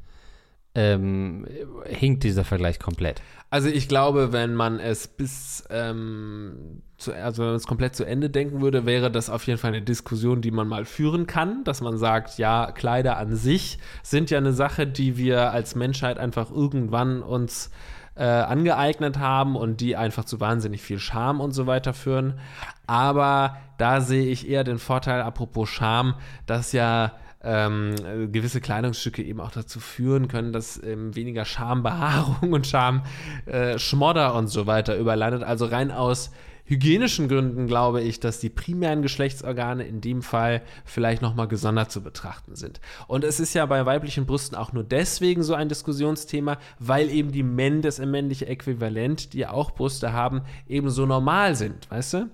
ähm, 0.79 1.45
hinkt 1.87 2.23
dieser 2.23 2.45
Vergleich 2.45 2.79
komplett? 2.79 3.21
Also 3.51 3.69
ich 3.69 3.89
glaube, 3.89 4.33
wenn 4.33 4.55
man 4.55 4.79
es 4.79 5.09
bis 5.09 5.65
ähm, 5.71 6.83
zu, 6.99 7.13
also 7.13 7.43
wenn 7.43 7.49
man 7.49 7.57
es 7.57 7.67
komplett 7.67 7.97
zu 7.97 8.05
Ende 8.05 8.31
denken 8.31 8.61
würde, 8.61 8.87
wäre 8.87 9.11
das 9.11 9.29
auf 9.29 9.45
jeden 9.47 9.59
Fall 9.59 9.73
eine 9.73 9.83
Diskussion, 9.83 10.41
die 10.41 10.53
man 10.53 10.69
mal 10.69 10.85
führen 10.85 11.27
kann, 11.27 11.65
dass 11.65 11.81
man 11.81 11.99
sagt, 11.99 12.39
ja, 12.39 12.71
Kleider 12.71 13.17
an 13.17 13.35
sich 13.35 13.79
sind 14.05 14.31
ja 14.31 14.39
eine 14.39 14.53
Sache, 14.53 14.87
die 14.87 15.17
wir 15.17 15.51
als 15.51 15.75
Menschheit 15.75 16.19
einfach 16.19 16.51
irgendwann 16.53 17.23
uns 17.23 17.71
äh, 18.15 18.25
angeeignet 18.25 19.19
haben 19.19 19.57
und 19.57 19.81
die 19.81 19.97
einfach 19.97 20.27
zu 20.27 20.39
wahnsinnig 20.39 20.83
viel 20.83 21.01
Scham 21.01 21.41
und 21.41 21.53
so 21.53 21.67
weiter 21.67 21.95
führen. 21.95 22.39
Aber 22.87 23.57
da 23.79 24.01
sehe 24.01 24.27
ich 24.29 24.49
eher 24.49 24.63
den 24.63 24.79
Vorteil, 24.79 25.23
apropos 25.23 25.69
Scham, 25.69 26.15
dass 26.47 26.73
ja 26.73 27.13
ähm, 27.43 27.95
gewisse 28.33 28.61
Kleidungsstücke 28.61 29.23
eben 29.23 29.41
auch 29.41 29.53
dazu 29.53 29.81
führen 29.81 30.29
können, 30.29 30.53
dass 30.53 30.83
ähm, 30.83 31.15
weniger 31.15 31.45
Schambehaarung 31.45 32.53
und 32.53 32.67
Schamschmodder 32.67 34.29
äh, 34.29 34.39
und 34.39 34.49
so 34.49 34.67
weiter 34.67 34.97
überlandet. 34.97 35.43
Also 35.43 35.67
rein 35.67 35.91
aus 35.91 36.31
hygienischen 36.69 37.29
Gründen 37.29 37.67
glaube 37.67 38.03
ich, 38.03 38.21
dass 38.21 38.41
die 38.41 38.51
primären 38.51 39.03
Geschlechtsorgane 39.03 39.85
in 39.85 40.01
dem 40.01 40.21
Fall 40.21 40.63
vielleicht 40.85 41.23
nochmal 41.23 41.49
gesondert 41.49 41.91
zu 41.91 42.03
betrachten 42.03 42.57
sind. 42.57 42.81
Und 43.07 43.25
es 43.25 43.41
ist 43.41 43.55
ja 43.55 43.65
bei 43.67 43.87
weiblichen 43.87 44.27
Brüsten 44.27 44.57
auch 44.57 44.73
nur 44.73 44.85
deswegen 44.85 45.43
so 45.43 45.55
ein 45.55 45.69
Diskussionsthema, 45.69 46.59
weil 46.79 47.09
eben 47.09 47.33
die 47.33 47.43
Men, 47.43 47.81
das 47.81 47.99
männliche 47.99 48.47
Äquivalent, 48.47 49.33
die 49.33 49.39
ja 49.39 49.51
auch 49.51 49.71
Brüste 49.71 50.13
haben, 50.13 50.43
eben 50.69 50.91
so 50.91 51.07
normal 51.07 51.55
sind, 51.55 51.91
weißt 51.91 52.15
du? 52.15 52.31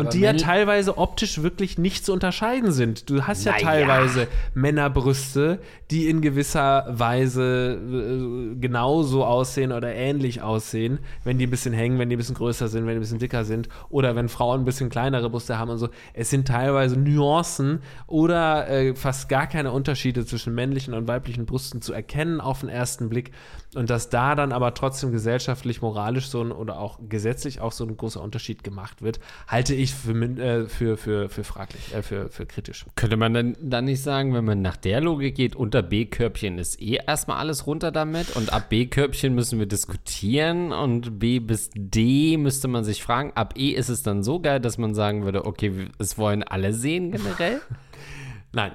Und 0.00 0.06
Aber 0.06 0.16
die 0.16 0.20
ja 0.20 0.32
teilweise 0.32 0.98
optisch 0.98 1.42
wirklich 1.42 1.78
nicht 1.78 2.04
zu 2.04 2.12
unterscheiden 2.12 2.72
sind. 2.72 3.08
Du 3.10 3.26
hast 3.26 3.44
ja 3.44 3.52
naja. 3.52 3.64
teilweise 3.64 4.28
Männerbrüste, 4.54 5.60
die 5.90 6.08
in 6.08 6.20
gewisser 6.20 6.86
Weise 6.88 7.74
äh, 7.74 8.56
genauso 8.56 9.24
aussehen 9.24 9.72
oder 9.72 9.94
ähnlich 9.94 10.42
aussehen, 10.42 10.98
wenn 11.24 11.38
die 11.38 11.46
ein 11.46 11.50
bisschen 11.50 11.74
hängen, 11.74 11.98
wenn 11.98 12.08
die 12.08 12.16
ein 12.16 12.18
bisschen 12.18 12.34
größer 12.34 12.68
sind, 12.68 12.86
wenn 12.86 12.94
die 12.94 12.98
ein 12.98 13.00
bisschen 13.00 13.18
dicker 13.18 13.44
sind 13.44 13.68
oder 13.88 14.16
wenn 14.16 14.28
Frauen 14.28 14.62
ein 14.62 14.64
bisschen 14.64 14.88
kleinere 14.90 15.30
Brüste 15.30 15.58
haben 15.58 15.70
und 15.70 15.78
so. 15.78 15.88
Es 16.14 16.30
sind 16.30 16.48
teilweise 16.48 16.98
Nuancen 16.98 17.80
oder 18.06 18.68
äh, 18.68 18.94
fast 18.94 19.28
gar 19.28 19.46
keine 19.46 19.72
Unterschiede 19.72 20.24
zwischen 20.24 20.54
männlichen 20.54 20.94
und 20.94 21.08
weiblichen 21.08 21.46
Brüsten 21.46 21.82
zu 21.82 21.92
erkennen 21.92 22.40
auf 22.40 22.60
den 22.60 22.68
ersten 22.68 23.08
Blick. 23.08 23.32
Und 23.74 23.88
dass 23.88 24.08
da 24.08 24.34
dann 24.34 24.52
aber 24.52 24.74
trotzdem 24.74 25.12
gesellschaftlich, 25.12 25.80
moralisch 25.80 26.28
so 26.28 26.42
ein 26.42 26.50
oder 26.50 26.78
auch 26.80 26.98
gesetzlich 27.08 27.60
auch 27.60 27.70
so 27.70 27.84
ein 27.84 27.96
großer 27.96 28.20
Unterschied 28.20 28.64
gemacht 28.64 29.00
wird, 29.00 29.20
halte 29.46 29.74
ich 29.74 29.89
für, 29.94 30.12
äh, 30.12 30.66
für, 30.66 30.96
für, 30.96 31.28
für 31.28 31.44
fraglich, 31.44 31.94
äh, 31.94 32.02
für, 32.02 32.28
für 32.30 32.46
kritisch. 32.46 32.86
Könnte 32.96 33.16
man 33.16 33.34
dann, 33.34 33.56
dann 33.60 33.84
nicht 33.84 34.02
sagen, 34.02 34.34
wenn 34.34 34.44
man 34.44 34.62
nach 34.62 34.76
der 34.76 35.00
Logik 35.00 35.34
geht, 35.34 35.56
unter 35.56 35.82
B-Körbchen 35.82 36.58
ist 36.58 36.80
eh 36.80 36.98
erstmal 37.06 37.38
alles 37.38 37.66
runter 37.66 37.90
damit 37.92 38.36
und 38.36 38.52
ab 38.52 38.68
B-Körbchen 38.68 39.34
müssen 39.34 39.58
wir 39.58 39.66
diskutieren 39.66 40.72
und 40.72 41.18
B 41.18 41.38
bis 41.40 41.70
D 41.74 42.36
müsste 42.36 42.68
man 42.68 42.84
sich 42.84 43.02
fragen, 43.02 43.32
ab 43.34 43.54
E 43.56 43.70
ist 43.70 43.88
es 43.88 44.02
dann 44.02 44.22
so 44.22 44.40
geil, 44.40 44.60
dass 44.60 44.78
man 44.78 44.94
sagen 44.94 45.24
würde, 45.24 45.44
okay, 45.44 45.72
es 45.98 46.18
wollen 46.18 46.42
alle 46.42 46.72
sehen 46.72 47.12
generell? 47.12 47.60
Nein, 48.52 48.72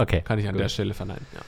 Okay. 0.00 0.22
kann 0.22 0.38
ich 0.38 0.46
an 0.46 0.54
gut. 0.54 0.62
der 0.62 0.68
Stelle 0.70 0.94
verneinen. 0.94 1.26
Ja. 1.34 1.40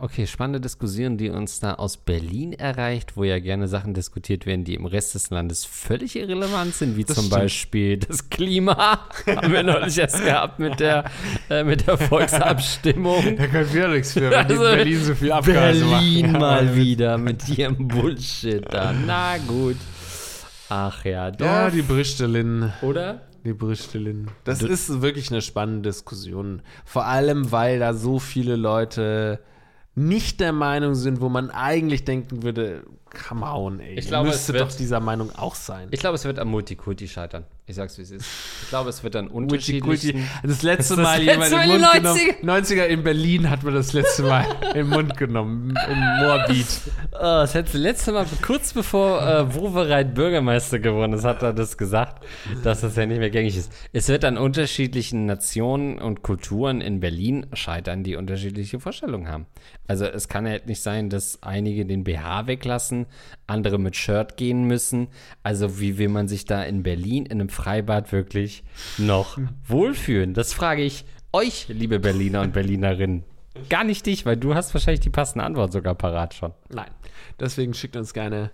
Okay, 0.00 0.26
spannende 0.26 0.60
Diskussion, 0.60 1.16
die 1.16 1.30
uns 1.30 1.60
da 1.60 1.74
aus 1.74 1.96
Berlin 1.96 2.52
erreicht, 2.52 3.16
wo 3.16 3.24
ja 3.24 3.38
gerne 3.38 3.66
Sachen 3.68 3.94
diskutiert 3.94 4.44
werden, 4.44 4.64
die 4.64 4.74
im 4.74 4.84
Rest 4.84 5.14
des 5.14 5.30
Landes 5.30 5.64
völlig 5.64 6.14
irrelevant 6.16 6.74
sind, 6.74 6.96
wie 6.98 7.04
Das 7.04 7.16
zum 7.16 7.24
stimmt. 7.26 7.40
Beispiel 7.40 7.96
das 7.96 8.28
Klima. 8.28 9.08
Haben 9.26 9.52
wir 9.52 9.62
neulich 9.62 9.96
erst 9.96 10.22
gehabt 10.22 10.58
mit 10.58 10.78
der, 10.78 11.04
äh, 11.48 11.64
mit 11.64 11.86
der 11.86 11.96
Volksabstimmung. 11.96 13.36
Da 13.38 13.46
können 13.46 13.72
wir 13.72 13.88
nichts 13.88 14.12
für, 14.12 14.30
wenn 14.30 14.46
die 14.46 14.54
in 14.54 14.60
Also, 14.60 14.76
Berlin 14.76 15.04
so 15.04 15.14
viel 15.14 15.32
Abgase 15.32 15.84
Berlin 15.86 16.26
machen. 16.32 16.40
mal 16.40 16.76
wieder 16.76 17.16
mit 17.18 17.48
ihrem 17.48 17.88
Bullshit 17.88 18.62
da. 18.70 18.92
Na 18.92 19.38
gut. 19.38 19.76
Ach 20.68 21.04
ja, 21.04 21.30
doch. 21.30 21.46
Ja, 21.46 21.70
die 21.70 21.82
Brüstelin. 21.82 22.72
oder? 22.82 23.22
Die 23.46 23.54
Brüstelin. 23.54 24.28
Das 24.42 24.60
ist 24.60 25.02
wirklich 25.02 25.30
eine 25.30 25.40
spannende 25.40 25.90
Diskussion. 25.90 26.62
Vor 26.84 27.06
allem, 27.06 27.52
weil 27.52 27.78
da 27.78 27.94
so 27.94 28.18
viele 28.18 28.56
Leute 28.56 29.38
nicht 29.94 30.40
der 30.40 30.52
Meinung 30.52 30.96
sind, 30.96 31.20
wo 31.20 31.28
man 31.28 31.50
eigentlich 31.50 32.04
denken 32.04 32.42
würde, 32.42 32.82
come 33.10 33.44
on, 33.46 33.80
ey. 33.80 33.94
Ich 33.98 34.06
glaube, 34.08 34.28
müsste 34.28 34.52
es 34.52 34.58
wird- 34.58 34.70
doch 34.72 34.76
dieser 34.76 35.00
Meinung 35.00 35.34
auch 35.36 35.54
sein. 35.54 35.88
Ich 35.90 36.00
glaube, 36.00 36.16
es 36.16 36.24
wird 36.24 36.38
am 36.38 36.48
Multikulti 36.48 37.08
scheitern. 37.08 37.44
Ich 37.68 37.74
sag's, 37.74 37.98
wie 37.98 38.02
es 38.02 38.12
ist. 38.12 38.24
Ich 38.62 38.68
glaube, 38.68 38.90
es 38.90 39.02
wird 39.02 39.16
an 39.16 39.26
unterschiedlichen... 39.26 40.28
Das 40.44 40.62
letzte 40.62 40.94
Das 40.94 41.02
Mal 41.04 41.20
letzte 41.20 41.32
jemand 41.50 41.52
im 41.52 41.58
Mal 41.58 41.66
Mund 41.66 42.16
die 42.16 42.26
genommen. 42.32 42.62
90er 42.64 42.84
in 42.84 43.02
Berlin 43.02 43.50
hat 43.50 43.64
man 43.64 43.74
das 43.74 43.92
letzte 43.92 44.22
Mal 44.22 44.46
im 44.74 44.88
Mund 44.88 45.16
genommen. 45.16 45.74
Im 45.90 45.98
Moabit. 45.98 46.66
Oh, 47.12 47.18
das 47.18 47.54
hätte 47.54 47.76
letzte 47.76 48.12
Mal, 48.12 48.24
kurz 48.40 48.72
bevor 48.72 49.20
äh, 49.20 49.52
Wowereit 49.52 50.14
Bürgermeister 50.14 50.78
geworden 50.78 51.12
ist, 51.14 51.24
hat 51.24 51.42
er 51.42 51.52
das 51.52 51.76
gesagt, 51.76 52.24
dass 52.62 52.82
das 52.82 52.94
ja 52.94 53.04
nicht 53.04 53.18
mehr 53.18 53.30
gängig 53.30 53.56
ist. 53.56 53.72
Es 53.92 54.08
wird 54.08 54.24
an 54.24 54.38
unterschiedlichen 54.38 55.26
Nationen 55.26 55.98
und 55.98 56.22
Kulturen 56.22 56.80
in 56.80 57.00
Berlin 57.00 57.46
scheitern, 57.52 58.04
die 58.04 58.14
unterschiedliche 58.14 58.78
Vorstellungen 58.78 59.26
haben. 59.28 59.46
Also 59.88 60.04
es 60.04 60.28
kann 60.28 60.46
halt 60.46 60.66
nicht 60.68 60.82
sein, 60.82 61.10
dass 61.10 61.42
einige 61.42 61.84
den 61.84 62.04
BH 62.04 62.46
weglassen, 62.46 62.95
andere 63.46 63.78
mit 63.78 63.96
Shirt 63.96 64.36
gehen 64.38 64.64
müssen. 64.64 65.08
Also 65.42 65.78
wie 65.78 65.98
will 65.98 66.08
man 66.08 66.28
sich 66.28 66.46
da 66.46 66.62
in 66.62 66.82
Berlin 66.82 67.26
in 67.26 67.40
einem 67.40 67.50
Freibad 67.50 68.12
wirklich 68.12 68.64
noch 68.96 69.38
wohlfühlen? 69.66 70.32
Das 70.32 70.54
frage 70.54 70.82
ich 70.82 71.04
euch, 71.32 71.66
liebe 71.68 71.98
Berliner 71.98 72.40
und 72.40 72.54
Berlinerinnen. 72.54 73.24
Gar 73.68 73.84
nicht 73.84 74.06
dich, 74.06 74.24
weil 74.24 74.36
du 74.36 74.54
hast 74.54 74.72
wahrscheinlich 74.72 75.00
die 75.00 75.10
passende 75.10 75.44
Antwort 75.44 75.72
sogar 75.72 75.94
parat 75.94 76.34
schon. 76.34 76.52
Nein. 76.70 76.90
Deswegen 77.38 77.74
schickt 77.74 77.96
uns 77.96 78.14
gerne 78.14 78.50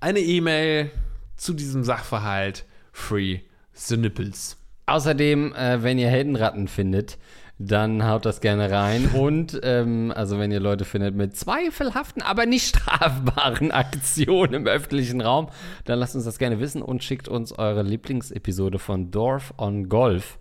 eine 0.00 0.20
E-Mail 0.20 0.90
zu 1.36 1.54
diesem 1.54 1.84
Sachverhalt. 1.84 2.64
Free 2.92 3.40
the 3.72 3.96
Nipples. 3.96 4.56
Außerdem, 4.86 5.54
äh, 5.54 5.82
wenn 5.82 5.98
ihr 5.98 6.08
Heldenratten 6.08 6.68
findet, 6.68 7.18
dann 7.58 8.06
haut 8.06 8.26
das 8.26 8.40
gerne 8.40 8.70
rein. 8.70 9.06
Und 9.14 9.60
ähm, 9.62 10.12
also 10.14 10.38
wenn 10.38 10.50
ihr 10.50 10.60
Leute 10.60 10.84
findet 10.84 11.14
mit 11.14 11.36
zweifelhaften, 11.36 12.22
aber 12.22 12.46
nicht 12.46 12.66
strafbaren 12.76 13.70
Aktionen 13.70 14.54
im 14.54 14.66
öffentlichen 14.66 15.20
Raum, 15.20 15.48
dann 15.84 15.98
lasst 15.98 16.14
uns 16.14 16.24
das 16.24 16.38
gerne 16.38 16.60
wissen 16.60 16.82
und 16.82 17.04
schickt 17.04 17.28
uns 17.28 17.52
eure 17.52 17.82
Lieblingsepisode 17.82 18.78
von 18.78 19.10
Dorf 19.10 19.54
on 19.58 19.88
Golf. 19.88 20.38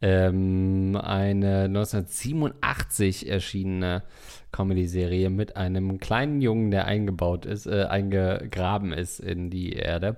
Ähm, 0.00 0.96
eine 0.96 1.64
1987 1.64 3.28
erschienene 3.28 4.04
Comedy-Serie 4.52 5.30
mit 5.30 5.56
einem 5.56 5.98
kleinen 5.98 6.40
Jungen, 6.40 6.70
der 6.70 6.86
eingebaut 6.86 7.46
ist, 7.46 7.66
äh, 7.66 7.84
eingegraben 7.84 8.92
ist 8.92 9.20
in 9.20 9.50
die 9.50 9.72
Erde. 9.72 10.16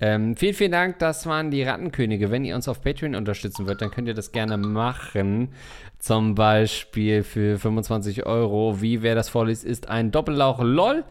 Ähm, 0.00 0.36
vielen, 0.36 0.54
vielen 0.54 0.72
Dank, 0.72 0.98
das 0.98 1.26
waren 1.26 1.50
die 1.50 1.62
Rattenkönige. 1.62 2.30
Wenn 2.30 2.44
ihr 2.44 2.54
uns 2.54 2.68
auf 2.68 2.82
Patreon 2.82 3.14
unterstützen 3.14 3.66
wollt, 3.66 3.82
dann 3.82 3.90
könnt 3.90 4.08
ihr 4.08 4.14
das 4.14 4.32
gerne 4.32 4.56
machen. 4.56 5.50
Zum 5.98 6.36
Beispiel 6.36 7.24
für 7.24 7.58
25 7.58 8.24
Euro, 8.24 8.80
wie 8.80 9.02
wer 9.02 9.16
das 9.16 9.28
vorliest, 9.28 9.64
ist 9.64 9.88
ein 9.88 10.12
Doppellauch 10.12 10.60
LOL. 10.62 11.04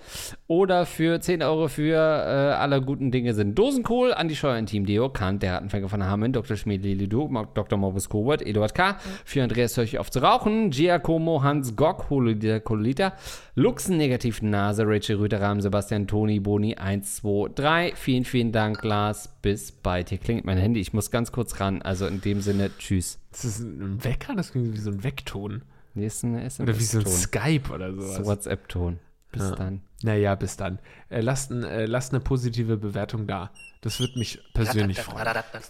Oder 0.48 0.86
für 0.86 1.20
10 1.20 1.44
Euro 1.44 1.68
für 1.68 1.96
äh, 1.96 2.54
alle 2.56 2.82
guten 2.82 3.12
Dinge 3.12 3.34
sind 3.34 3.56
Dosenkohl, 3.56 4.14
Andi 4.14 4.34
Scheuer, 4.36 4.66
Team 4.66 4.86
Deo, 4.86 5.10
Kant, 5.10 5.44
der 5.44 5.56
Rattenfänger 5.56 5.90
von 5.90 6.06
Hameln, 6.06 6.32
Dr. 6.32 6.56
Schmied 6.56 6.84
Lilidu, 6.84 7.30
Dr. 7.54 7.78
Morbus 7.78 8.08
Kobert, 8.08 8.42
Eduard 8.42 8.74
K., 8.74 8.98
für 9.26 9.44
Andreas 9.44 9.76
Hörch 9.76 10.00
auf 10.00 10.10
zu 10.10 10.20
rauchen, 10.20 10.70
Giacomo, 10.70 11.44
Hans 11.44 11.76
Gock, 11.76 12.10
Hololita, 12.10 12.62
Kololita, 12.62 13.14
Luxen, 13.56 13.98
Negativen 13.98 14.52
Nase, 14.52 14.84
Rachel 14.88 15.18
Rüter, 15.18 15.42
Rahmen, 15.42 15.60
Sebastian, 15.60 16.08
Toni, 16.08 16.40
Boni, 16.40 16.76
1, 16.76 17.18
2, 17.18 17.50
3. 17.56 17.92
Vielen, 17.96 18.24
vielen 18.24 18.52
Dank, 18.54 18.82
Lars. 18.86 19.30
Bis 19.42 19.74
bald. 19.74 20.10
Hier 20.10 20.18
klingelt 20.18 20.46
mein 20.46 20.58
Handy. 20.58 20.80
Ich 20.80 20.94
muss 20.94 21.12
ganz 21.12 21.34
kurz 21.34 21.60
ran. 21.60 21.82
Also 21.82 22.08
in 22.08 22.22
dem 22.22 22.40
Sinne, 22.40 22.72
tschüss. 22.78 23.20
Ist 23.32 23.46
das 23.46 23.60
ein 23.60 24.04
Wecker? 24.04 24.36
Das 24.36 24.52
klingt 24.52 24.74
wie 24.74 24.78
so 24.80 24.92
ein 24.92 25.04
Weckton. 25.04 25.64
Nächsten 25.94 26.36
SMS-Ton. 26.36 26.70
Oder 26.70 26.80
wie 26.80 26.84
so 26.84 27.00
ein 27.00 27.08
Skype 27.08 27.72
oder 27.74 27.94
sowas. 27.94 28.26
WhatsApp-Ton. 28.26 29.00
Bis 29.32 29.42
Ja. 29.42 29.56
dann. 29.56 29.82
Naja, 30.04 30.36
bis 30.36 30.58
dann. 30.58 30.80
Äh, 31.10 31.22
lasst, 31.22 31.52
ein, 31.52 31.64
äh, 31.64 31.86
lasst 31.86 32.14
eine 32.14 32.22
positive 32.22 32.78
Bewertung 32.78 33.28
da. 33.28 33.52
Das 33.82 34.00
würde 34.00 34.18
mich 34.18 34.40
persönlich 34.54 35.02
freuen. 35.02 35.26
Bis 35.52 35.70